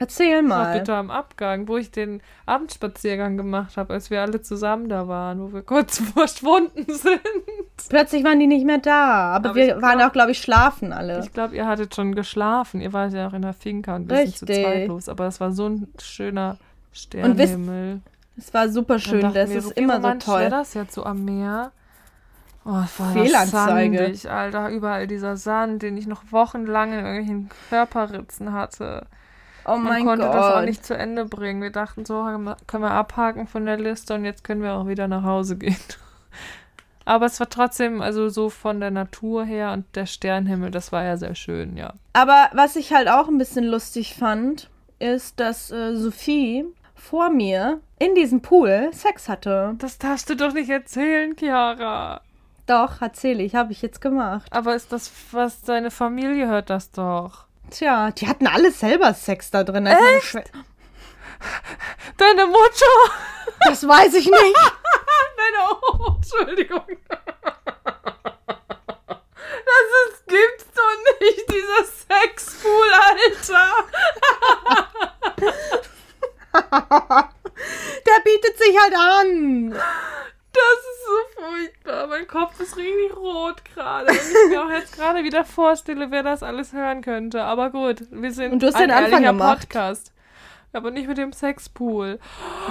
Erzähl 0.00 0.40
Das 0.42 0.50
war 0.50 0.64
mal. 0.64 0.78
bitte 0.78 0.94
am 0.94 1.10
Abgang, 1.10 1.68
wo 1.68 1.76
ich 1.76 1.90
den 1.90 2.22
Abendspaziergang 2.46 3.36
gemacht 3.36 3.76
habe, 3.76 3.92
als 3.92 4.10
wir 4.10 4.22
alle 4.22 4.40
zusammen 4.40 4.88
da 4.88 5.06
waren, 5.08 5.40
wo 5.40 5.52
wir 5.52 5.62
kurz 5.62 5.98
verschwunden 6.14 6.86
sind. 6.92 7.20
Plötzlich 7.90 8.24
waren 8.24 8.40
die 8.40 8.46
nicht 8.46 8.64
mehr 8.64 8.78
da. 8.78 9.34
Aber, 9.34 9.50
Aber 9.50 9.54
wir 9.56 9.76
ich 9.76 9.82
waren 9.82 9.98
glaub- 9.98 10.08
auch, 10.08 10.12
glaube 10.14 10.30
ich, 10.30 10.38
schlafen 10.38 10.94
alle. 10.94 11.20
Ich 11.20 11.32
glaube, 11.34 11.54
ihr 11.54 11.66
hattet 11.66 11.94
schon 11.94 12.14
geschlafen. 12.14 12.80
Ihr 12.80 12.94
wart 12.94 13.12
ja 13.12 13.28
auch 13.28 13.34
in 13.34 13.42
der 13.42 13.52
Finca 13.52 13.96
und 13.96 14.08
wir 14.08 14.16
sind 14.26 14.36
zu 14.38 14.46
zweit 14.46 14.88
los. 14.88 15.08
Aber 15.10 15.26
es 15.26 15.38
war 15.38 15.52
so 15.52 15.68
ein 15.68 15.86
schöner 16.00 16.56
Sternenhimmel. 16.92 18.00
Es 18.38 18.54
war 18.54 18.70
super 18.70 18.98
schön. 18.98 19.20
Das 19.34 19.50
wir, 19.50 19.58
ist 19.58 19.72
immer 19.72 19.96
so 19.96 20.00
romantisch 20.00 20.28
wäre 20.28 20.40
toll. 20.40 20.50
das 20.50 20.72
jetzt 20.74 20.94
so 20.94 21.04
am 21.04 21.26
Meer. 21.26 21.72
Oh, 22.64 22.70
war 22.72 22.86
Fehlanzeige. 23.12 23.98
sandig, 23.98 24.30
Alter. 24.30 24.70
Überall 24.70 25.06
dieser 25.06 25.36
Sand, 25.36 25.82
den 25.82 25.96
ich 25.98 26.06
noch 26.06 26.22
wochenlang 26.30 26.92
in 26.92 26.98
irgendwelchen 27.04 27.50
Körperritzen 27.68 28.52
hatte. 28.54 29.06
Oh 29.64 29.76
Man 29.76 29.84
mein 29.84 30.04
konnte 30.06 30.26
das 30.26 30.34
auch 30.36 30.54
Gott. 30.56 30.64
nicht 30.64 30.84
zu 30.84 30.96
Ende 30.96 31.24
bringen. 31.24 31.62
Wir 31.62 31.70
dachten 31.70 32.04
so, 32.04 32.22
können 32.22 32.82
wir 32.82 32.90
abhaken 32.90 33.46
von 33.46 33.66
der 33.66 33.76
Liste 33.76 34.14
und 34.14 34.24
jetzt 34.24 34.44
können 34.44 34.62
wir 34.62 34.74
auch 34.74 34.86
wieder 34.86 35.08
nach 35.08 35.22
Hause 35.22 35.56
gehen. 35.56 35.76
Aber 37.04 37.26
es 37.26 37.40
war 37.40 37.48
trotzdem, 37.48 38.02
also 38.02 38.28
so 38.28 38.50
von 38.50 38.78
der 38.78 38.90
Natur 38.90 39.44
her 39.44 39.72
und 39.72 39.84
der 39.96 40.06
Sternenhimmel, 40.06 40.70
das 40.70 40.92
war 40.92 41.02
ja 41.02 41.16
sehr 41.16 41.34
schön, 41.34 41.76
ja. 41.76 41.94
Aber 42.12 42.48
was 42.52 42.76
ich 42.76 42.92
halt 42.92 43.08
auch 43.08 43.26
ein 43.28 43.38
bisschen 43.38 43.64
lustig 43.64 44.14
fand, 44.14 44.68
ist, 44.98 45.40
dass 45.40 45.70
äh, 45.70 45.96
Sophie 45.96 46.64
vor 46.94 47.30
mir 47.30 47.80
in 47.98 48.14
diesem 48.14 48.42
Pool 48.42 48.90
Sex 48.92 49.28
hatte. 49.28 49.74
Das 49.78 49.98
darfst 49.98 50.30
du 50.30 50.36
doch 50.36 50.52
nicht 50.52 50.70
erzählen, 50.70 51.34
Chiara. 51.36 52.20
Doch, 52.66 53.02
erzähle 53.02 53.42
ich, 53.42 53.56
habe 53.56 53.72
ich 53.72 53.82
jetzt 53.82 54.00
gemacht. 54.00 54.46
Aber 54.52 54.76
ist 54.76 54.92
das, 54.92 55.10
was 55.32 55.62
deine 55.62 55.90
Familie 55.90 56.46
hört 56.46 56.70
das 56.70 56.92
doch. 56.92 57.46
Tja, 57.70 58.10
die 58.12 58.26
hatten 58.28 58.46
alle 58.46 58.70
selber 58.72 59.14
Sex 59.14 59.50
da 59.50 59.64
drin. 59.64 59.86
als 59.86 60.00
meine 60.00 60.20
Schwe- 60.20 60.44
Deine 62.16 62.46
Mutter! 62.46 62.86
Das 63.66 63.86
weiß 63.86 64.14
ich 64.14 64.26
nicht. 64.26 64.36
Deine 65.36 65.68
oh, 65.82 66.16
Entschuldigung. 66.16 66.84
Das 69.06 69.86
ist, 70.08 70.26
gibt's 70.26 70.66
doch 70.74 70.96
nicht, 71.20 71.44
dieser 71.50 71.84
Sexpool, 71.84 72.90
Alter. 73.08 73.68
Der 78.06 78.20
bietet 78.24 78.58
sich 78.58 78.76
halt 78.78 78.94
an. 78.94 79.70
Das 79.72 80.78
ist 80.80 81.04
so 81.06 81.40
furchtbar. 81.42 82.06
Mein 82.08 82.26
Kopf 82.26 82.58
ist 82.60 82.76
richtig 82.76 83.16
rot 83.16 83.64
gerade. 83.74 84.08
Wenn 84.08 84.16
ich 84.16 84.48
mir 84.50 84.62
auch 84.64 84.70
jetzt 84.70 84.89
gerade 85.20 85.24
wieder 85.24 85.44
vorstelle, 85.44 86.10
wer 86.10 86.22
das 86.22 86.42
alles 86.42 86.72
hören 86.72 87.02
könnte. 87.02 87.42
Aber 87.42 87.70
gut, 87.70 88.04
wir 88.10 88.32
sind 88.32 88.52
Und 88.52 88.62
du 88.62 88.68
hast 88.68 88.76
ein 88.76 88.88
den 88.88 88.90
Anfang 88.96 89.22
gemacht. 89.22 89.60
Podcast. 89.60 90.12
Aber 90.72 90.90
nicht 90.90 91.08
mit 91.08 91.18
dem 91.18 91.32
Sexpool. 91.32 92.18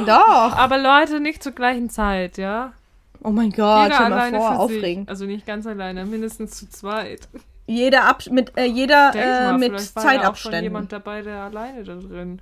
Doch. 0.06 0.56
Aber 0.56 0.78
Leute, 0.78 1.20
nicht 1.20 1.44
zur 1.44 1.52
gleichen 1.52 1.90
Zeit, 1.90 2.38
ja? 2.38 2.72
Oh 3.22 3.32
mein 3.32 3.52
Gott, 3.52 3.84
Jeder 3.84 3.96
stell 3.96 4.10
mal 4.10 4.16
alleine 4.20 4.38
vor, 4.38 4.60
aufregend. 4.60 5.10
Also 5.10 5.26
nicht 5.26 5.46
ganz 5.46 5.68
alleine, 5.68 6.06
mindestens 6.06 6.52
zu 6.52 6.70
zweit. 6.70 7.28
Jeder 7.68 8.06
Ab 8.06 8.24
mit 8.32 8.58
äh, 8.58 8.66
jeder 8.66 9.12
Denk 9.12 9.26
äh, 9.26 9.28
mal, 9.28 9.58
mit 9.58 9.72
vielleicht 9.72 9.96
war 9.98 10.04
ja 10.04 10.08
auch 10.08 10.14
schon 10.14 10.22
Zeitabständen. 10.22 10.64
jemand 10.64 10.92
dabei, 10.92 11.22
der 11.22 11.42
alleine 11.42 11.84
da 11.84 11.96
drin 11.96 12.42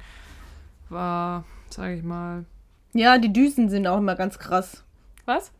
war, 0.90 1.44
sag 1.70 1.90
ich 1.90 2.04
mal. 2.04 2.46
Ja, 2.94 3.18
die 3.18 3.34
Düsen 3.34 3.70
sind 3.70 3.88
auch 3.88 3.98
immer 3.98 4.16
ganz 4.16 4.38
krass. 4.38 4.84
Was? 5.26 5.52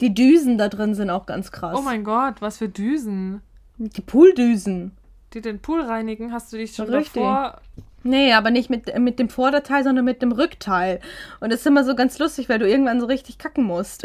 Die 0.00 0.14
Düsen 0.14 0.58
da 0.58 0.68
drin 0.68 0.94
sind 0.94 1.08
auch 1.10 1.24
ganz 1.26 1.50
krass. 1.50 1.76
Oh 1.76 1.82
mein 1.82 2.04
Gott, 2.04 2.40
was 2.40 2.58
für 2.58 2.68
Düsen. 2.68 3.40
Die 3.78 4.00
Pooldüsen. 4.00 4.96
Die 5.34 5.40
den 5.40 5.60
Pool 5.60 5.82
reinigen, 5.82 6.32
hast 6.32 6.52
du 6.52 6.56
dich 6.56 6.74
schon 6.74 6.88
Richtig. 6.88 7.14
davor 7.22 7.60
Nee, 8.04 8.32
aber 8.32 8.50
nicht 8.50 8.70
mit, 8.70 8.96
mit 8.98 9.18
dem 9.18 9.28
Vorderteil, 9.28 9.82
sondern 9.82 10.04
mit 10.04 10.22
dem 10.22 10.30
Rückteil. 10.32 11.00
Und 11.40 11.52
das 11.52 11.60
ist 11.60 11.66
immer 11.66 11.84
so 11.84 11.96
ganz 11.96 12.18
lustig, 12.18 12.48
weil 12.48 12.58
du 12.58 12.68
irgendwann 12.68 13.00
so 13.00 13.06
richtig 13.06 13.38
kacken 13.38 13.64
musst. 13.64 14.04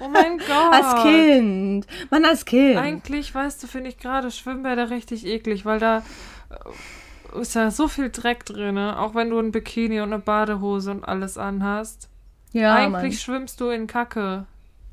Oh 0.00 0.08
mein 0.08 0.38
Gott. 0.46 0.72
als 0.72 1.02
Kind. 1.02 1.86
Mann, 2.10 2.24
als 2.24 2.44
Kind. 2.44 2.76
Eigentlich, 2.76 3.34
weißt 3.34 3.62
du, 3.62 3.66
finde 3.68 3.90
ich 3.90 3.98
gerade 3.98 4.30
Schwimmbäder 4.30 4.90
richtig 4.90 5.26
eklig, 5.26 5.64
weil 5.64 5.78
da 5.78 6.02
äh, 6.50 7.40
ist 7.40 7.54
ja 7.54 7.70
so 7.70 7.86
viel 7.86 8.10
Dreck 8.10 8.44
drin, 8.44 8.76
auch 8.76 9.14
wenn 9.14 9.30
du 9.30 9.38
ein 9.38 9.52
Bikini 9.52 10.00
und 10.00 10.12
eine 10.12 10.20
Badehose 10.20 10.90
und 10.90 11.04
alles 11.04 11.38
anhast. 11.38 12.08
ja, 12.52 12.74
Eigentlich 12.74 13.20
schwimmst 13.20 13.60
du 13.60 13.70
in 13.70 13.86
Kacke, 13.86 14.46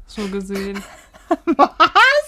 so 0.05 0.27
gesehen. 0.27 0.83
Was? 1.57 2.26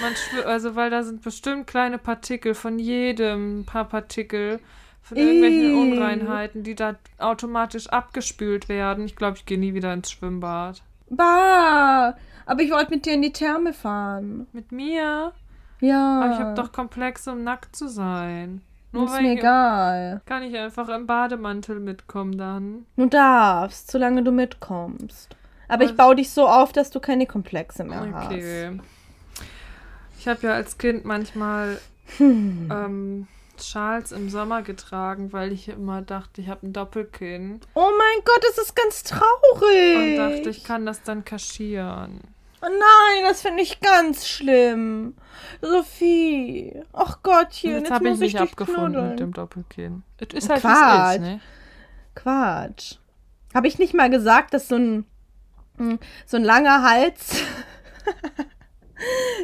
Man 0.00 0.44
also, 0.46 0.76
weil 0.76 0.90
da 0.90 1.02
sind 1.02 1.22
bestimmt 1.22 1.66
kleine 1.66 1.98
Partikel 1.98 2.54
von 2.54 2.78
jedem, 2.78 3.60
ein 3.60 3.66
paar 3.66 3.84
Partikel 3.84 4.60
von 5.02 5.16
irgendwelchen 5.16 5.70
Ih. 5.70 5.92
Unreinheiten, 5.92 6.62
die 6.62 6.74
da 6.74 6.96
automatisch 7.18 7.88
abgespült 7.88 8.68
werden. 8.68 9.04
Ich 9.04 9.16
glaube, 9.16 9.36
ich 9.36 9.46
gehe 9.46 9.58
nie 9.58 9.74
wieder 9.74 9.92
ins 9.92 10.10
Schwimmbad. 10.10 10.82
Bah. 11.08 12.16
Aber 12.46 12.62
ich 12.62 12.70
wollte 12.70 12.90
mit 12.90 13.06
dir 13.06 13.14
in 13.14 13.22
die 13.22 13.32
Therme 13.32 13.72
fahren. 13.72 14.46
Mit 14.52 14.72
mir? 14.72 15.32
Ja. 15.80 16.20
Aber 16.20 16.32
ich 16.32 16.38
habe 16.38 16.54
doch 16.54 16.72
Komplexe, 16.72 17.32
um 17.32 17.44
nackt 17.44 17.76
zu 17.76 17.88
sein. 17.88 18.62
Nur 18.92 19.06
Ist 19.06 19.20
mir 19.20 19.32
ich, 19.34 19.38
egal. 19.38 20.22
kann 20.24 20.42
ich 20.42 20.56
einfach 20.56 20.88
im 20.88 21.06
Bademantel 21.06 21.80
mitkommen 21.80 22.38
dann. 22.38 22.86
Du 22.96 23.06
darfst, 23.06 23.90
solange 23.90 24.22
du 24.22 24.32
mitkommst. 24.32 25.36
Aber 25.68 25.84
ich 25.84 25.90
Was? 25.90 25.96
baue 25.96 26.16
dich 26.16 26.30
so 26.30 26.48
auf, 26.48 26.72
dass 26.72 26.90
du 26.90 27.00
keine 27.00 27.26
Komplexe 27.26 27.84
mehr 27.84 28.08
hast. 28.12 28.26
Okay. 28.26 28.78
Ich 30.26 30.28
habe 30.28 30.44
ja 30.48 30.54
als 30.54 30.76
Kind 30.76 31.04
manchmal 31.04 31.78
Hm. 32.16 32.68
ähm, 32.68 33.28
Schals 33.62 34.10
im 34.10 34.28
Sommer 34.28 34.62
getragen, 34.62 35.32
weil 35.32 35.52
ich 35.52 35.68
immer 35.68 36.02
dachte, 36.02 36.40
ich 36.40 36.48
habe 36.48 36.66
ein 36.66 36.72
Doppelkinn. 36.72 37.60
Oh 37.74 37.90
mein 37.96 38.24
Gott, 38.24 38.42
das 38.42 38.58
ist 38.58 38.74
ganz 38.74 39.04
traurig. 39.04 39.96
Und 39.96 40.16
dachte, 40.16 40.50
ich 40.50 40.64
kann 40.64 40.84
das 40.84 41.04
dann 41.04 41.24
kaschieren. 41.24 42.22
Oh 42.60 42.66
nein, 42.66 43.22
das 43.28 43.42
finde 43.42 43.62
ich 43.62 43.80
ganz 43.80 44.26
schlimm. 44.26 45.14
Sophie. 45.62 46.74
Ach 46.92 47.22
Gottchen, 47.22 47.70
Jetzt 47.70 47.82
jetzt, 47.82 47.90
habe 47.92 48.08
ich 48.08 48.18
mich 48.18 48.40
abgefunden 48.40 48.82
knuddeln. 48.94 49.10
mit 49.10 49.20
dem 49.20 49.32
Doppelkinn. 49.32 50.02
Es 50.18 50.34
ist 50.34 50.50
halt, 50.50 50.60
Quatsch. 50.62 51.14
ist, 51.14 51.20
ne? 51.20 51.40
Quatsch. 52.16 52.96
Habe 53.54 53.68
ich 53.68 53.78
nicht 53.78 53.94
mal 53.94 54.10
gesagt, 54.10 54.54
dass 54.54 54.66
so 54.66 54.74
ein, 54.74 55.04
mm, 55.76 55.94
so 56.26 56.36
ein 56.36 56.42
langer 56.42 56.82
Hals. 56.82 57.36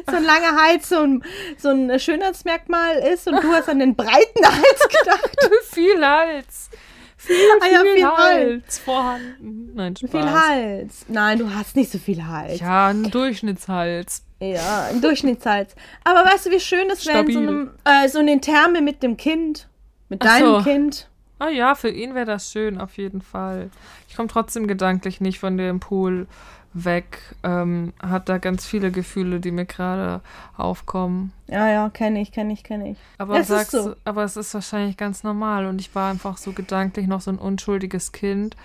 so 0.09 0.15
ein 0.15 0.23
langer 0.23 0.55
Hals 0.61 0.89
so 0.89 1.01
ein, 1.01 1.23
so 1.57 1.69
ein 1.69 1.99
Schönheitsmerkmal 1.99 2.97
ist 3.13 3.27
und 3.27 3.43
du 3.43 3.51
hast 3.51 3.69
an 3.69 3.79
den 3.79 3.95
breiten 3.95 4.45
Hals 4.45 4.87
gedacht. 4.87 5.37
viel 5.71 6.05
Hals. 6.05 6.69
Viel, 7.17 7.35
Ah 7.61 7.67
ja, 7.71 7.81
viel, 7.81 7.93
viel 7.93 8.05
Hals 8.05 8.79
vorhanden. 8.79 9.71
Nein, 9.75 9.95
Spaß. 9.95 10.11
Viel 10.11 10.29
Hals. 10.29 11.05
Nein, 11.07 11.39
du 11.39 11.49
hast 11.53 11.75
nicht 11.77 11.89
so 11.89 11.97
viel 11.97 12.25
Hals. 12.25 12.59
Ja, 12.59 12.87
ein 12.87 13.09
Durchschnittshals. 13.09 14.23
Ja, 14.41 14.87
ein 14.89 15.01
Durchschnittshals. 15.01 15.73
Aber 16.03 16.25
weißt 16.25 16.47
du, 16.47 16.51
wie 16.51 16.59
schön 16.59 16.89
es 16.89 17.05
wäre, 17.07 17.19
in 17.19 17.31
so, 17.31 17.39
einem, 17.39 17.71
äh, 17.85 18.09
so 18.09 18.19
in 18.19 18.27
den 18.27 18.41
Therme 18.41 18.81
mit 18.81 19.01
dem 19.03 19.15
Kind. 19.15 19.69
Mit 20.09 20.21
Ach 20.21 20.27
deinem 20.27 20.57
so. 20.57 20.61
Kind. 20.63 21.07
Ah 21.39 21.49
ja, 21.49 21.75
für 21.75 21.89
ihn 21.89 22.13
wäre 22.13 22.25
das 22.25 22.51
schön, 22.51 22.79
auf 22.79 22.97
jeden 22.97 23.21
Fall. 23.21 23.69
Ich 24.09 24.15
komme 24.15 24.27
trotzdem 24.27 24.67
gedanklich 24.67 25.21
nicht 25.21 25.39
von 25.39 25.57
dem 25.57 25.79
Pool 25.79 26.27
weg. 26.73 27.19
Ähm, 27.43 27.93
hat 28.01 28.29
da 28.29 28.37
ganz 28.37 28.65
viele 28.65 28.91
Gefühle, 28.91 29.39
die 29.39 29.51
mir 29.51 29.65
gerade 29.65 30.21
aufkommen. 30.57 31.31
Ja, 31.47 31.69
ja, 31.69 31.89
kenne 31.89 32.21
ich, 32.21 32.31
kenne 32.31 32.53
ich, 32.53 32.63
kenne 32.63 32.91
ich. 32.91 32.97
Aber, 33.17 33.35
Es 33.35 33.41
ist 33.41 33.47
sagst, 33.49 33.71
so. 33.71 33.95
aber 34.05 34.23
es 34.23 34.37
ist 34.37 34.53
wahrscheinlich 34.53 34.97
ganz 34.97 35.23
normal 35.23 35.65
und 35.65 35.79
ich 35.79 35.93
war 35.95 36.09
einfach 36.09 36.37
so 36.37 36.51
gedanklich 36.51 37.07
noch 37.07 37.21
so 37.21 37.31
ein 37.31 37.37
unschuldiges 37.37 38.11
Kind 38.11 38.55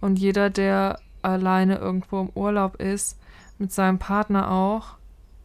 und 0.00 0.18
jeder, 0.18 0.50
der 0.50 0.98
alleine 1.22 1.76
irgendwo 1.76 2.20
im 2.20 2.30
Urlaub 2.34 2.76
ist, 2.76 3.18
mit 3.58 3.72
seinem 3.72 3.98
Partner 3.98 4.50
auch, 4.50 4.96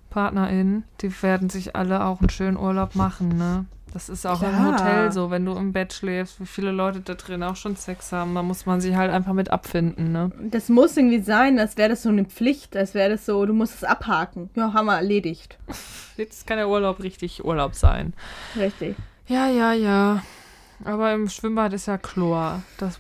Partnerin, 0.10 0.84
die 1.02 1.24
werden 1.24 1.50
sich 1.50 1.76
alle 1.76 2.04
auch 2.06 2.20
einen 2.20 2.30
schönen 2.30 2.58
Urlaub 2.58 2.96
machen, 2.96 3.30
ne? 3.30 3.66
Das 3.94 4.08
ist 4.08 4.26
auch 4.26 4.42
im 4.42 4.50
Klar. 4.50 4.74
Hotel 4.74 5.12
so, 5.12 5.32
wenn 5.32 5.46
du 5.46 5.54
im 5.54 5.74
Bett 5.74 5.92
schläfst, 5.92 6.40
wie 6.40 6.46
viele 6.46 6.72
Leute 6.72 7.02
da 7.02 7.14
drin 7.14 7.44
auch 7.44 7.58
schon 7.58 7.76
Sex 7.76 8.12
haben, 8.14 8.34
da 8.36 8.42
muss 8.42 8.66
man 8.66 8.80
sich 8.80 8.96
halt 8.96 9.12
einfach 9.12 9.34
mit 9.34 9.52
abfinden, 9.52 10.12
ne? 10.12 10.32
Das 10.40 10.70
muss 10.70 10.96
irgendwie 10.96 11.22
sein, 11.22 11.60
als 11.60 11.76
wäre 11.78 11.90
das 11.90 12.04
so 12.04 12.10
eine 12.10 12.24
Pflicht, 12.24 12.78
als 12.78 12.94
wäre 12.94 13.10
das 13.10 13.26
so, 13.26 13.46
du 13.46 13.54
musst 13.54 13.76
es 13.76 13.84
abhaken. 13.84 14.50
Ja, 14.56 14.74
haben 14.74 14.86
wir 14.86 14.96
erledigt. 14.96 15.58
Jetzt 16.18 16.48
kann 16.48 16.58
der 16.58 16.70
Urlaub 16.70 17.02
richtig 17.02 17.44
Urlaub 17.44 17.76
sein. 17.76 18.14
Richtig. 18.56 18.96
Ja, 19.28 19.48
ja, 19.50 19.74
ja. 19.74 20.24
Aber 20.84 21.14
im 21.14 21.30
Schwimmbad 21.30 21.74
ist 21.74 21.88
ja 21.88 21.98
Chlor. 21.98 22.64
Das 22.78 23.00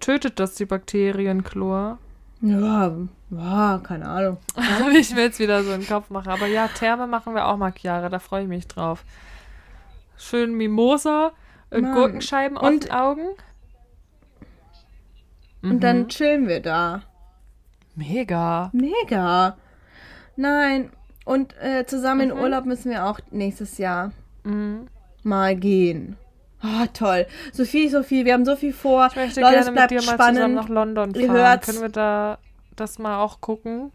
tötet 0.00 0.40
das 0.40 0.56
die 0.56 0.66
Bakterien 0.66 1.42
Chlor. 1.42 1.98
Ja, 2.42 2.92
ja, 3.30 3.80
keine 3.82 4.06
Ahnung. 4.06 4.36
Wie 4.90 4.98
ich 4.98 5.14
mir 5.14 5.22
jetzt 5.22 5.38
wieder 5.38 5.62
so 5.64 5.72
einen 5.72 5.86
Kopf 5.86 6.10
mache. 6.10 6.30
Aber 6.30 6.46
ja, 6.46 6.68
Therme 6.68 7.06
machen 7.06 7.34
wir 7.34 7.46
auch 7.46 7.56
mal, 7.56 7.72
Chiara. 7.72 8.08
Da 8.08 8.18
freue 8.18 8.42
ich 8.42 8.48
mich 8.48 8.66
drauf. 8.66 9.04
Schön 10.16 10.54
Mimosa, 10.54 11.32
äh, 11.70 11.80
Mann. 11.80 11.94
Gurkenscheiben 11.94 12.56
auf 12.58 12.68
Und- 12.68 12.84
den 12.84 12.90
Augen. 12.92 13.28
Und 15.62 15.74
Mhm. 15.76 15.80
dann 15.80 16.08
chillen 16.08 16.46
wir 16.48 16.60
da. 16.60 17.02
Mega. 17.96 18.70
Mega. 18.72 19.56
Nein. 20.36 20.90
Und 21.24 21.54
äh, 21.60 21.86
zusammen 21.86 22.22
in 22.30 22.36
Mhm. 22.36 22.42
Urlaub 22.42 22.64
müssen 22.66 22.90
wir 22.90 23.06
auch 23.06 23.18
nächstes 23.30 23.78
Jahr 23.78 24.12
Mhm. 24.42 24.88
mal 25.22 25.56
gehen. 25.56 26.16
Oh, 26.62 26.86
toll. 26.92 27.26
Sophie, 27.52 27.88
Sophie, 27.88 28.24
wir 28.24 28.32
haben 28.34 28.44
so 28.44 28.56
viel 28.56 28.72
vor. 28.72 29.06
Ich 29.10 29.16
möchte 29.16 29.40
Leute, 29.40 29.56
es 29.56 29.64
gerne 29.66 29.70
mit 29.70 29.88
bleibt 29.88 29.90
dir 29.90 30.06
mal 30.06 30.14
spannend. 30.14 30.36
zusammen 30.36 30.54
nach 30.54 30.68
London 30.68 31.14
fahren. 31.14 31.30
hört's. 31.30 31.66
Können 31.66 31.80
wir 31.82 31.88
da 31.90 32.38
das 32.76 32.98
mal 32.98 33.18
auch 33.22 33.40
gucken? 33.40 33.92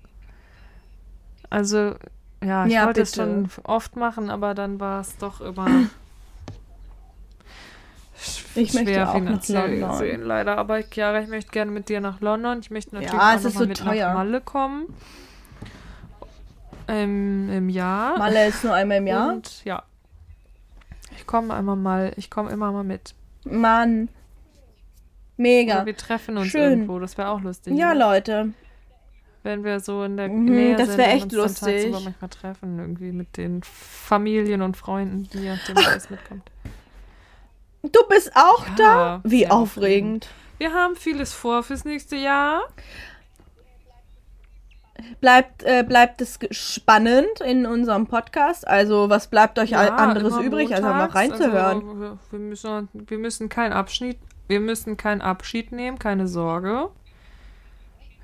Also, 1.50 1.96
ja, 2.44 2.66
ich 2.66 2.74
Ja, 2.74 2.86
wollte 2.86 3.02
es 3.02 3.12
bitte. 3.12 3.24
schon 3.24 3.50
oft 3.64 3.96
machen, 3.96 4.30
aber 4.30 4.54
dann 4.54 4.80
war 4.80 5.02
es 5.02 5.18
doch 5.18 5.42
immer 5.42 5.66
Ich 8.56 8.74
möchte 8.74 8.92
schwer 8.92 9.10
auch 9.10 9.14
nach 9.14 9.20
finanziell 9.22 9.80
London. 9.80 9.90
gesehen, 9.92 10.22
leider. 10.24 10.58
Aber 10.58 10.82
Chiara, 10.82 11.22
ich 11.22 11.28
möchte 11.30 11.52
gerne 11.52 11.72
mit 11.72 11.88
dir 11.90 12.02
nach 12.02 12.20
London. 12.22 12.60
Ich 12.62 12.72
möchte 12.72 12.96
natürlich 12.96 13.14
Ja, 13.14 13.36
auch 13.38 13.44
noch 13.44 13.52
so 13.52 13.66
mit 13.66 13.78
teuer. 13.78 14.08
nach 14.08 14.14
Malle 14.16 14.42
kommen. 14.42 14.88
Im, 16.88 17.50
Im 17.52 17.70
Jahr. 17.70 18.18
Malle 18.18 18.48
ist 18.48 18.64
nur 18.64 18.74
einmal 18.74 18.98
im 18.98 19.08
Jahr. 19.08 19.30
Und 19.34 19.64
ja. 19.66 19.84
Ich 21.16 21.28
komme 21.28 21.54
einmal 21.54 21.76
mal, 21.76 22.14
ich 22.16 22.30
komme 22.32 22.50
immer 22.50 22.72
mal 22.72 22.84
mit. 22.84 23.14
Mann. 23.44 24.10
Mega. 25.38 25.76
Oder 25.78 25.86
wir 25.86 25.98
treffen 25.98 26.38
uns 26.38 26.48
Schön. 26.48 26.72
irgendwo, 26.72 27.00
das 27.00 27.18
wäre 27.18 27.30
auch 27.30 27.42
lustig. 27.42 27.78
Ja, 27.78 27.94
ne? 27.94 28.00
Leute. 28.00 28.54
wenn 29.44 29.64
wir 29.64 29.80
so 29.80 30.04
in 30.04 30.18
der 30.18 30.28
Mhm, 30.28 30.46
Nähe 30.46 30.76
das 30.76 30.88
sind 30.90 30.98
wär 30.98 31.06
und 31.08 31.12
echt 31.14 31.24
uns 31.26 31.34
lustig. 31.34 31.92
manchmal 31.92 32.30
treffen, 32.30 32.78
irgendwie 32.80 33.12
mit 33.14 33.38
den 33.38 33.62
Familien 33.64 34.62
und 34.62 34.76
Freunden, 34.76 35.30
die 35.32 35.50
auf 35.50 35.64
dem 35.66 35.78
alles 35.78 36.10
mitkommt. 36.10 36.44
Du 37.84 38.00
bist 38.10 38.32
auch 38.36 38.68
Ja, 38.68 38.76
da? 38.78 39.22
Wie 39.24 39.40
sehr 39.40 39.54
aufregend. 39.54 40.28
Wir 40.58 40.74
haben 40.74 40.96
vieles 40.96 41.34
vor 41.34 41.64
fürs 41.64 41.86
nächste 41.86 42.16
Jahr. 42.18 42.62
Bleibt, 45.22 45.64
äh, 45.64 45.84
bleibt 45.88 46.20
es 46.22 46.38
spannend 46.52 47.40
in 47.46 47.66
unserem 47.66 48.08
Podcast? 48.08 48.68
Also, 48.68 49.10
was 49.10 49.28
bleibt 49.28 49.58
euch 49.58 49.70
Ja, 49.70 49.96
anderes 49.96 50.36
übrig, 50.38 50.74
als 50.74 50.82
montags. 50.82 51.16
einfach 51.16 51.40
reinzuhören? 51.40 51.78
Also, 51.78 52.20
wir- 52.32 52.40
müssen, 52.40 52.90
wir 52.94 53.18
müssen 53.18 53.48
keinen 53.48 53.72
Abschied, 53.72 54.18
wir 54.50 54.60
müssen 54.60 54.98
keinen 54.98 55.22
Abschied 55.22 55.72
nehmen, 55.72 56.00
keine 56.00 56.28
Sorge. 56.28 56.90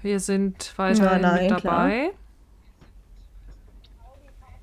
Wir 0.01 0.19
sind 0.19 0.73
weiterhin 0.75 1.21
Na, 1.21 1.31
nein, 1.35 1.53
mit 1.53 1.63
dabei. 1.63 2.11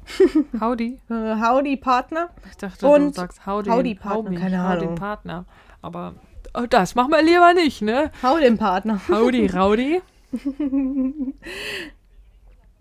Howdy. 0.60 0.98
Äh, 1.08 1.14
howdy, 1.40 1.76
Partner. 1.76 2.30
Ich 2.50 2.56
dachte, 2.56 2.86
Und 2.86 3.16
du 3.16 3.20
sagst 3.20 3.46
Howdy, 3.46 3.70
Howdy 3.70 3.94
Partner, 3.94 4.30
Howdy, 4.30 4.36
keine 4.36 4.68
Howdy 4.68 4.84
Ahnung. 4.84 4.94
Partner. 4.96 5.44
Aber 5.80 6.14
oh, 6.54 6.66
das 6.68 6.94
machen 6.94 7.10
wir 7.10 7.22
lieber 7.22 7.54
nicht, 7.54 7.82
ne? 7.82 8.10
Hau 8.22 8.38
den 8.38 8.58
Partner. 8.58 9.00
Howdy, 9.08 9.46
Rowdy. 9.54 10.02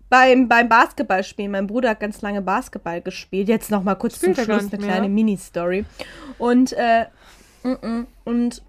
Beim, 0.08 0.48
beim 0.48 0.68
Basketballspielen, 0.68 1.52
mein 1.52 1.66
Bruder 1.66 1.90
hat 1.90 2.00
ganz 2.00 2.20
lange 2.20 2.42
Basketball 2.42 3.00
gespielt. 3.00 3.48
Jetzt 3.48 3.70
noch 3.70 3.82
mal 3.82 3.94
kurz 3.94 4.16
Spielt 4.16 4.36
zum 4.36 4.44
Schluss 4.44 4.72
eine 4.72 4.82
mehr? 4.82 4.90
kleine 4.90 5.08
Mini-Story. 5.08 5.84
Und, 6.38 6.72
äh, 6.74 7.06
mm, 7.62 7.70
mm, 7.70 8.06
und, 8.24 8.62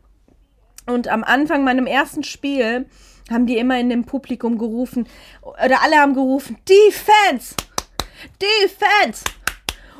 und 0.85 1.07
am 1.09 1.23
Anfang 1.23 1.63
meinem 1.63 1.85
ersten 1.85 2.23
Spiel 2.23 2.85
haben 3.29 3.45
die 3.45 3.57
immer 3.57 3.79
in 3.79 3.89
dem 3.89 4.05
Publikum 4.05 4.57
gerufen, 4.57 5.07
oder 5.41 5.81
alle 5.81 5.97
haben 5.97 6.13
gerufen, 6.13 6.57
Defense! 6.67 7.55
Defense! 8.41 9.24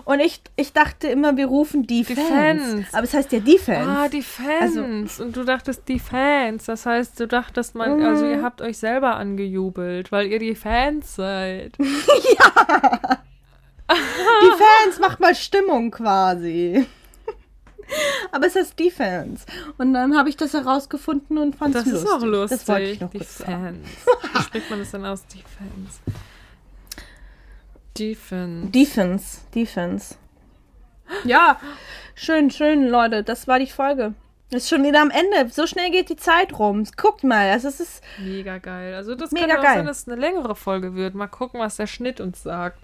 Und 0.06 0.20
ich, 0.20 0.42
ich 0.58 0.74
dachte 0.74 1.08
immer, 1.08 1.38
wir 1.38 1.46
rufen 1.46 1.88
Defense. 1.88 2.22
Defense. 2.22 2.88
Aber 2.92 3.04
es 3.04 3.14
heißt 3.14 3.32
ja 3.32 3.40
Defense. 3.40 3.90
Ah, 3.90 4.10
die 4.10 4.22
Fans. 4.22 4.62
Also- 4.78 5.24
und 5.24 5.36
du 5.38 5.46
dachtest 5.46 5.88
die 5.88 6.00
Fans. 6.00 6.66
Das 6.66 6.86
heißt, 6.86 7.18
du 7.22 7.26
dachtest 7.28 7.74
man, 7.76 8.00
Mhm. 8.00 8.06
also 8.06 8.26
ihr 8.26 8.42
habt 8.44 8.62
euch 8.62 8.78
selber 8.78 9.16
angejubelt, 9.16 10.12
weil 10.12 10.28
ihr 10.28 10.40
die 10.40 10.56
Fans 10.56 11.16
seid. 11.16 11.78
Die 13.90 14.50
Fans 14.50 15.00
macht 15.00 15.20
mal 15.20 15.36
Stimmung 15.36 15.92
quasi. 15.92 16.86
Aber 18.32 18.48
es 18.48 18.56
heißt 18.56 18.80
Defense. 18.80 19.46
Und 19.78 19.94
dann 19.94 20.18
habe 20.18 20.30
ich 20.30 20.38
das 20.38 20.54
herausgefunden 20.54 21.38
und 21.38 21.56
fand 21.56 21.76
es 21.76 21.84
Das 21.84 21.94
lustig. 21.94 22.10
ist 22.10 22.16
auch 22.16 22.26
lustig. 22.26 22.60
Das 22.60 22.68
wollte 22.70 22.86
ich 22.90 23.00
noch. 23.02 23.12
Fans. 23.12 23.88
Wie 24.34 24.42
spricht 24.42 24.70
man 24.70 24.80
das 24.80 24.92
denn 24.92 25.06
aus? 25.06 25.26
Die 25.28 25.38
Fans. 25.40 26.00
Defense. 27.98 28.72
Defense. 28.72 29.42
Defense. 29.54 30.16
Ja, 31.24 31.60
schön, 32.16 32.50
schön, 32.50 32.88
Leute. 32.88 33.24
Das 33.24 33.48
war 33.48 33.60
die 33.60 33.68
Folge. 33.68 34.14
Ist 34.52 34.70
schon 34.70 34.84
wieder 34.84 35.02
am 35.02 35.10
Ende. 35.10 35.52
So 35.52 35.66
schnell 35.68 35.90
geht 35.92 36.10
die 36.10 36.16
Zeit 36.16 36.58
rum. 36.60 36.86
Guckt 36.98 37.24
mal. 37.24 37.50
Also 37.52 37.68
es 37.68 37.80
ist. 37.80 38.04
Mega 38.20 38.58
geil. 38.60 38.94
Also 38.94 39.16
das 39.16 39.32
Mega 39.32 39.48
kann 39.48 39.58
auch 39.58 39.64
geil. 39.64 39.76
sein, 39.78 39.86
dass 39.88 40.00
es 40.04 40.08
eine 40.08 40.20
längere 40.20 40.56
Folge 40.56 40.96
wird. 40.96 41.16
Mal 41.16 41.28
gucken, 41.28 41.60
was 41.60 41.76
der 41.78 41.88
Schnitt 41.88 42.20
uns 42.22 42.44
sagt. 42.44 42.80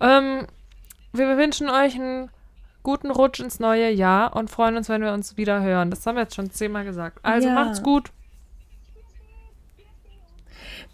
Ähm, 0.00 0.46
wir 1.12 1.36
wünschen 1.36 1.68
euch 1.68 1.94
einen 1.96 2.30
guten 2.82 3.10
Rutsch 3.10 3.40
ins 3.40 3.60
neue 3.60 3.90
Jahr 3.90 4.34
und 4.36 4.50
freuen 4.50 4.76
uns, 4.76 4.88
wenn 4.88 5.02
wir 5.02 5.12
uns 5.12 5.36
wieder 5.36 5.62
hören. 5.62 5.90
Das 5.90 6.06
haben 6.06 6.16
wir 6.16 6.22
jetzt 6.22 6.34
schon 6.34 6.50
zehnmal 6.50 6.84
gesagt. 6.84 7.18
Also 7.22 7.48
Ja. 7.48 7.54
macht's 7.54 7.82
gut. 7.82 8.10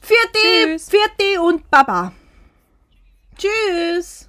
Vierte, 0.00 0.38
Tschüss. 0.66 0.90
vierte 0.90 1.40
und 1.42 1.70
Baba. 1.70 2.12
Tschüss. 3.42 4.28